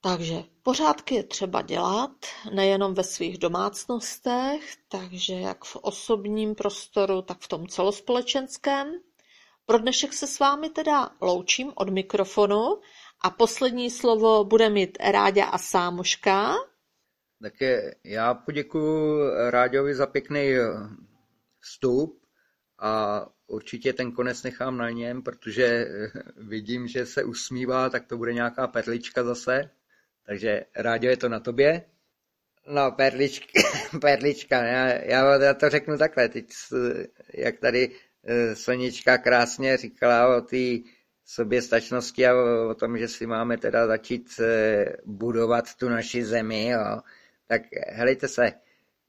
Takže 0.00 0.44
pořádky 0.62 1.14
je 1.14 1.22
třeba 1.22 1.62
dělat, 1.62 2.10
nejenom 2.54 2.94
ve 2.94 3.04
svých 3.04 3.38
domácnostech, 3.38 4.76
takže 4.88 5.34
jak 5.34 5.64
v 5.64 5.76
osobním 5.76 6.54
prostoru, 6.54 7.22
tak 7.22 7.40
v 7.40 7.48
tom 7.48 7.66
celospolečenském. 7.66 8.92
Pro 9.68 9.78
dnešek 9.78 10.12
se 10.12 10.26
s 10.26 10.38
vámi 10.38 10.70
teda 10.70 11.10
loučím 11.20 11.72
od 11.74 11.88
mikrofonu 11.88 12.80
a 13.20 13.30
poslední 13.30 13.90
slovo 13.90 14.44
bude 14.44 14.70
mít 14.70 14.98
Ráďa 15.10 15.44
a 15.44 15.58
Sámoška. 15.58 16.54
je, 17.60 17.94
já 18.04 18.34
poděkuji 18.34 19.30
Ráďovi 19.50 19.94
za 19.94 20.06
pěkný 20.06 20.54
vstup 21.60 22.22
a 22.78 23.22
určitě 23.46 23.92
ten 23.92 24.12
konec 24.12 24.42
nechám 24.42 24.76
na 24.76 24.90
něm, 24.90 25.22
protože 25.22 25.86
vidím, 26.36 26.88
že 26.88 27.06
se 27.06 27.24
usmívá, 27.24 27.90
tak 27.90 28.06
to 28.06 28.16
bude 28.16 28.32
nějaká 28.32 28.66
perlička 28.66 29.24
zase. 29.24 29.70
Takže 30.26 30.64
Ráďo, 30.76 31.08
je 31.08 31.16
to 31.16 31.28
na 31.28 31.40
tobě. 31.40 31.84
No, 32.66 32.92
perlička, 32.92 33.60
perlička 34.00 34.62
já, 34.64 35.04
já 35.04 35.54
to 35.54 35.70
řeknu 35.70 35.98
takhle, 35.98 36.28
teď, 36.28 36.46
jak 37.34 37.58
tady 37.58 37.90
Sonička 38.54 39.18
krásně 39.18 39.76
říkala 39.76 40.36
o 40.36 40.40
té 40.40 40.90
soběstačnosti 41.24 42.26
a 42.26 42.34
o, 42.70 42.74
tom, 42.74 42.98
že 42.98 43.08
si 43.08 43.26
máme 43.26 43.58
teda 43.58 43.86
začít 43.86 44.40
e, 44.40 44.84
budovat 45.04 45.74
tu 45.74 45.88
naši 45.88 46.24
zemi, 46.24 46.68
jo. 46.68 47.00
tak 47.46 47.62
helejte 47.88 48.28
se, 48.28 48.52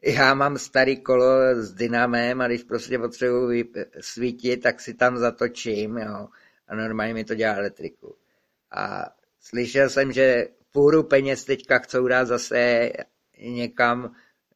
já 0.02 0.34
mám 0.34 0.58
starý 0.58 0.98
kolo 0.98 1.56
s 1.56 1.74
dynamem 1.74 2.42
a 2.42 2.48
když 2.48 2.64
prostě 2.64 3.00
potřebuji 3.00 3.72
svítit, 4.00 4.58
tak 4.58 4.82
si 4.82 4.94
tam 4.94 5.18
zatočím, 5.18 5.98
jo. 5.98 6.28
A 6.68 6.76
normálně 6.76 7.14
mi 7.14 7.24
to 7.24 7.36
dělá 7.36 7.56
elektriku. 7.56 8.16
A 8.72 9.10
slyšel 9.40 9.90
jsem, 9.90 10.12
že 10.12 10.48
půru 10.72 11.04
peněz 11.04 11.46
teďka 11.46 11.80
chcou 11.80 12.08
dát 12.08 12.26
zase 12.26 12.92
někam 13.40 14.16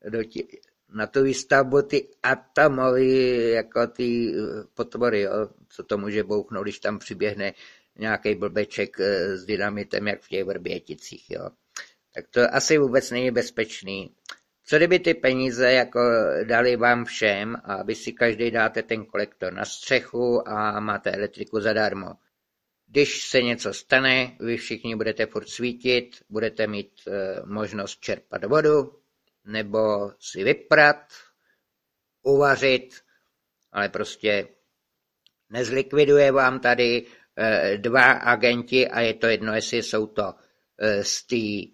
do 0.10 0.24
tí, 0.24 0.48
na 0.94 1.08
tu 1.08 1.24
výstavbu 1.24 1.82
ty 1.82 2.08
atomové, 2.24 3.06
jako 3.50 3.88
ty 3.88 4.34
potvory, 4.74 5.22
jo. 5.22 5.50
Co 5.70 5.84
to 5.84 5.98
může 5.98 6.24
bouchnout, 6.24 6.64
když 6.64 6.80
tam 6.80 7.00
přiběhne 7.00 7.54
nějaký 8.00 8.36
blbeček 8.36 9.00
eh, 9.00 9.38
s 9.38 9.46
dynamitem, 9.46 10.08
jak 10.08 10.22
v 10.22 10.28
těch 10.28 10.44
vrběticích, 10.44 11.32
jo. 11.32 11.50
Tak 12.14 12.28
to 12.28 12.56
asi 12.56 12.78
vůbec 12.78 13.12
není 13.12 13.32
bezpečný. 13.32 14.16
Co 14.66 14.78
kdyby 14.78 15.00
ty 15.00 15.14
peníze 15.14 15.72
jako 15.72 16.00
dali 16.44 16.76
vám 16.76 17.06
všem 17.06 17.56
a 17.64 17.84
vy 17.84 17.96
si 17.96 18.14
každý 18.14 18.52
dáte 18.52 18.84
ten 18.84 19.06
kolektor 19.06 19.54
na 19.54 19.66
střechu 19.66 20.50
a 20.50 20.80
máte 20.80 21.12
elektriku 21.12 21.60
zadarmo. 21.60 22.14
Když 22.88 23.22
se 23.22 23.42
něco 23.42 23.74
stane, 23.74 24.38
vy 24.40 24.58
všichni 24.58 24.96
budete 24.96 25.26
furt 25.26 25.50
svítit, 25.50 26.16
budete 26.30 26.68
mít 26.68 26.92
e, 27.08 27.42
možnost 27.46 28.00
čerpat 28.00 28.46
vodu, 28.46 29.03
nebo 29.46 30.12
si 30.20 30.44
vyprat, 30.44 30.98
uvařit, 32.22 32.96
ale 33.72 33.90
prostě 33.90 34.48
nezlikviduje 35.50 36.32
vám 36.32 36.60
tady 36.60 37.06
e, 37.38 37.78
dva 37.78 38.12
agenti 38.12 38.88
a 38.88 39.00
je 39.00 39.14
to 39.14 39.28
jedno, 39.28 39.54
jestli 39.54 39.84
jsou 39.84 40.08
to 40.08 40.34
e, 40.78 41.04
z 41.04 41.24
té 41.24 41.74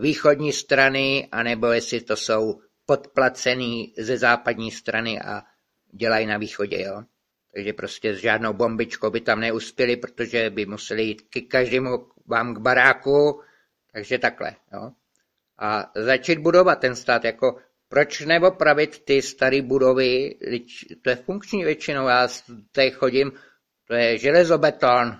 východní 0.00 0.52
strany, 0.52 1.28
anebo 1.32 1.66
jestli 1.66 2.00
to 2.00 2.16
jsou 2.16 2.60
podplacený 2.86 3.94
ze 3.98 4.18
západní 4.18 4.70
strany 4.70 5.20
a 5.20 5.42
dělají 5.92 6.26
na 6.26 6.38
východě, 6.38 6.82
jo. 6.82 7.02
Takže 7.54 7.72
prostě 7.72 8.14
s 8.14 8.18
žádnou 8.18 8.52
bombičkou 8.52 9.10
by 9.10 9.20
tam 9.20 9.40
neuspěli, 9.40 9.96
protože 9.96 10.50
by 10.50 10.66
museli 10.66 11.02
jít 11.02 11.22
k 11.22 11.48
každému 11.48 12.08
vám 12.26 12.54
k 12.54 12.58
baráku, 12.58 13.42
takže 13.92 14.18
takhle, 14.18 14.56
jo. 14.72 14.92
A 15.58 15.92
začít 15.94 16.38
budovat 16.38 16.74
ten 16.80 16.96
stát, 16.96 17.24
jako 17.24 17.58
proč 17.88 18.20
neopravit 18.20 19.04
ty 19.04 19.22
staré 19.22 19.62
budovy, 19.62 20.38
to 21.02 21.10
je 21.10 21.16
funkční 21.16 21.64
většinou, 21.64 22.08
já 22.08 22.28
tady 22.72 22.90
chodím, 22.90 23.32
to 23.88 23.94
je 23.94 24.18
železobeton, 24.18 25.16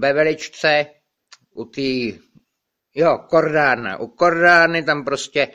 ve 0.00 0.12
veličce, 0.12 0.86
u 1.54 1.64
té 1.64 1.82
Jo, 2.94 3.18
kordárna. 3.28 3.98
U 3.98 4.06
kordárny 4.06 4.84
tam 4.84 5.04
prostě 5.04 5.48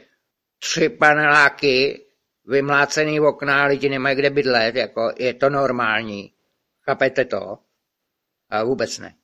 tři 0.59 0.89
paneláky, 0.89 2.05
vymlácený 2.45 3.19
v 3.19 3.23
okna, 3.23 3.65
lidi 3.65 3.89
nemají 3.89 4.15
kde 4.15 4.29
bydlet, 4.29 4.75
jako 4.75 5.11
je 5.17 5.33
to 5.33 5.49
normální. 5.49 6.33
Chápete 6.81 7.25
to? 7.25 7.59
A 8.49 8.63
vůbec 8.63 8.97
ne. 8.99 9.15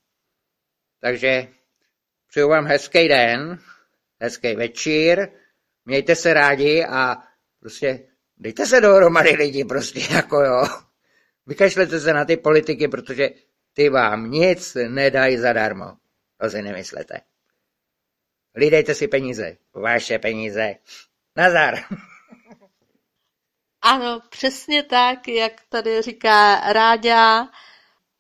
Takže 1.02 1.48
přeju 2.28 2.50
vám 2.50 2.66
hezký 2.66 3.08
den, 3.08 3.60
hezký 4.24 4.56
večír, 4.56 5.28
mějte 5.86 6.16
se 6.16 6.34
rádi 6.34 6.86
a 6.86 7.16
prostě 7.60 8.08
dejte 8.38 8.66
se 8.66 8.82
dohromady 8.82 9.30
lidi, 9.30 9.66
prostě 9.66 10.00
jako 10.14 10.42
jo. 10.42 10.64
Vykašlete 11.46 12.00
se 12.00 12.14
na 12.14 12.26
ty 12.26 12.38
politiky, 12.38 12.88
protože 12.88 13.30
ty 13.74 13.90
vám 13.90 14.32
nic 14.32 14.78
nedají 14.88 15.38
zadarmo. 15.38 15.86
To 16.38 16.50
si 16.50 16.62
nemyslete. 16.62 17.22
Hlídejte 18.56 18.96
si 18.96 19.08
peníze. 19.08 19.58
Vaše 19.74 20.20
peníze. 20.20 20.76
Nazar. 21.36 21.76
Ano, 23.86 24.22
přesně 24.30 24.84
tak, 24.84 25.28
jak 25.28 25.54
tady 25.70 26.02
říká 26.02 26.72
Ráďa, 26.74 27.48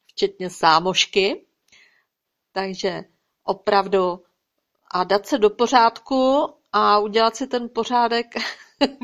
včetně 0.07 0.49
sámošky. 0.49 1.45
Takže 2.51 3.01
opravdu 3.43 4.23
a 4.93 5.03
dát 5.03 5.25
se 5.27 5.37
do 5.37 5.49
pořádku 5.49 6.49
a 6.71 6.99
udělat 6.99 7.35
si 7.35 7.47
ten 7.47 7.69
pořádek. 7.69 8.25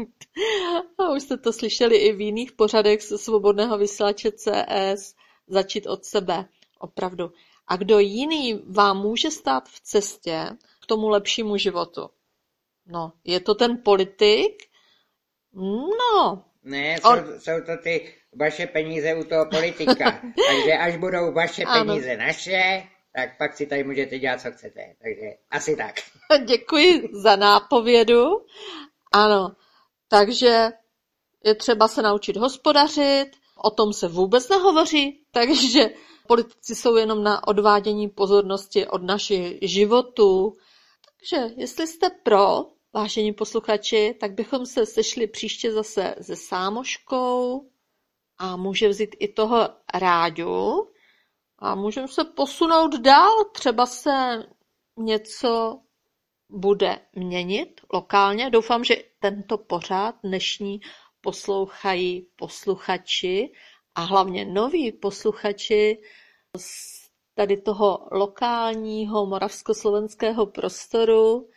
a 0.98 1.10
už 1.12 1.24
jste 1.24 1.38
to 1.38 1.54
slyšeli 1.54 1.98
i 1.98 2.14
v 2.14 2.22
jiných 2.22 2.52
pořadech 2.52 3.02
svobodného 3.02 3.78
vysílače 3.78 4.32
CS, 4.32 5.16
začít 5.48 5.88
od 5.88 6.06
sebe, 6.06 6.46
opravdu. 6.80 7.32
A 7.68 7.76
kdo 7.76 8.00
jiný 8.00 8.64
vám 8.68 9.02
může 9.02 9.32
stát 9.32 9.70
v 9.70 9.82
cestě, 9.82 10.46
tomu 10.90 11.10
lepšímu 11.10 11.58
životu. 11.58 12.10
No, 12.86 13.14
je 13.24 13.40
to 13.40 13.56
ten 13.56 13.78
politik? 13.84 14.64
No. 15.54 16.44
Ne, 16.64 16.98
jsou, 16.98 17.10
On... 17.10 17.40
jsou 17.40 17.62
to 17.66 17.78
ty 17.84 18.14
vaše 18.36 18.68
peníze 18.68 19.16
u 19.16 19.24
toho 19.24 19.46
politika. 19.46 20.22
Takže 20.50 20.74
až 20.80 20.98
budou 20.98 21.34
vaše 21.34 21.64
peníze 21.66 22.12
ano. 22.12 22.26
naše, 22.26 22.84
tak 23.16 23.38
pak 23.38 23.58
si 23.58 23.66
tady 23.66 23.84
můžete 23.84 24.20
dělat, 24.20 24.42
co 24.42 24.52
chcete. 24.52 24.96
Takže 25.02 25.28
asi 25.52 25.76
tak. 25.76 25.96
Děkuji 26.46 27.10
za 27.14 27.36
nápovědu. 27.36 28.26
Ano, 29.12 29.56
takže 30.08 30.70
je 31.44 31.56
třeba 31.56 31.88
se 31.88 32.02
naučit 32.02 32.38
hospodařit, 32.38 33.28
o 33.64 33.70
tom 33.70 33.94
se 33.94 34.08
vůbec 34.08 34.50
nehovoří, 34.50 35.24
takže 35.32 35.90
politici 36.28 36.76
jsou 36.76 36.96
jenom 36.96 37.24
na 37.24 37.48
odvádění 37.48 38.10
pozornosti 38.10 38.88
od 38.88 39.04
našich 39.04 39.58
životů, 39.62 40.58
takže 41.20 41.54
jestli 41.58 41.88
jste 41.88 42.10
pro, 42.10 42.66
vážení 42.94 43.34
posluchači, 43.34 44.16
tak 44.20 44.34
bychom 44.34 44.66
se 44.66 44.86
sešli 44.86 45.28
příště 45.28 45.72
zase 45.72 46.16
se 46.22 46.36
Sámoškou 46.36 47.70
a 48.38 48.58
může 48.58 48.88
vzít 48.90 49.16
i 49.20 49.28
toho 49.28 49.70
Ráďu 49.94 50.88
a 51.60 51.76
můžeme 51.76 52.08
se 52.08 52.24
posunout 52.24 52.96
dál, 53.00 53.46
třeba 53.54 53.86
se 53.86 54.44
něco 54.98 55.80
bude 56.50 57.00
měnit 57.16 57.82
lokálně. 57.94 58.50
Doufám, 58.50 58.84
že 58.84 58.96
tento 59.20 59.58
pořád 59.58 60.16
dnešní 60.24 60.80
poslouchají 61.22 62.28
posluchači 62.36 63.52
a 63.96 64.02
hlavně 64.02 64.46
noví 64.46 64.92
posluchači 64.92 66.02
z 66.58 67.00
tady 67.36 67.58
toho 67.58 68.08
lokálního 68.12 69.26
moravskoslovenského 69.26 70.46
prostoru, 70.46 71.50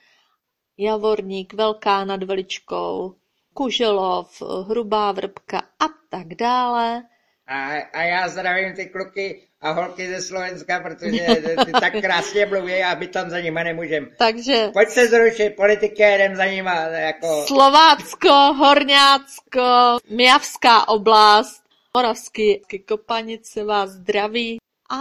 Javorník, 0.79 1.55
Velká 1.55 2.05
nad 2.05 2.23
Veličkou, 2.23 3.17
Kuželov, 3.55 4.43
Hrubá 4.69 5.13
Vrbka 5.13 5.59
a 5.59 5.85
tak 6.09 6.35
dále. 6.35 7.03
A, 7.47 7.73
a 7.73 8.03
já 8.03 8.29
zdravím 8.29 8.75
ty 8.77 8.87
kluky 8.87 9.49
a 9.63 9.73
holky 9.73 10.09
ze 10.09 10.23
Slovenska, 10.23 10.81
protože 10.81 11.27
ty 11.65 11.73
tak 11.73 11.93
krásně 12.01 12.47
mluví 12.47 12.83
a 12.83 12.95
my 12.95 13.07
tam 13.07 13.31
za 13.31 13.41
nima 13.41 13.63
nemůžeme. 13.63 14.07
Takže... 14.19 14.71
Pojď 14.73 14.89
se 14.89 15.07
zrušit, 15.07 15.51
politiky 15.51 16.03
jdem 16.03 16.37
za 16.37 16.45
nima. 16.45 16.75
Jako... 16.75 17.45
Slovácko, 17.47 18.29
Horňácko, 18.59 19.99
Mijavská 20.11 20.89
oblast, 20.89 21.63
Moravský 21.97 22.63
Kopanice 22.89 23.65
vás 23.65 23.91
zdraví 23.91 24.59
a 24.91 24.99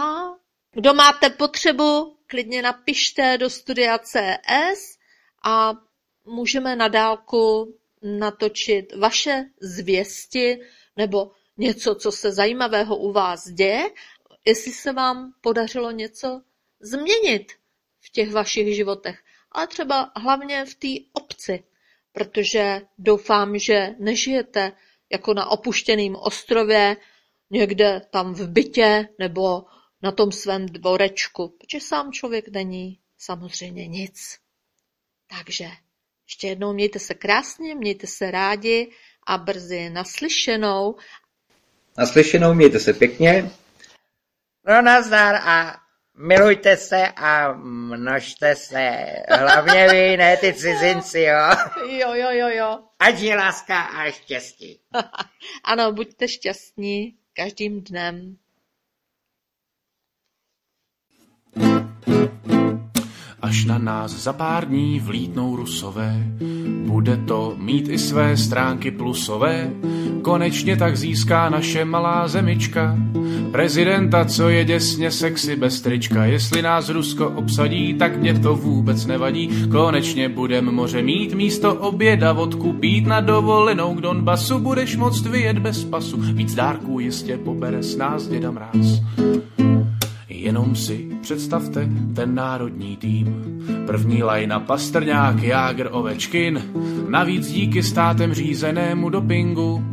kdo 0.72 0.94
máte 0.94 1.30
potřebu, 1.30 2.16
klidně 2.26 2.62
napište 2.62 3.38
do 3.38 3.50
studia 3.50 3.98
CS 3.98 4.98
a 5.44 5.72
můžeme 6.24 6.76
na 6.76 6.88
dálku 6.88 7.74
natočit 8.02 8.96
vaše 8.96 9.44
zvěsti 9.60 10.60
nebo 10.96 11.30
něco, 11.56 11.94
co 11.94 12.12
se 12.12 12.32
zajímavého 12.32 12.96
u 12.96 13.12
vás 13.12 13.48
děje, 13.48 13.90
jestli 14.44 14.72
se 14.72 14.92
vám 14.92 15.32
podařilo 15.40 15.90
něco 15.90 16.42
změnit 16.80 17.52
v 18.00 18.10
těch 18.10 18.32
vašich 18.32 18.76
životech, 18.76 19.22
ale 19.52 19.66
třeba 19.66 20.12
hlavně 20.16 20.64
v 20.64 20.74
té 20.74 20.88
obci, 21.12 21.64
protože 22.12 22.82
doufám, 22.98 23.58
že 23.58 23.94
nežijete 23.98 24.72
jako 25.12 25.34
na 25.34 25.46
opuštěném 25.46 26.16
ostrově, 26.16 26.96
někde 27.50 28.00
tam 28.10 28.34
v 28.34 28.48
bytě 28.48 29.08
nebo 29.18 29.64
na 30.02 30.12
tom 30.12 30.32
svém 30.32 30.66
dvorečku, 30.66 31.48
protože 31.48 31.80
sám 31.80 32.12
člověk 32.12 32.48
není 32.48 32.98
samozřejmě 33.18 33.88
nic. 33.88 34.38
Takže 35.38 35.68
ještě 36.26 36.48
jednou 36.48 36.72
mějte 36.72 36.98
se 36.98 37.14
krásně, 37.14 37.74
mějte 37.74 38.06
se 38.06 38.30
rádi 38.30 38.90
a 39.26 39.38
brzy 39.38 39.90
naslyšenou. 39.90 40.96
Naslyšenou, 41.98 42.54
mějte 42.54 42.80
se 42.80 42.92
pěkně. 42.92 43.50
No 44.68 44.82
nazdar 44.82 45.34
a 45.34 45.76
milujte 46.14 46.76
se 46.76 47.08
a 47.08 47.52
množte 47.52 48.56
se. 48.56 49.06
Hlavně 49.30 49.88
vy, 49.88 50.16
ne 50.16 50.36
ty 50.36 50.54
cizinci, 50.54 51.20
jo. 51.20 51.56
Jo, 51.88 52.14
jo, 52.14 52.30
jo, 52.30 52.48
jo. 52.48 52.78
Ať 52.98 53.20
je 53.20 53.36
láska 53.36 53.80
a 53.80 54.10
štěstí. 54.10 54.80
ano, 55.64 55.92
buďte 55.92 56.28
šťastní 56.28 57.14
každým 57.32 57.80
dnem. 57.80 58.36
Až 63.42 63.64
na 63.64 63.78
nás 63.78 64.10
za 64.10 64.32
pár 64.32 64.68
dní 64.68 65.00
vlítnou 65.00 65.56
rusové, 65.56 66.14
bude 66.86 67.16
to 67.16 67.54
mít 67.56 67.88
i 67.88 67.98
své 67.98 68.36
stránky 68.36 68.90
plusové. 68.90 69.70
Konečně 70.22 70.76
tak 70.76 70.96
získá 70.96 71.48
naše 71.48 71.84
malá 71.84 72.28
zemička 72.28 72.96
prezidenta, 73.52 74.24
co 74.24 74.48
je 74.48 74.64
děsně 74.64 75.10
sexy 75.10 75.56
bez 75.56 75.80
trička. 75.80 76.24
Jestli 76.24 76.62
nás 76.62 76.88
Rusko 76.88 77.28
obsadí, 77.28 77.94
tak 77.94 78.16
mě 78.16 78.38
to 78.38 78.54
vůbec 78.54 79.06
nevadí. 79.06 79.68
Konečně 79.70 80.28
budem 80.28 80.64
moře 80.64 81.02
mít 81.02 81.34
místo 81.34 81.74
oběda 81.74 82.32
vodku 82.32 82.72
pít 82.72 83.06
na 83.06 83.20
dovolenou 83.20 83.94
k 83.94 84.00
Donbasu. 84.00 84.58
Budeš 84.58 84.96
moct 84.96 85.26
vyjet 85.26 85.58
bez 85.58 85.84
pasu, 85.84 86.16
víc 86.20 86.54
dárků 86.54 87.00
jistě 87.00 87.36
pobere 87.36 87.82
s 87.82 87.96
nás 87.96 88.28
děda 88.28 88.50
mráz. 88.50 89.00
Jenom 90.28 90.76
si 90.76 91.08
představte 91.20 91.88
ten 92.14 92.34
národní 92.34 92.96
tým. 92.96 93.58
První 93.86 94.22
lajna 94.22 94.60
Pastrňák, 94.60 95.42
Jágr, 95.42 95.88
Ovečkin. 95.90 96.62
Navíc 97.08 97.52
díky 97.52 97.82
státem 97.82 98.34
řízenému 98.34 99.10
dopingu 99.10 99.84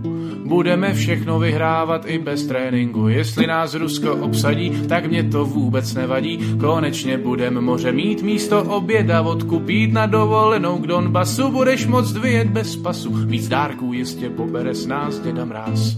Budeme 0.45 0.93
všechno 0.93 1.39
vyhrávat 1.39 2.05
i 2.05 2.17
bez 2.17 2.45
tréninku. 2.45 3.07
Jestli 3.07 3.47
nás 3.47 3.73
Rusko 3.73 4.15
obsadí, 4.15 4.71
tak 4.87 5.05
mě 5.05 5.23
to 5.23 5.45
vůbec 5.45 5.93
nevadí. 5.93 6.39
Konečně 6.59 7.17
budem 7.17 7.61
moře 7.61 7.91
mít 7.91 8.21
místo 8.21 8.63
oběda, 8.63 9.21
vodku 9.21 9.59
pít 9.59 9.93
na 9.93 10.05
dovolenou 10.05 10.77
k 10.77 10.87
Donbasu. 10.87 11.51
Budeš 11.51 11.87
moct 11.87 12.17
vyjet 12.17 12.47
bez 12.47 12.75
pasu, 12.75 13.13
víc 13.13 13.47
dárků 13.47 13.93
jistě 13.93 14.29
pobere 14.29 14.75
s 14.75 14.87
nás 14.87 15.19
děda 15.19 15.45
mráz. 15.45 15.97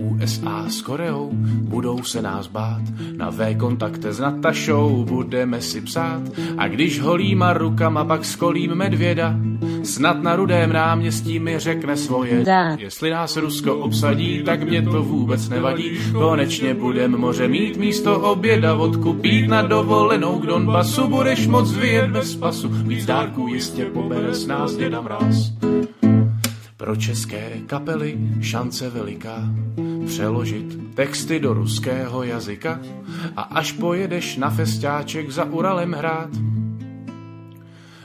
USA 0.00 0.64
s 0.68 0.82
Koreou 0.82 1.30
budou 1.68 2.02
se 2.02 2.22
nás 2.22 2.46
bát, 2.46 2.82
na 3.16 3.30
V 3.30 3.54
kontakte 3.54 4.12
s 4.12 4.20
Natašou 4.20 5.04
budeme 5.04 5.60
si 5.60 5.80
psát 5.80 6.22
a 6.58 6.68
když 6.68 7.00
holýma 7.00 7.52
rukama 7.52 8.04
pak 8.04 8.24
skolím 8.24 8.74
medvěda, 8.74 9.34
snad 9.82 10.22
na 10.22 10.36
rudém 10.36 10.72
náměstí 10.72 11.38
mi 11.38 11.58
řekne 11.58 11.96
svoje. 11.96 12.44
Da. 12.44 12.76
Jestli 12.78 13.10
nás 13.10 13.36
Rusko 13.36 13.76
obsadí, 13.76 14.42
tak 14.42 14.62
mě 14.62 14.82
to 14.82 15.02
vůbec 15.02 15.48
nevadí, 15.48 15.90
konečně 16.12 16.74
budem 16.74 17.16
moře 17.16 17.48
mít 17.48 17.76
místo 17.76 18.20
oběda, 18.20 18.74
vodku 18.74 19.12
pít 19.12 19.48
na 19.48 19.62
dovolenou 19.62 20.38
k 20.38 20.46
Donbasu, 20.46 21.08
budeš 21.08 21.46
moc 21.46 21.72
vyjet 21.72 22.10
bez 22.10 22.36
pasu, 22.36 22.68
víc 22.68 23.06
dárků 23.06 23.48
jistě 23.48 23.84
pobere 23.84 24.34
s 24.34 24.46
nás 24.46 24.76
děda 24.76 25.00
mráz. 25.00 25.69
Pro 26.80 26.96
české 26.96 27.50
kapely 27.66 28.18
šance 28.40 28.90
veliká 28.90 29.42
přeložit 30.06 30.94
texty 30.94 31.40
do 31.40 31.54
ruského 31.54 32.22
jazyka 32.22 32.80
a 33.36 33.42
až 33.42 33.72
pojedeš 33.72 34.36
na 34.36 34.50
festiáček 34.50 35.30
za 35.30 35.44
Uralem 35.44 35.92
hrát. 35.92 36.30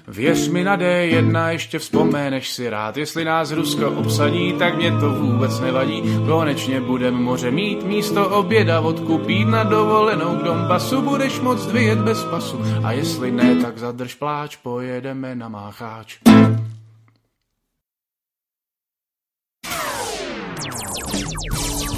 Věř 0.07 0.47
mi 0.47 0.63
na 0.63 0.77
D1, 0.77 1.47
ještě 1.47 1.79
vzpomeneš 1.79 2.49
si 2.51 2.69
rád, 2.69 2.97
jestli 2.97 3.25
nás 3.25 3.51
Rusko 3.51 3.91
obsadí, 3.91 4.53
tak 4.53 4.75
mě 4.75 4.91
to 4.91 5.09
vůbec 5.09 5.59
nevadí. 5.59 6.01
Konečně 6.27 6.81
budem 6.81 7.13
moře 7.13 7.51
mít 7.51 7.83
místo 7.83 8.29
oběda, 8.29 8.79
vodku 8.79 9.17
pít 9.17 9.45
na 9.45 9.63
dovolenou 9.63 10.35
k 10.35 10.43
Donbasu, 10.43 11.01
budeš 11.01 11.39
moc 11.39 11.71
vyjet 11.71 11.99
bez 11.99 12.23
pasu. 12.23 12.61
A 12.83 12.91
jestli 12.91 13.31
ne, 13.31 13.55
tak 13.55 13.77
zadrž 13.77 14.15
pláč, 14.15 14.55
pojedeme 14.55 15.35
na 15.35 15.49
Mácháč. 15.49 16.17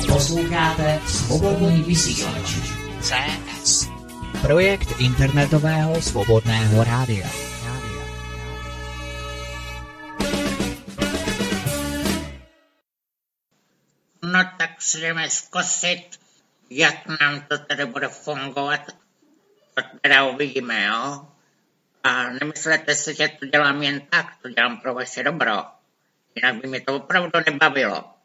Posloucháte 0.08 1.02
Svobodný 1.08 1.84
vysílač 1.84 2.56
CS. 3.04 3.92
Projekt 4.42 4.88
internetového 5.04 6.02
svobodného 6.02 6.84
rádia. 6.84 7.28
No 14.24 14.42
tak 14.58 14.82
si 14.82 15.02
jdeme 15.02 15.30
zkusit, 15.30 16.16
jak 16.70 17.08
nám 17.22 17.42
to 17.48 17.58
tady 17.58 17.86
bude 17.86 18.08
fungovat. 18.08 18.82
To 19.74 19.82
teda 20.02 20.24
uvidíme, 20.24 20.86
jo? 20.86 21.28
A 22.04 22.30
nemyslete 22.30 22.96
si, 22.96 23.16
že 23.16 23.28
to 23.40 23.46
dělám 23.46 23.84
jen 23.84 24.02
tak, 24.10 24.26
to 24.42 24.50
dělám 24.50 24.78
pro 24.78 24.94
vaše 24.94 25.24
dobro. 25.24 25.64
Jinak 26.36 26.56
by 26.62 26.68
mi 26.68 26.82
to 26.82 26.96
opravdu 26.96 27.40
nebavilo 27.52 28.18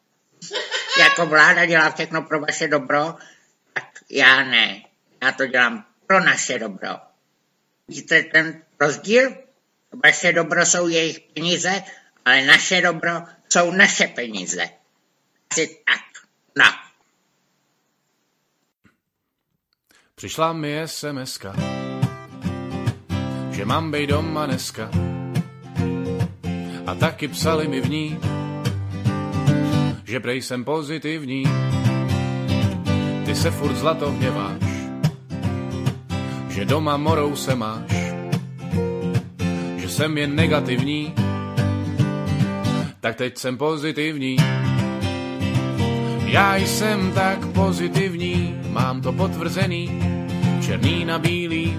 jako 1.01 1.27
vláda 1.27 1.67
dělá 1.67 1.91
všechno 1.91 2.23
pro 2.23 2.41
vaše 2.41 2.69
dobro, 2.69 3.15
tak 3.73 3.85
já 4.11 4.45
ne. 4.45 4.83
Já 5.23 5.33
to 5.33 5.47
dělám 5.47 5.85
pro 6.07 6.21
naše 6.21 6.59
dobro. 6.59 6.89
Víte 7.89 8.23
ten 8.23 8.63
rozdíl? 8.81 9.37
Vaše 10.05 10.33
dobro 10.33 10.67
jsou 10.67 10.89
jejich 10.89 11.21
peníze, 11.21 11.83
ale 12.25 12.45
naše 12.45 12.81
dobro 12.81 13.23
jsou 13.49 13.71
naše 13.71 14.07
peníze. 14.07 14.69
Asi 15.51 15.79
tak. 15.87 16.29
No. 16.57 16.65
Přišla 20.15 20.53
mi 20.53 20.83
sms 20.87 21.39
že 23.63 23.65
mám 23.65 23.91
být 23.91 24.07
doma 24.07 24.47
dneska. 24.47 24.91
A 26.87 26.95
taky 26.95 27.29
psali 27.29 27.69
mi 27.69 27.81
v 27.81 27.91
ní, 27.91 28.19
že 30.13 30.21
prej 30.21 30.43
jsem 30.43 30.65
pozitivní. 30.65 31.45
Ty 33.25 33.35
se 33.35 33.51
furt 33.51 33.75
zlato 33.75 34.13
hněváš, 34.13 34.61
že 36.49 36.65
doma 36.65 36.97
morou 36.97 37.37
se 37.37 37.55
máš, 37.55 37.93
že 39.77 39.89
jsem 39.89 40.19
jen 40.19 40.37
negativní, 40.37 41.15
tak 43.01 43.17
teď 43.17 43.39
jsem 43.39 43.57
pozitivní. 43.57 44.37
Já 46.25 46.57
jsem 46.57 47.13
tak 47.13 47.47
pozitivní, 47.47 48.61
mám 48.69 49.01
to 49.01 49.13
potvrzený, 49.13 49.89
černý 50.61 51.05
na 51.05 51.19
bílý, 51.19 51.77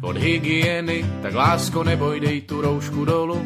od 0.00 0.16
hygieny, 0.16 1.04
tak 1.22 1.34
lásko 1.34 1.84
neboj, 1.84 2.20
dej 2.20 2.40
tu 2.40 2.60
roušku 2.60 3.04
dolu, 3.04 3.42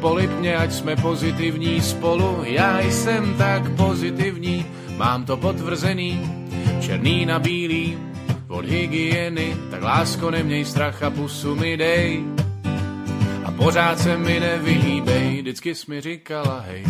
Polip 0.00 0.30
mě, 0.38 0.56
ať 0.56 0.72
jsme 0.72 0.96
pozitivní 0.96 1.80
spolu, 1.80 2.38
já 2.44 2.80
jsem 2.80 3.34
tak 3.34 3.70
pozitivní, 3.76 4.66
mám 4.96 5.24
to 5.24 5.36
potvrzený, 5.36 6.20
černý 6.80 7.26
na 7.26 7.38
bílý, 7.38 7.98
od 8.48 8.64
hygieny, 8.64 9.56
tak 9.70 9.82
lásko 9.82 10.30
neměj 10.30 10.64
strach 10.64 11.02
a 11.02 11.10
pusu 11.10 11.54
mi 11.54 11.76
dej. 11.76 12.24
A 13.44 13.50
pořád 13.50 13.98
se 13.98 14.16
mi 14.16 14.40
nevyhýbej, 14.40 15.40
vždycky 15.40 15.74
jsi 15.74 15.90
mi 15.90 16.00
říkala 16.00 16.64
hej. 16.66 16.84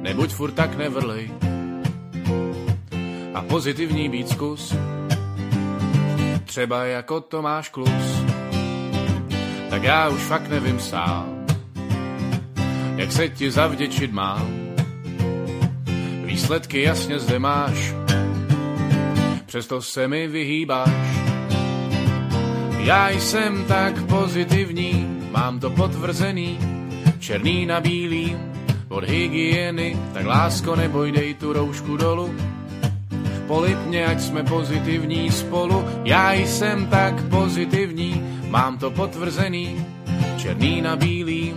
Nebuď 0.00 0.30
furt 0.30 0.52
tak 0.52 0.78
nevrlej. 0.78 1.30
A 3.34 3.42
pozitivní 3.42 4.08
být 4.08 4.28
zkus, 4.28 4.74
třeba 6.44 6.84
jako 6.84 7.20
Tomáš 7.20 7.68
Klus. 7.68 8.27
Tak 9.78 9.84
já 9.84 10.08
už 10.08 10.20
fakt 10.20 10.48
nevím 10.48 10.80
sám, 10.80 11.46
jak 12.96 13.12
se 13.12 13.28
ti 13.28 13.50
zavděčit 13.50 14.12
mám. 14.12 14.48
Výsledky 16.24 16.82
jasně 16.82 17.18
zde 17.18 17.38
máš, 17.38 17.94
přesto 19.46 19.82
se 19.82 20.08
mi 20.08 20.28
vyhýbáš. 20.28 20.90
Já 22.78 23.10
jsem 23.10 23.64
tak 23.64 24.02
pozitivní, 24.02 25.20
mám 25.30 25.60
to 25.60 25.70
potvrzený, 25.70 26.58
černý 27.18 27.66
na 27.66 27.80
bílý, 27.80 28.36
od 28.88 29.04
hygieny, 29.04 29.96
tak 30.12 30.26
lásko 30.26 30.76
neboj, 30.76 31.12
dej 31.12 31.34
tu 31.34 31.52
roušku 31.52 31.96
dolu. 31.96 32.34
Polip 33.46 33.86
mě, 33.86 34.06
ať 34.06 34.20
jsme 34.20 34.42
pozitivní 34.42 35.30
spolu, 35.30 35.84
já 36.04 36.32
jsem 36.32 36.86
tak 36.86 37.22
pozitivní, 37.22 38.37
mám 38.48 38.78
to 38.78 38.90
potvrzený, 38.90 39.86
černý 40.36 40.82
na 40.82 40.96
bílý, 40.96 41.54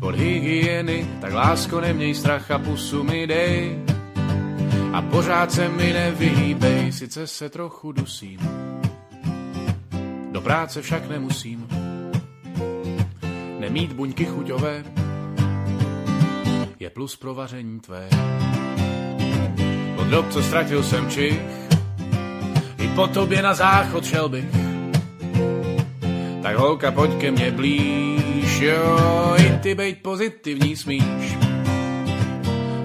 od 0.00 0.14
hygieny, 0.14 1.06
tak 1.20 1.32
lásko 1.32 1.80
neměj 1.80 2.14
strach 2.14 2.50
a 2.50 2.58
pusu 2.58 3.02
mi 3.02 3.26
dej. 3.26 3.78
A 4.92 5.02
pořád 5.02 5.52
se 5.52 5.68
mi 5.68 5.92
nevyhýbej, 5.92 6.92
sice 6.92 7.26
se 7.26 7.48
trochu 7.48 7.92
dusím. 7.92 8.40
Do 10.32 10.40
práce 10.40 10.82
však 10.82 11.08
nemusím. 11.08 11.68
Nemít 13.58 13.92
buňky 13.92 14.24
chuťové 14.24 14.84
je 16.80 16.90
plus 16.90 17.16
pro 17.16 17.34
vaření 17.34 17.80
tvé. 17.80 18.08
Od 19.96 20.06
dob, 20.06 20.28
co 20.30 20.42
ztratil 20.42 20.82
jsem 20.82 21.10
čich, 21.10 21.40
i 22.78 22.88
po 22.88 23.06
tobě 23.06 23.42
na 23.42 23.54
záchod 23.54 24.04
šel 24.04 24.28
bych. 24.28 24.67
Tak 26.42 26.56
holka, 26.56 26.90
pojď 26.90 27.10
ke 27.20 27.30
mně 27.30 27.50
blíž, 27.50 28.60
jo, 28.60 29.34
i 29.36 29.58
ty 29.62 29.74
bejt 29.74 30.02
pozitivní 30.02 30.76
smíš. 30.76 31.38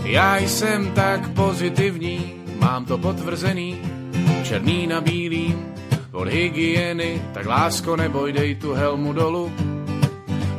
Já 0.06 0.38
jsem 0.38 0.92
tak 0.92 1.30
pozitivní, 1.30 2.34
mám 2.60 2.86
to 2.86 2.98
potvrzený, 2.98 3.78
černý 4.44 4.88
na 4.88 5.02
bílý, 5.02 5.56
od 6.12 6.28
hygieny, 6.28 7.22
tak 7.34 7.46
lásko 7.46 7.96
neboj, 7.96 8.34
dej 8.34 8.56
tu 8.56 8.74
helmu 8.74 9.14
dolu. 9.14 9.52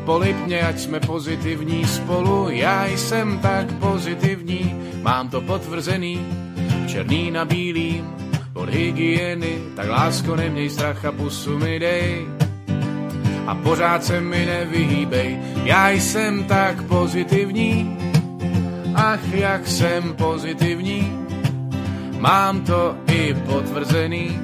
Polip 0.05 0.37
mě, 0.47 0.61
ať 0.61 0.79
jsme 0.79 1.01
pozitivní 1.01 1.85
spolu, 1.85 2.51
já 2.51 2.87
jsem 2.87 3.39
tak 3.39 3.73
pozitivní, 3.73 4.75
mám 5.03 5.29
to 5.29 5.41
potvrzený, 5.41 6.27
černý 6.87 7.31
na 7.31 7.45
bílý, 7.45 8.05
od 8.55 8.69
hygieny, 8.69 9.59
tak 9.77 9.89
lásko 9.89 10.37
neměj 10.37 10.71
strach 10.71 11.05
a 11.05 11.13
pusu 11.13 11.59
mi 11.59 11.79
dej. 11.79 12.44
A 13.47 13.55
pořád 13.55 14.05
se 14.05 14.21
mi 14.21 14.47
nevyhýbej, 14.47 15.39
já 15.65 15.91
jsem 15.91 16.45
tak 16.45 16.83
pozitivní, 16.83 17.99
ach 18.95 19.33
jak 19.33 19.67
jsem 19.67 20.15
pozitivní, 20.15 21.13
mám 22.19 22.61
to 22.61 22.97
i 23.13 23.35
potvrzený, 23.35 24.39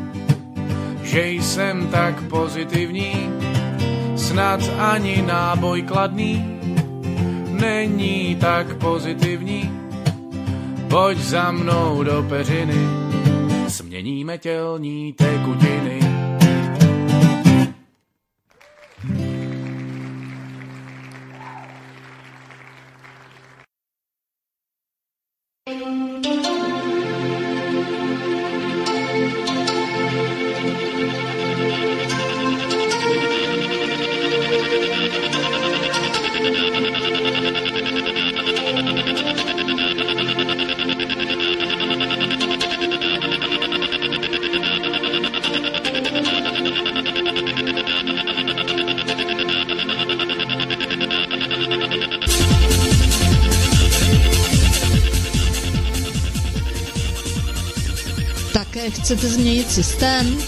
že 1.02 1.28
jsem 1.28 1.86
tak 1.86 2.22
pozitivní, 2.22 3.30
snad 4.16 4.60
ani 4.78 5.22
náboj 5.22 5.82
kladný 5.82 6.60
není 7.60 8.36
tak 8.40 8.74
pozitivní. 8.74 9.70
Pojď 10.88 11.18
za 11.18 11.50
mnou 11.50 12.02
do 12.02 12.26
peřiny, 12.28 12.88
směníme 13.68 14.38
tělní 14.38 15.12
tekutiny. 15.12 15.99
Systém? 59.82 60.38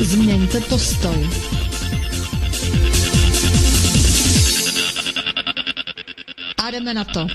Změňte 0.00 0.60
postoj. 0.60 1.30
A 6.64 6.70
jdeme 6.70 6.94
na 6.94 7.04
to. 7.04 7.26